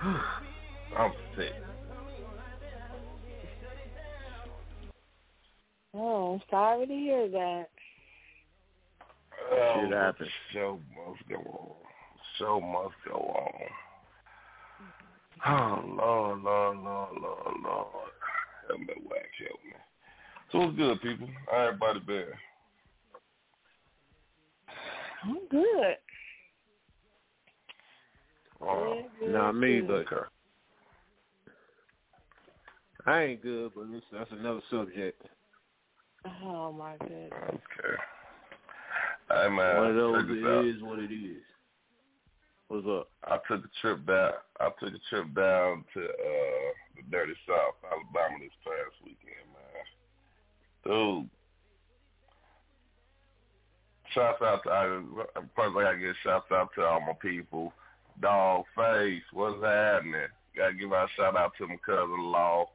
[0.98, 1.52] I'm sick.
[5.96, 7.66] Oh, sorry to hear that.
[9.52, 10.30] Oh, Shit happens.
[10.52, 11.76] Show must go on.
[12.38, 13.68] Show must go on.
[14.82, 15.98] Mm-hmm.
[16.00, 17.86] Oh Lord, Lord, Lord, Lord, Lord.
[18.68, 19.72] Help me, wax, help me.
[20.50, 21.28] So what's good, people?
[21.50, 22.24] How everybody been?
[25.24, 25.96] I'm good.
[28.60, 30.06] Oh, Good, Not me, good.
[30.08, 30.28] but
[33.06, 35.22] I ain't good, but this, that's another subject.
[36.42, 37.32] Oh my goodness.
[37.32, 37.94] okay.
[39.30, 40.64] Hey man, One of those check this it out.
[40.64, 41.42] is what it is.
[42.68, 43.08] What's up?
[43.24, 44.32] I took a trip down.
[44.60, 49.84] I took a trip down to uh the dirty South, Alabama, this past weekend, man.
[50.84, 51.30] Dude,
[54.14, 55.02] shouts out to I,
[55.56, 57.72] first I gotta give shouts out to all my people.
[58.20, 60.28] Dog Face, what's happening?
[60.56, 62.66] Gotta give out a shout out to my cousin-in-law.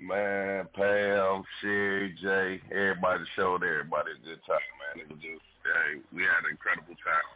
[0.00, 5.04] Man, Pam, Sherry, Jay, everybody showed everybody a good time, man.
[5.04, 7.28] It was just, hey, we had an incredible time.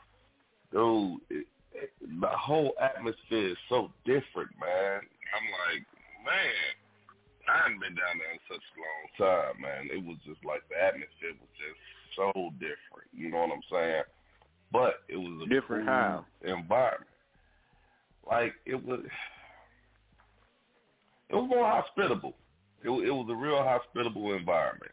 [0.73, 5.05] Dude, it, it, the whole atmosphere is so different, man.
[5.36, 5.85] I'm like,
[6.24, 6.73] man,
[7.53, 9.89] I hadn't been down there in such a long time, man.
[9.93, 11.81] It was just like the atmosphere was just
[12.16, 13.12] so different.
[13.12, 14.09] You know what I'm saying?
[14.73, 16.24] But it was a Different cool how?
[16.43, 17.12] environment.
[18.27, 19.01] Like it was,
[21.28, 22.35] it was more hospitable.
[22.85, 24.93] It, it was a real hospitable environment.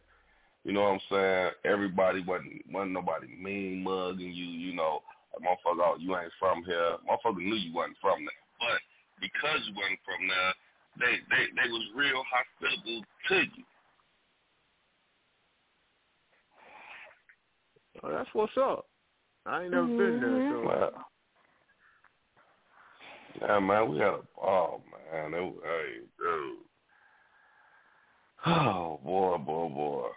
[0.63, 1.51] You know what I'm saying?
[1.65, 4.45] Everybody wasn't wasn't nobody mean mugging you.
[4.45, 5.01] You know,
[5.33, 6.97] like, motherfucker, oh, you ain't from here.
[7.09, 8.79] Motherfucker knew you wasn't from there, but
[9.19, 10.53] because you wasn't from there,
[10.99, 13.63] they they they was real hospitable to you.
[18.03, 18.85] Oh, that's what's up.
[19.45, 20.67] I ain't never been there, so mm-hmm.
[20.67, 20.91] Well,
[23.41, 25.33] yeah, man, we had a ball, man.
[25.33, 26.70] It was, hey, dude.
[28.45, 30.07] Oh boy, boy, boy.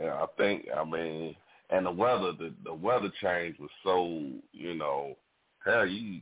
[0.00, 1.34] Yeah, I think I mean,
[1.70, 5.16] and the weather, the the weather change was so, you know,
[5.64, 6.20] hell, you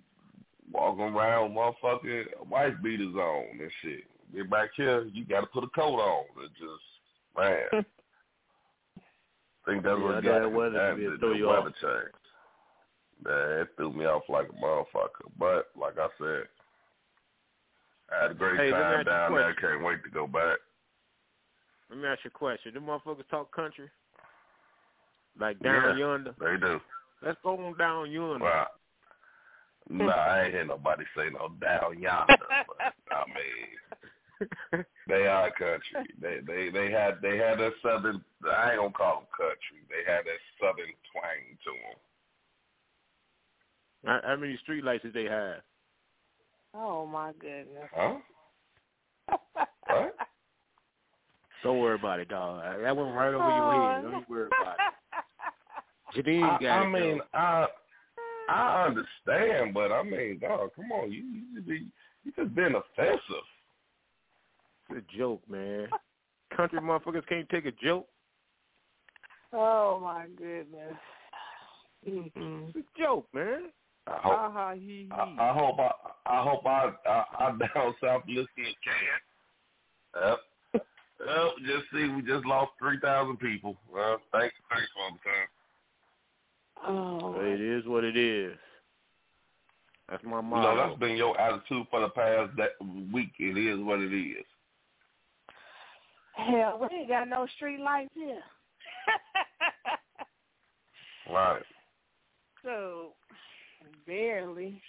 [0.73, 4.05] walking around, motherfucking wife beaters on and shit.
[4.35, 6.25] get back here, you got to put a coat on.
[6.45, 7.67] It just man.
[7.73, 7.85] I
[9.71, 11.75] think that's Yeah, what that got weather that, be- the, throw the you weather off.
[11.83, 12.15] change.
[13.23, 15.29] Man, it threw me off like a motherfucker.
[15.39, 16.45] But like I said,
[18.11, 19.53] I had a great Hey, time ask you a down there.
[19.55, 19.71] question.
[19.73, 20.57] Can't wait to go back.
[21.91, 22.73] Let me ask you a question.
[22.73, 23.91] Do motherfuckers talk country?
[25.39, 26.35] Like down Yeah, yonder?
[26.39, 26.81] They do.
[27.23, 28.45] Let's go on down yonder.
[28.45, 28.67] Well,
[29.91, 32.37] no, I ain't hear nobody say no down yonder.
[32.67, 36.07] but, I mean, they are country.
[36.21, 38.25] They they they had they had that southern.
[38.49, 39.83] I ain't gonna call them country.
[39.89, 41.99] They had that southern twang to them.
[44.05, 45.61] How, how many street lights did they have?
[46.73, 47.91] Oh my goodness.
[47.93, 48.19] Huh?
[49.87, 50.15] What?
[51.63, 52.63] Don't worry about it, dog.
[52.83, 54.03] That went right over your head.
[54.03, 54.77] Don't you worry about
[56.15, 56.25] it.
[56.27, 56.89] Janine I, got I it.
[56.89, 57.39] mean, though.
[57.39, 57.67] I
[58.49, 61.87] I understand, but I mean, dog, come on, you you just be
[62.25, 63.21] you just being offensive.
[64.91, 65.89] it's a joke, man.
[66.57, 68.09] Country motherfuckers can't take a joke.
[69.53, 70.95] Oh my goodness.
[72.09, 72.69] Mm-mm.
[72.75, 73.71] It's a joke, man.
[74.07, 75.09] I hope Ha ha he he.
[75.13, 75.91] I, I hope I
[76.27, 80.23] I hope I I, I down south listening can.
[80.23, 80.39] Yep.
[82.01, 83.77] Well, just see, we just lost three thousand people.
[83.93, 85.49] Well, thanks, thanks for the time.
[86.87, 87.41] Oh.
[87.41, 88.57] It is what it is.
[90.09, 90.75] That's my You motto.
[90.75, 92.71] know, that's been your attitude for the past that
[93.13, 93.33] week.
[93.39, 94.45] It is what it is.
[96.35, 98.43] Hell, we ain't got no street lights here.
[101.33, 101.63] Right.
[102.65, 103.13] so
[104.05, 104.83] barely.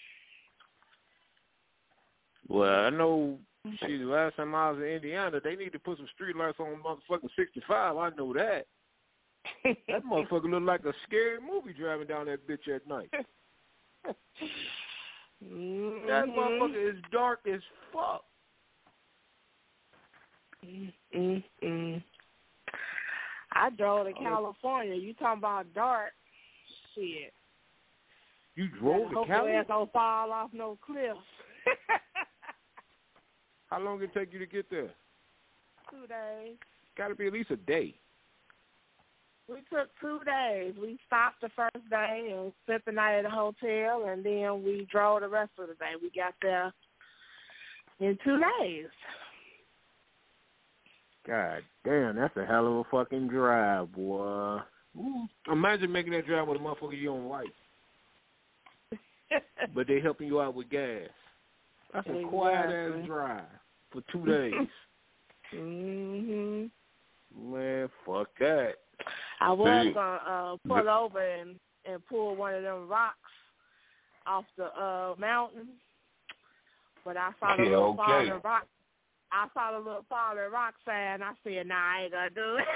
[2.47, 3.37] Well, I know.
[3.85, 6.57] See, the last time I was in Indiana, they need to put some street lights
[6.59, 7.95] on motherfucking 65.
[7.97, 8.65] I know that.
[9.63, 13.09] That motherfucker look like a scary movie driving down that bitch at night.
[15.43, 16.35] That Mhm.
[16.35, 17.61] motherfucker is dark as
[17.91, 18.23] fuck.
[20.63, 22.03] Mm-mm.
[23.51, 24.93] I drove to California.
[24.95, 26.13] You talking about dark?
[26.93, 27.33] Shit.
[28.55, 29.51] You drove to Hope your Cali?
[29.53, 31.19] ass don't fall off no cliffs.
[33.71, 34.89] How long did it take you to get there?
[35.89, 36.57] Two days.
[36.97, 37.95] Got to be at least a day.
[39.47, 40.73] We took two days.
[40.79, 44.87] We stopped the first day and spent the night at a hotel, and then we
[44.91, 45.93] drove the rest of the day.
[46.01, 46.73] We got there
[47.99, 48.87] in two days.
[51.25, 54.59] God damn, that's a hell of a fucking drive, boy.
[54.97, 55.27] Ooh.
[55.51, 57.47] Imagine making that drive with a motherfucker you don't like,
[59.75, 61.07] but they helping you out with gas.
[61.93, 63.07] That's a quiet ass Exactly.
[63.07, 63.60] drive
[63.91, 64.53] for two days.
[65.53, 66.69] mhm.
[67.35, 68.75] Man, fuck that.
[69.39, 73.15] I was See, gonna uh, pull over and and pull one of them rocks
[74.27, 75.69] off the uh mountain,
[77.03, 77.97] but I saw the Yeah, little okay.
[78.29, 78.67] falling rock.
[79.31, 81.23] I saw the little falling rock sign.
[81.23, 82.67] I said, "Nah, I ain't gonna do it."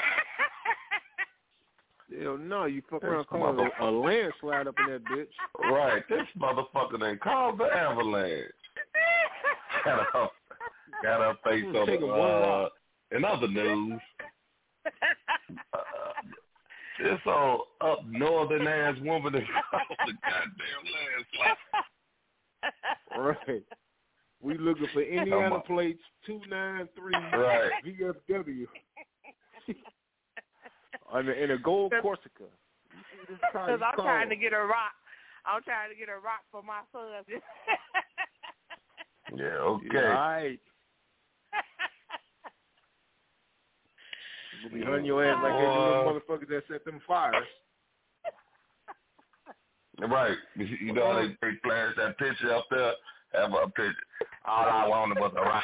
[2.24, 5.28] Hell no, you fuck This around calling mother- a, a landslide up in that bitch.
[5.72, 6.04] Right.
[6.08, 8.52] This motherfucker done called the avalanche.
[11.06, 12.68] got her, face on take it one uh,
[13.12, 14.02] in other news.
[14.86, 15.80] Uh,
[17.00, 20.84] this old up northern ass woman that called the goddamn
[23.18, 23.48] landslide.
[23.48, 23.64] Right.
[24.42, 27.72] We looking for Indiana plates two nine three Right.
[27.86, 28.66] VFW.
[31.12, 32.44] On the, in a gold Corsica.
[32.44, 33.68] You see this car?
[33.68, 34.06] Because I'm call.
[34.06, 34.94] trying to get a rock.
[35.46, 37.24] I'm trying to get a rock for my son.
[39.36, 39.88] Yeah, okay.
[39.92, 40.60] Yeah, all right.
[44.66, 47.46] We'll be hunting your ass like that little uh, motherfuckers that set them fires.
[49.98, 50.38] Right.
[50.58, 52.92] You you know they, they flash that picture up there?
[53.34, 53.96] Have a picture.
[54.46, 55.64] All I wanted was a rock.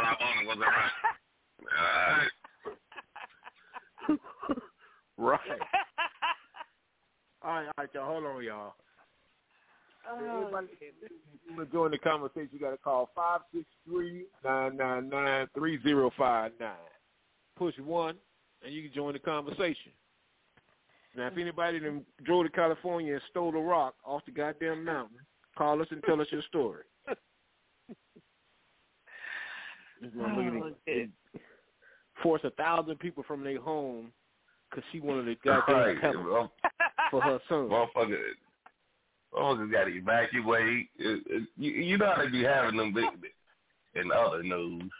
[0.00, 0.92] All I wanted was a rock.
[1.78, 2.30] All right.
[5.16, 5.60] Right.
[7.44, 8.06] All right, all right, y'all.
[8.06, 8.74] Hold on, y'all.
[10.10, 10.50] Oh,
[11.56, 15.80] to join the conversation, you got to call five six three nine nine nine three
[15.82, 16.72] zero five nine.
[17.56, 18.14] Push 1,
[18.64, 19.92] and you can join the conversation.
[21.16, 21.42] Now, if mm.
[21.42, 25.18] anybody done drove to California and stole a rock off the goddamn mountain,
[25.56, 26.84] call us and tell us your story.
[30.02, 31.38] This motherfucker oh,
[32.22, 34.12] force a thousand people from their home
[34.68, 36.00] because she wanted a goddamn Right.
[36.00, 36.52] pebble
[37.10, 37.68] for her son.
[37.68, 38.18] Motherfucker,
[39.32, 40.88] motherfuckers got to evacuate.
[40.98, 43.04] It, it, you, you know how they be having them big
[43.94, 44.90] in other news.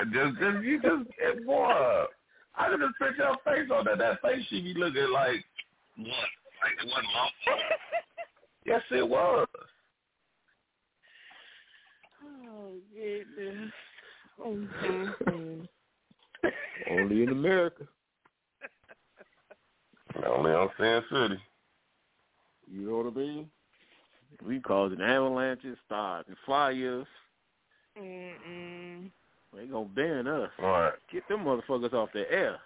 [0.00, 2.04] And Just, just you just it, boy.
[2.56, 3.98] I could just picture her face on that.
[3.98, 5.44] That face she be looking like
[5.96, 6.08] what?
[6.08, 7.60] Like it wasn't my fault.
[8.66, 9.46] yes, it was.
[12.24, 13.72] oh goodness.
[14.44, 15.62] Mm-hmm.
[16.90, 17.86] Only in America.
[20.26, 21.40] Only on Sin City.
[22.68, 23.50] You know what I mean?
[24.44, 27.06] We causing avalanches, stars, and fires.
[27.96, 29.10] Mm-mm.
[29.56, 30.50] They gonna ban us.
[30.60, 30.92] All right.
[31.12, 32.58] Get them motherfuckers off the air.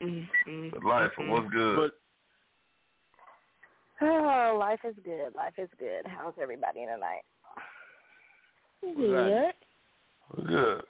[0.00, 1.76] But life, what's good?
[1.76, 1.92] But
[4.00, 5.34] Oh, life is good.
[5.36, 6.06] Life is good.
[6.06, 7.22] How's everybody tonight?
[8.82, 9.52] Good.
[10.30, 10.82] What's good.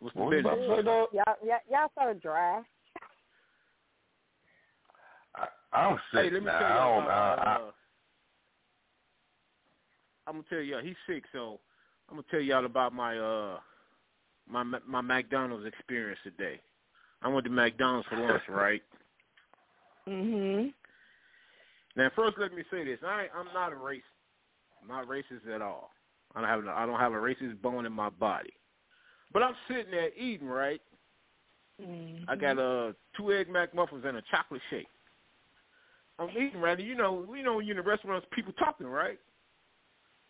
[0.00, 0.54] what's the What you business?
[0.68, 0.82] say.
[0.84, 2.62] Y'all, y'all, y'all so dry.
[5.36, 5.46] I,
[5.76, 6.58] I'm Hey, sick let me now.
[6.58, 7.00] tell I y'all.
[7.00, 7.08] don't.
[7.08, 7.70] Uh, I, I,
[10.26, 11.60] I'm gonna tell y'all he's sick, so
[12.08, 13.58] I'm gonna tell y'all about my uh
[14.48, 16.60] my my McDonald's experience today.
[17.22, 18.82] I went to McDonald's for lunch, right?
[20.08, 20.72] Mhm.
[21.96, 24.02] Now, first, let me say this: I I'm not a racist.
[24.82, 25.90] I'm not racist at all.
[26.34, 28.52] I don't have no, I don't have a racist bone in my body.
[29.32, 30.80] But I'm sitting there eating, right?
[31.82, 32.28] Mm-hmm.
[32.28, 34.88] I got uh two egg McMuffins and a chocolate shake.
[36.18, 36.78] I'm eating, right?
[36.78, 39.18] And you know, you know, when you're in the restaurants, people talking, right?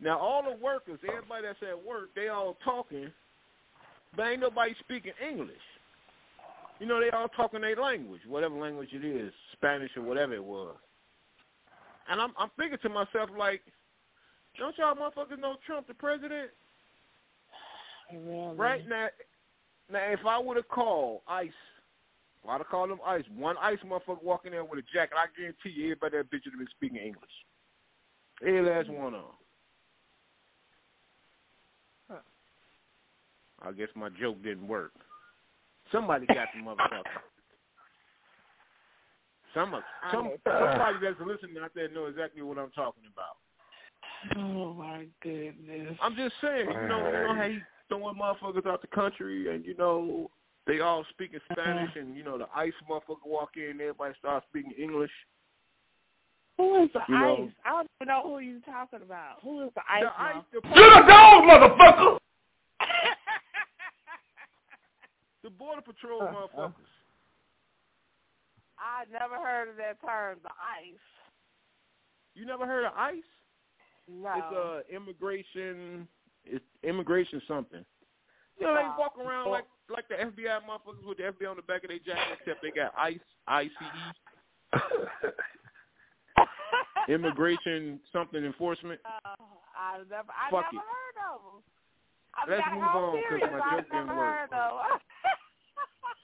[0.01, 3.11] Now, all the workers, everybody that's at work, they all talking,
[4.15, 5.57] but ain't nobody speaking English.
[6.79, 10.45] You know, they all talking their language, whatever language it is, Spanish or whatever it
[10.45, 10.77] was.
[12.09, 13.63] And I'm I'm thinking to myself like,
[14.59, 16.51] don't y'all motherfuckers know Trump the president?
[18.13, 18.57] Really?
[18.57, 19.09] Right now,
[19.91, 21.49] now if I would have called ICE,
[22.45, 25.27] if I'd have called them ICE, one ICE motherfucker walking there with a jacket, I
[25.37, 27.25] guarantee you everybody that bitch would have been speaking English.
[28.43, 28.99] Every last mm.
[28.99, 29.46] one of them.
[33.63, 34.93] I guess my joke didn't work.
[35.93, 37.03] Somebody got the motherfucker.
[39.55, 39.75] Some,
[40.13, 43.37] some, somebody that's listening out there know exactly what I'm talking about.
[44.37, 45.97] Oh my goodness.
[46.03, 47.59] I'm just saying, you know, you know how he
[47.89, 50.31] throwing motherfuckers out the country, and you know
[50.67, 51.63] they all speaking uh-huh.
[51.63, 55.11] Spanish, and you know the ICE motherfucker walk in, and everybody starts speaking English.
[56.59, 57.53] Who is the You know- ice?
[57.65, 59.37] I don't even know who you're talking about.
[59.43, 60.03] Who is the ice?
[60.03, 62.19] The ICE, the, You're the dog, motherfucker!
[65.47, 66.91] The border patrol motherfuckers.
[68.79, 70.99] I never heard of that term, the ice.
[72.35, 73.23] You never heard of ICE?
[74.09, 74.33] No.
[74.37, 76.09] It's uh immigration.
[76.45, 77.85] It's immigration something.
[78.59, 81.63] You know they walk around like like the FBI motherfuckers with the FBI on the
[81.63, 83.71] back of their jacket, except they got ICE, ICE,
[87.09, 89.01] immigration something enforcement.
[89.05, 89.37] Uh,
[89.79, 90.89] I never, I Fuck never it.
[90.91, 91.63] heard of them.
[92.35, 93.51] I Let's gotta move go on, 'cause serious.
[93.53, 94.51] my I've joke didn't work.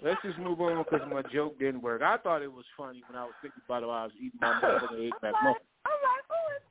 [0.02, 0.20] heard of 'em.
[0.22, 2.02] Let's just move on because my joke didn't work.
[2.02, 4.38] I thought it was funny when I was thinking about it while I was eating
[4.40, 5.44] my motherfucking egg I'm McMuffin.
[5.44, 5.56] like,
[5.86, 6.62] I'm like, who is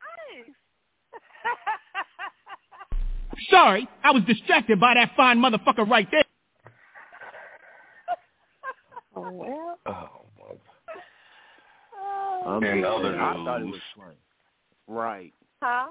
[0.47, 0.55] ice?
[3.49, 6.23] Sorry, I was distracted by that fine motherfucker right there.
[9.13, 9.77] Oh well.
[9.87, 10.07] oh,
[11.99, 13.73] Oh, I'm In other saying, I thought it news.
[13.73, 14.17] was funny.
[14.87, 15.33] Right.
[15.61, 15.87] Huh?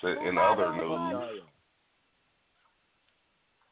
[0.00, 1.42] so in other news.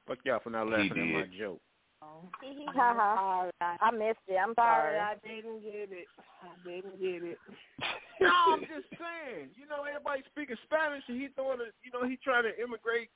[0.06, 1.60] Fuck y'all for not laughing at my joke.
[2.02, 2.72] Uh-huh.
[2.74, 3.76] Ha ha.
[3.80, 4.36] I missed it.
[4.36, 4.98] I'm Sorry, sorry.
[4.98, 6.06] I didn't get it.
[6.42, 7.38] I didn't get it.
[8.20, 9.50] No, I'm just saying.
[9.54, 13.10] You know, everybody speaking Spanish, and he throwing a, you know, he trying to immigrate,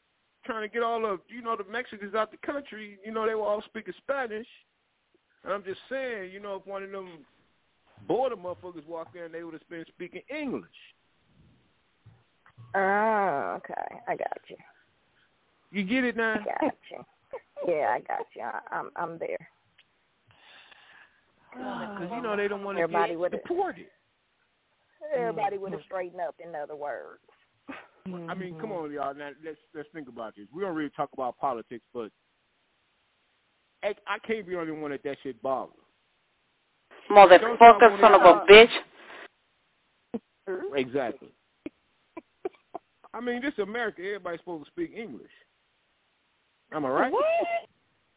[0.44, 2.98] trying to get all of, you know, the Mexicans out the country.
[3.04, 4.46] You know, they were all speaking Spanish.
[5.44, 7.24] And I'm just saying, you know, if one of them
[8.06, 10.64] border motherfuckers walked in, they would have been speaking English.
[12.74, 14.00] Oh, okay.
[14.08, 14.56] I got you.
[15.70, 16.34] You get it now?
[16.34, 17.04] I got you.
[17.66, 18.42] Yeah, I got you.
[18.42, 19.48] I, I'm I'm there.
[21.52, 22.20] Because you oh.
[22.20, 23.86] know they don't want to Everybody get deported.
[25.14, 25.86] Everybody would have mm-hmm.
[25.86, 26.34] straightened up.
[26.44, 27.20] In other words.
[28.08, 28.30] Mm-hmm.
[28.30, 29.14] I mean, come on, y'all.
[29.14, 30.46] Now let's let's think about this.
[30.52, 32.10] We don't really talk about politics, but
[33.82, 35.74] I, I can't be the only one that that shit bothers.
[37.10, 38.70] Motherfucker, son of a bitch.
[40.74, 41.28] Exactly.
[43.12, 44.02] I mean, this is America.
[44.02, 45.30] Everybody's supposed to speak English.
[46.72, 47.12] Am I right?
[47.12, 47.24] What?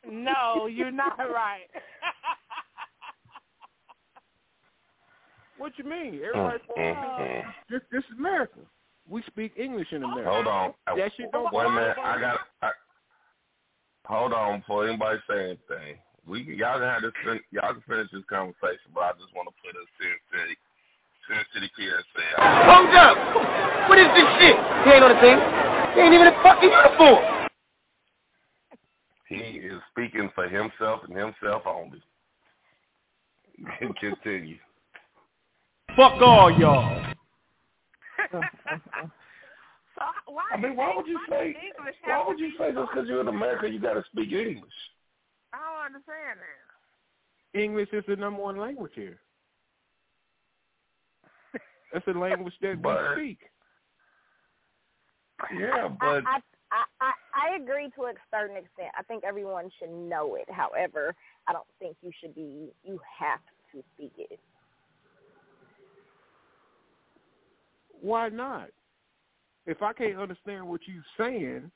[0.09, 1.67] No, you're not right.
[5.57, 6.15] What you mean?
[6.15, 7.43] Mm, Everybody's supposed to mm, mm.
[7.69, 8.59] this, this is America.
[9.09, 10.31] We speak English in America.
[10.31, 10.73] hold on.
[10.87, 11.97] That shit don't Wait a minute.
[11.99, 12.39] I got.
[12.61, 12.69] I,
[14.05, 15.99] hold on before anybody say anything.
[16.25, 17.11] We can- y'all can have this.
[17.25, 20.55] fin- Y'all can finish this conversation, but I just want to put a Sin City,
[21.27, 22.23] Sin City PSA.
[22.39, 22.63] out.
[22.69, 23.89] Hold up!
[23.89, 24.55] What is this shit?
[24.87, 25.37] He ain't on the team.
[25.91, 27.48] He ain't even in fucking uniform.
[29.29, 32.01] He is speaking for himself and himself only.
[33.99, 34.57] Continue.
[35.95, 37.05] Fuck all y'all.
[38.31, 38.41] so
[40.25, 40.43] why?
[40.51, 41.47] I mean, why would you say?
[41.77, 44.73] English Why would you say just because you're in America you got to speak English?
[45.53, 47.59] I don't understand that.
[47.59, 49.19] English is the number one language here.
[51.93, 53.39] That's the language that But- we speak.
[55.57, 56.39] Yeah, but I, I,
[56.71, 58.89] I, I I agree to a certain extent.
[58.97, 60.45] I think everyone should know it.
[60.49, 61.15] However,
[61.47, 62.69] I don't think you should be.
[62.83, 63.39] You have
[63.73, 64.39] to speak it.
[68.01, 68.69] Why not?
[69.65, 71.69] If I can't understand what you're saying,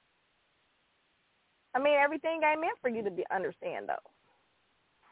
[1.75, 3.95] I mean, everything ain't meant for you to be understand though.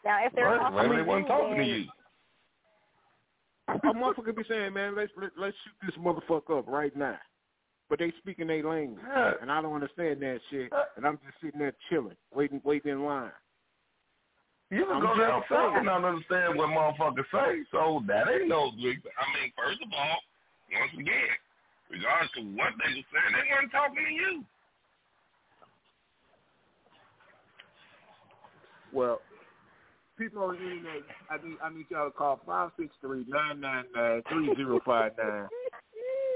[0.06, 1.88] Now, if they're Right, talking maybe they to wasn't you, talking to then- you.
[3.68, 7.20] a motherfucker be saying, "Man, let's let, let's shoot this motherfucker up right now,"
[7.92, 9.04] but they speaking their language,
[9.42, 13.04] and I don't understand that shit, and I'm just sitting there chilling, waiting, waiting in
[13.04, 13.36] line.
[14.70, 15.76] You can I'm go just down south saying.
[15.76, 17.68] and not understand what motherfuckers say.
[17.70, 19.04] So that ain't no big.
[19.04, 20.18] I mean, first of all,
[20.72, 21.36] once again,
[21.92, 24.46] regardless of what they were saying, they weren't talking to you.
[28.94, 29.20] Well,
[30.18, 33.60] people on the internet, I need I need y'all to call five six three nine
[33.60, 35.50] nine nine three zero five nine,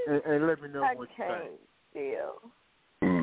[0.06, 1.60] and and let me know I what you can't think.
[1.94, 2.40] deal.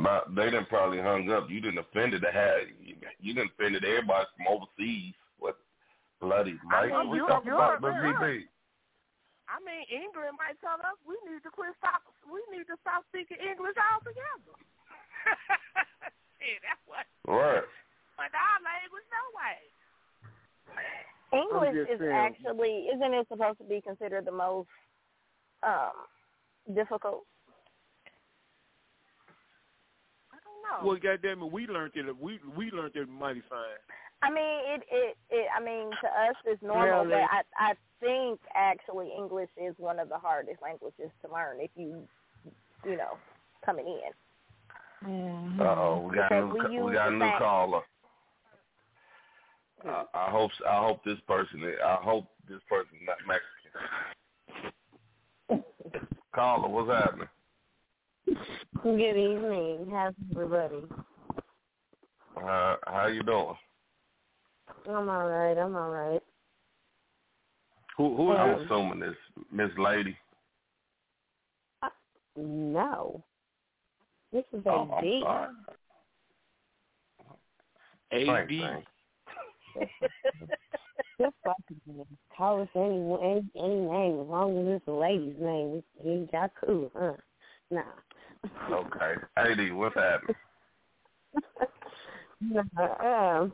[0.03, 1.49] But they didn't probably hung up.
[1.49, 5.14] You didn't offended the had you, you didn't offended everybody from overseas.
[5.39, 5.57] What
[6.22, 8.15] bloody I mean, we you- talking you're about the right.
[8.15, 8.45] VB.
[9.51, 12.01] I mean, England might tell us we need to quit stop.
[12.26, 14.55] We need to stop speaking English altogether.
[16.39, 17.05] hey, that's what.
[17.27, 17.68] Right.
[18.18, 19.60] But our language, no way.
[21.34, 22.11] English is saying.
[22.14, 24.69] actually isn't it supposed to be considered the most
[25.64, 25.91] um
[26.73, 27.23] difficult?
[30.31, 30.88] I don't know.
[30.88, 32.18] Well, goddamn it, we learned it.
[32.18, 33.60] We we learned it mighty fine.
[34.22, 35.48] I mean, it, it, it.
[35.56, 37.22] I mean, to us, it's normal, Really?
[37.22, 37.30] but
[37.60, 42.07] I, I think actually English is one of the hardest languages to learn if you,
[42.85, 43.18] you know,
[43.65, 44.11] coming in.
[45.60, 47.81] Uh oh, we got a new, we we got a the new fact- caller.
[49.85, 53.81] I, I hope I hope this person I hope this person not Mexican.
[56.34, 57.27] Caller, what's happening?
[58.84, 59.88] Good evening.
[59.91, 60.84] How's everybody?
[62.38, 63.55] Uh, how you doing?
[64.89, 65.57] I'm all right.
[65.57, 66.22] I'm all right.
[67.97, 69.15] Who who is I'm assuming this
[69.51, 70.18] Miss Lady.
[72.35, 73.23] No.
[74.31, 75.22] This is Oh, I'm AD.
[75.22, 75.49] sorry.
[78.11, 78.47] Same AD.
[78.47, 78.84] thing.
[81.19, 84.91] Just like you can call us any, any any name as long as it's a
[84.91, 85.76] lady's name.
[85.76, 87.14] It's, it's y'all cool, huh?
[87.69, 87.81] Nah.
[88.72, 89.14] Okay.
[89.38, 90.35] AD, what's happening?
[92.41, 93.53] Nah, um,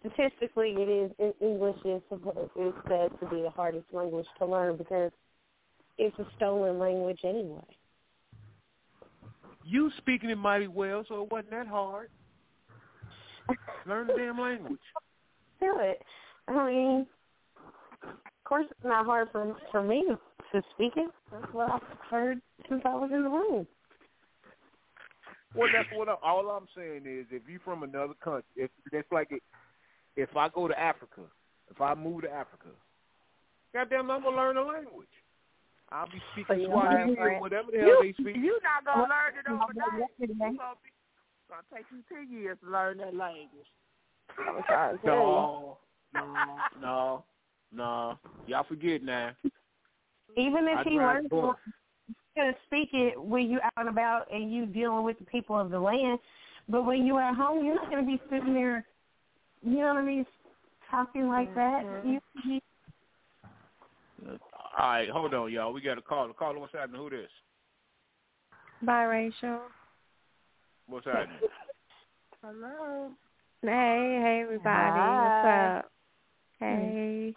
[0.00, 4.46] statistically, it is in English is supposed is said to be the hardest language to
[4.46, 5.10] learn because
[5.98, 7.64] it's a stolen language anyway.
[9.64, 12.10] You speaking it mighty well, so it wasn't that hard.
[13.86, 14.78] Learn the damn language.
[15.60, 16.02] Do it.
[16.48, 17.06] I mean,
[18.02, 20.18] of course, it's not hard for for me to,
[20.52, 21.10] to speak it.
[21.30, 23.66] That's what I've heard since I was in the room.
[25.54, 29.10] Well, that's what I, all I'm saying is, if you're from another country, if that's
[29.12, 29.42] like it,
[30.16, 31.22] if I go to Africa,
[31.70, 32.68] if I move to Africa,
[33.74, 35.08] goddamn, I'm gonna learn the language.
[35.92, 38.36] I'll be speaking Swahili or whatever the hell You, they speak.
[38.36, 40.00] You're not gonna learn it overnight.
[40.00, 40.90] What- You gonna be
[41.48, 43.66] gonna take you ten years to learn that language.
[44.38, 45.78] I'm trying to tell No,
[46.14, 46.46] no,
[46.80, 47.24] no,
[47.72, 48.18] no.
[48.46, 49.30] Y'all forget now.
[50.36, 51.56] Even if I he drive learns bus.
[52.36, 55.70] to speak it when you out and about and you dealing with the people of
[55.70, 56.18] the land,
[56.68, 58.86] but when you at home, you're not going to be sitting there,
[59.62, 60.26] you know what I mean,
[60.90, 61.84] talking like that.
[61.84, 62.08] Mm-hmm.
[62.08, 62.60] You, you,
[64.78, 65.72] All right, hold on, y'all.
[65.72, 66.32] We got a caller.
[66.32, 67.00] Caller, what's happening?
[67.00, 67.28] Who this?
[68.84, 69.60] Biracial.
[70.86, 71.38] What's happening?
[72.42, 73.10] Hello.
[73.62, 74.98] Hey, hey everybody.
[74.98, 75.20] Hi.
[75.20, 75.84] What's up?
[76.58, 77.34] Hey.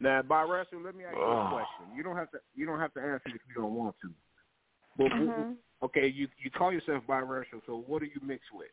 [0.00, 1.94] Now, biracial, let me ask you a question.
[1.94, 2.38] You don't have to.
[2.54, 4.10] You don't have to answer if you don't want to.
[4.96, 5.58] But Mhm.
[5.82, 7.60] okay, you you call yourself biracial.
[7.66, 8.70] So what do you mix with?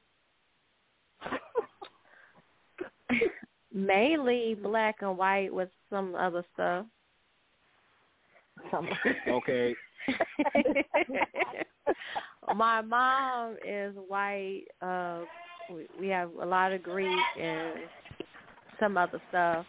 [3.73, 6.85] Mainly black and white with some other stuff.
[9.27, 9.76] Okay.
[12.55, 14.65] My mom is white.
[14.81, 15.26] Uh,
[15.71, 17.79] we, we have a lot of Greek and
[18.79, 19.65] some other stuff.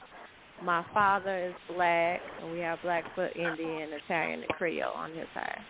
[0.63, 5.61] My father is black, and we have Blackfoot Indian, Italian, and Creole on his side.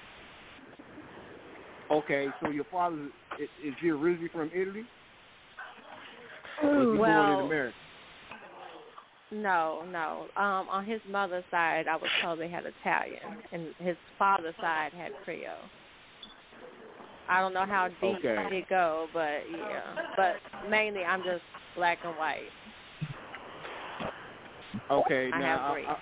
[1.90, 2.28] Okay.
[2.42, 3.08] So your father
[3.40, 4.84] is, is he originally from Italy?
[6.62, 7.76] Or was he born in Well, America?
[9.32, 10.26] No, no.
[10.36, 14.92] Um, on his mother's side, I was told they had Italian, and his father's side
[14.92, 15.52] had Creole.
[17.28, 18.58] I don't know how deep Okay.
[18.58, 19.94] it go, but yeah.
[20.16, 20.36] But
[20.70, 21.42] mainly, I'm just
[21.74, 22.50] black and white.
[24.90, 25.96] Okay, I now I, I,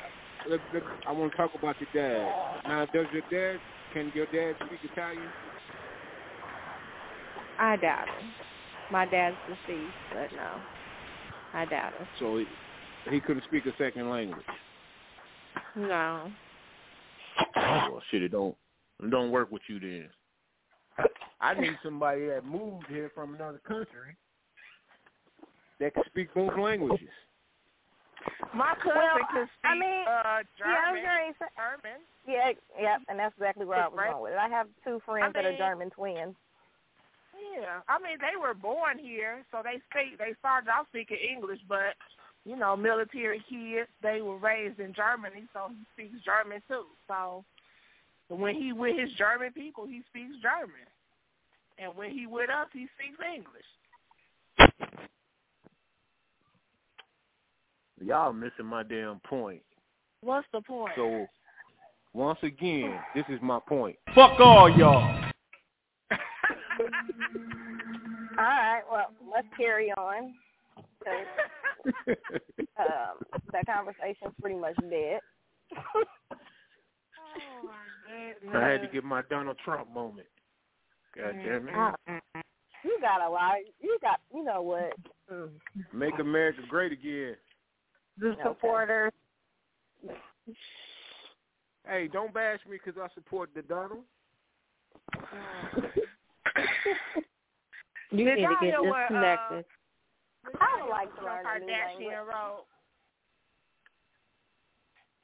[0.48, 2.34] look, look, I want to talk about your dad.
[2.66, 3.60] Now, does your dad?
[3.92, 5.30] Can your dad speak Italian?
[7.58, 8.92] I doubt it.
[8.92, 10.60] My dad's deceased, but no,
[11.54, 12.06] I doubt it.
[12.18, 12.46] So he,
[13.10, 14.44] he couldn't speak a second language.
[15.76, 16.30] No.
[17.56, 18.54] Well, shit, it don't
[19.02, 20.10] it don't work with you then.
[21.40, 24.16] I need somebody that moved here from another country
[25.80, 27.08] that can speak both languages.
[28.54, 31.02] My cousin Well, could speak I mean, uh, yeah, I German.
[31.04, 32.00] gonna say- German.
[32.26, 34.10] Yeah, yeah, and that's exactly where I was Right.
[34.10, 34.38] going with it.
[34.38, 36.36] I have two friends that are German twins.
[37.52, 40.16] Yeah, I mean they were born here, so they speak.
[40.18, 41.96] They started off speaking English, but
[42.44, 43.90] you know, military kids.
[44.00, 46.86] They were raised in Germany, so he speaks German too.
[47.08, 47.44] So
[48.28, 50.86] when he with his German people, he speaks German,
[51.78, 53.64] and when he with us, he speaks English.
[58.00, 59.62] Y'all missing my damn point.
[60.20, 60.92] What's the point?
[60.96, 61.26] So
[62.12, 63.96] once again, this is my point.
[64.14, 65.24] Fuck all y'all.
[68.36, 70.34] All right, well, let's carry on.
[72.08, 73.16] um,
[73.52, 75.20] that conversation's pretty much dead.
[75.76, 76.02] Oh,
[78.54, 80.26] I had to get my Donald Trump moment.
[81.16, 81.74] God damn it.
[81.74, 81.92] Uh,
[82.84, 83.56] you got a lot.
[83.80, 84.92] You got, you know what?
[85.92, 87.36] Make America great again.
[88.18, 88.42] The Okay.
[88.42, 89.12] supporters.
[91.86, 94.04] Hey, don't bash me because I support the Donald.
[98.10, 99.64] You need to get hear what, uh, disconnected.
[100.60, 102.08] I would like to Kim learn a new language.
[102.08, 102.66] Kardashian wrote.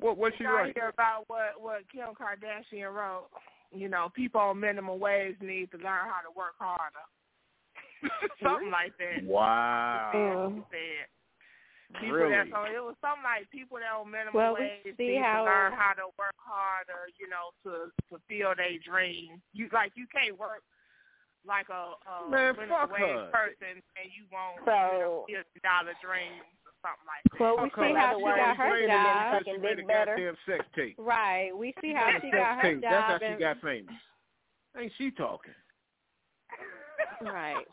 [0.01, 0.75] What what she y'all write?
[0.77, 3.29] hear about what what Kim Kardashian wrote?
[3.73, 7.07] You know, people on minimum wage need to learn how to work harder.
[8.43, 9.23] something like that.
[9.25, 10.53] Wow.
[10.55, 11.07] She said.
[11.99, 12.31] People Really?
[12.39, 15.27] that so it was something like people that on minimum Well, we wage see need
[15.27, 19.43] how- to learn how to work harder, you know, to fulfill their dreams.
[19.51, 20.63] You like you can't work
[21.43, 23.35] like a, a Man, minimum wage her.
[23.35, 27.41] person and you won't So- you know, fifty dollar dreams or something like that.
[27.41, 29.33] Well, we Fuck see how Other she got her job.
[29.33, 30.15] because she Fucking made a big better.
[30.17, 30.97] goddamn sex tape.
[30.99, 31.51] Right.
[31.57, 32.81] We see how Made a she sex got her tape.
[32.83, 33.95] That's how she got famous.
[34.79, 35.53] Ain't she talking?
[37.23, 37.65] right.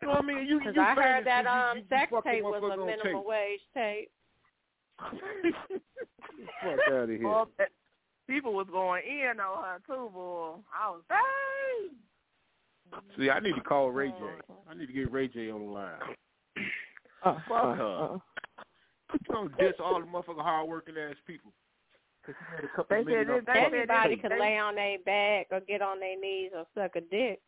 [0.00, 0.46] You know what I mean?
[0.46, 2.76] You, Because you I heard that you- um you, you sex the tape was a
[2.76, 3.26] minimum tape.
[3.26, 4.10] wage tape.
[6.62, 7.22] Fuck out of here.
[7.22, 7.48] Well,
[8.28, 10.54] people was going in on her too, boy.
[10.74, 11.88] I was hey.
[13.18, 14.16] See, I need to call Ray J.
[14.68, 15.98] I need to get Ray J on the line.
[17.22, 18.18] Uh, Fuck her.
[19.30, 21.52] Don't diss all the motherfucking hard working ass people.
[22.24, 24.22] 'Cause she made a couple They million said off they said Everybody tape.
[24.22, 27.40] could lay on their back or get on their knees or suck a dick.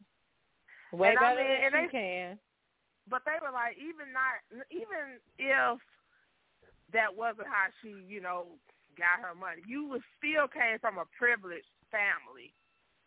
[0.92, 2.40] Way And I better mean, and than she they- can.
[3.08, 5.80] But they were like, even not, even if
[6.92, 8.46] that wasn't how she, you know,
[8.96, 12.54] got her money, you was still came from a privileged family.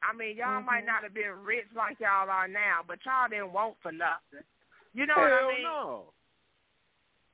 [0.04, 0.66] I mean, y'all Mm-hmm.
[0.66, 4.44] might not have been rich like y'all are now, but y'all didn't want for nothing.
[4.94, 5.64] You know Hell what I mean?
[5.64, 6.14] no.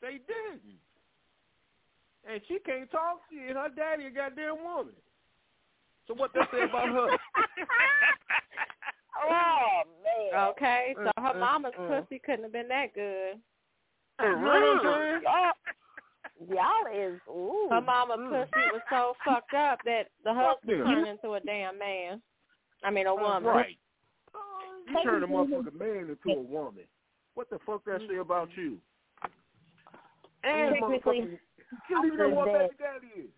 [0.02, 0.80] They didn't.
[2.30, 3.22] And she can't talk.
[3.30, 4.94] She and her daddy a goddamn woman.
[6.08, 7.08] So what that say about her?
[9.24, 10.48] Oh man.
[10.50, 13.40] Okay, so her Mm, mama's mm, pussy couldn't have been that good.
[14.20, 15.22] You know what I'm saying?
[16.50, 17.68] Y'all, y'all is ooh.
[17.70, 18.30] Her mama mm.
[18.30, 20.88] pussy was so fucked up that the husband them.
[20.88, 22.22] turned into a damn man.
[22.84, 23.44] I mean a woman.
[23.44, 23.78] Right.
[24.88, 26.84] You turn a motherfucking man into a woman.
[27.36, 28.78] What the fuck that say about you?
[30.44, 31.40] And Technically, motherfucking,
[31.90, 33.32] you don't know what baby daddy is.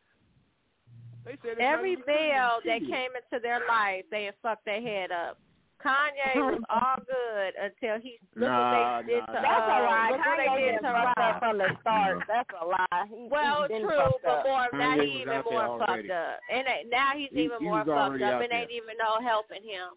[1.26, 4.82] They said Every not even male that came into their life, they had fucked their
[4.82, 5.38] head up.
[5.84, 9.42] Kanye was all good until he look Nah, what they did nah, to nah.
[9.44, 10.10] That's a uh, lie.
[10.12, 11.36] look what they Kanye did didn't to fuck Rob.
[11.36, 12.16] up from the start.
[12.28, 13.04] That's a lie.
[13.12, 14.46] He, Well, he's true, but up.
[14.48, 16.08] more now Kanye he's was even more already.
[16.08, 18.72] fucked up, and it- now he's He- even he more fucked up, out and ain't
[18.72, 19.92] even no helping him.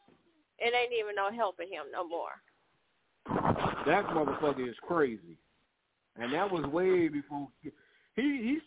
[0.58, 2.34] It ain't even no helping him no more.
[3.86, 5.38] That motherfucker is crazy,
[6.18, 7.70] and that was way before he
[8.14, 8.58] he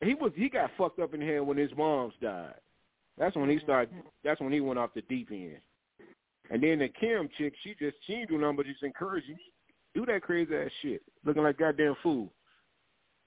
[0.00, 2.54] he was he got fucked up in head when his mom's died.
[3.16, 3.64] That's when he mm-hmm.
[3.64, 3.94] started.
[4.22, 5.58] That's when he went off the deep end.
[6.50, 9.38] And then the Kim chick, she just she ain't do nothing but just encourage him
[9.94, 12.32] do that crazy ass shit, looking like goddamn fool.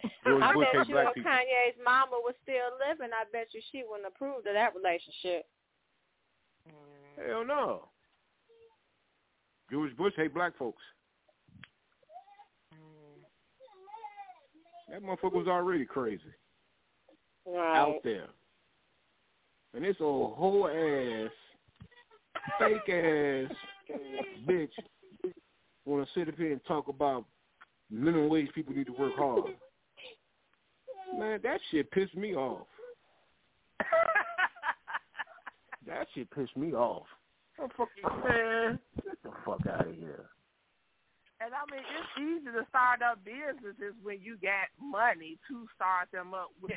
[0.03, 1.31] I bet you if people.
[1.31, 5.45] Kanye's mama was still living, I bet you she wouldn't approve of that relationship.
[7.18, 7.89] Hell no.
[9.69, 10.81] George Bush hate black folks.
[14.91, 16.22] That motherfucker was already crazy
[17.45, 17.77] Right.
[17.77, 18.27] out there.
[19.73, 21.31] And this old whole ass,
[22.59, 23.49] fake ass
[24.45, 24.72] bitch
[25.85, 27.26] want to sit up here and talk about
[27.89, 29.55] minimum wage people need to work hard.
[31.18, 32.68] Man, that shit pissed me off.
[35.88, 37.07] that shit pissed me off.
[37.59, 38.80] Oh, fuck you, man.
[39.03, 40.26] Get the fuck out of here.
[41.43, 46.07] And I mean, it's easy to start up businesses when you got money to start
[46.13, 46.72] them up with,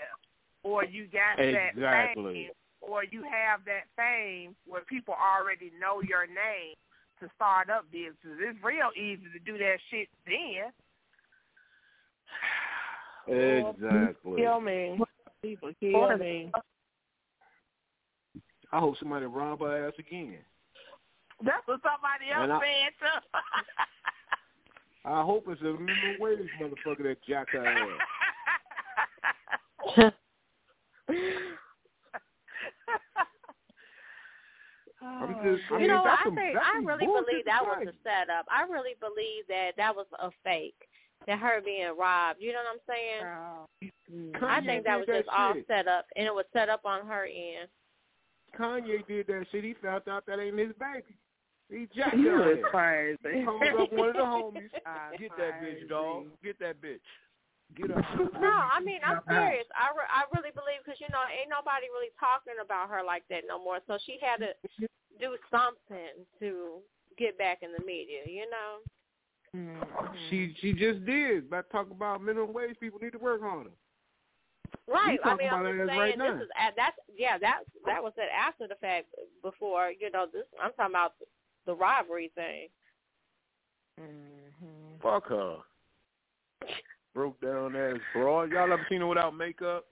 [0.62, 2.48] or you got that Exactly.
[2.48, 2.50] fame,
[2.80, 6.72] or you have that fame where people already know your name
[7.20, 8.40] to start up businesses.
[8.40, 10.72] It's real easy to do that shit then.
[13.26, 14.42] Exactly.
[14.42, 14.98] Kill me.
[15.40, 16.50] People kill me.
[18.70, 20.38] I hope somebody rob her ass again.
[21.42, 23.20] That's what somebody else And I- said too.
[25.04, 28.00] I hope it's a minimum wage motherfucker that jacked her ass.
[35.04, 36.04] I'm just, oh, I you mean, know, what?
[36.04, 37.92] that's I some, think that's I really believe that was society.
[37.92, 38.46] a setup.
[38.48, 40.88] I really believe that that was a fake.
[41.26, 42.40] That her being robbed.
[42.40, 43.22] You know what I'm saying?
[43.24, 43.66] Oh,
[44.12, 44.42] mm.
[44.42, 47.06] I think that did was just all set up, and it was set up on
[47.06, 47.68] her end.
[48.58, 49.64] Kanye did that shit.
[49.64, 51.16] He found out that ain't his baby.
[51.74, 52.70] He jacked You her is ass.
[52.70, 53.44] crazy.
[53.44, 54.70] Called up one of the homies.
[55.18, 56.26] Get that bitch, dog.
[56.42, 57.02] Get that bitch.
[57.74, 58.04] Get up.
[58.38, 59.66] No, I mean I'm serious.
[59.74, 63.24] I, re- I really believe because you know ain't nobody really talking about her like
[63.30, 63.80] that no more.
[63.88, 64.54] So she had to
[65.18, 66.78] do something to
[67.18, 68.22] get back in the media.
[68.26, 68.84] You know.
[70.30, 71.50] She she just did.
[71.50, 73.70] By talk about minimum wage, people need to work harder.
[74.86, 75.18] Right.
[75.24, 76.34] I mean, I'm just saying right now.
[76.34, 79.06] this is at, that's yeah that that was said after the fact.
[79.42, 81.14] Before you know this, I'm talking about
[81.66, 82.68] the robbery thing.
[85.02, 85.56] Fuck her.
[87.14, 88.50] Broke down ass broad.
[88.50, 89.84] Y'all ever seen her without makeup?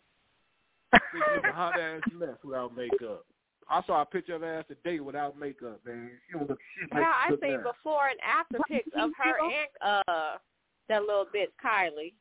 [0.93, 3.25] She a hot ass mess without makeup.
[3.71, 6.11] I saw a picture of her ass today without makeup, man.
[6.27, 7.73] She don't look shit like Yeah, I look seen now.
[7.73, 9.69] before and after pics of her and
[10.05, 10.37] uh
[10.89, 12.13] that little bitch Kylie.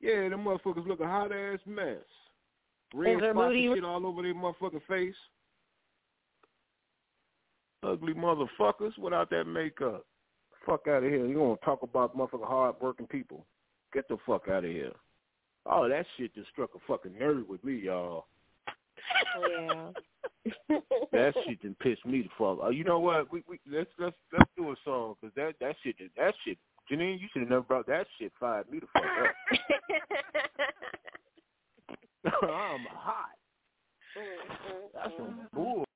[0.00, 1.96] Yeah, them motherfuckers look a hot ass mess.
[2.94, 5.14] Red Is spots and shit all over their motherfucking face.
[7.82, 10.04] Ugly motherfuckers without that makeup.
[10.64, 11.26] Fuck out of here.
[11.26, 13.46] You gonna talk about motherfucking hard working people.
[13.92, 14.92] Get the fuck out of here.
[15.64, 18.26] Oh, that shit just struck a fucking nerve with me, y'all.
[19.40, 19.90] Yeah.
[21.12, 22.58] That shit done pissed me the fuck.
[22.62, 23.32] Oh, you know what?
[23.32, 26.58] We we let's let's let's do a song because that that shit that shit.
[26.90, 28.32] Janine, you should have never brought that shit.
[28.38, 29.34] Fired me the fuck up.
[32.42, 33.36] I'm hot.
[34.18, 35.56] Mm-hmm, That's some mm-hmm.
[35.56, 35.85] bull.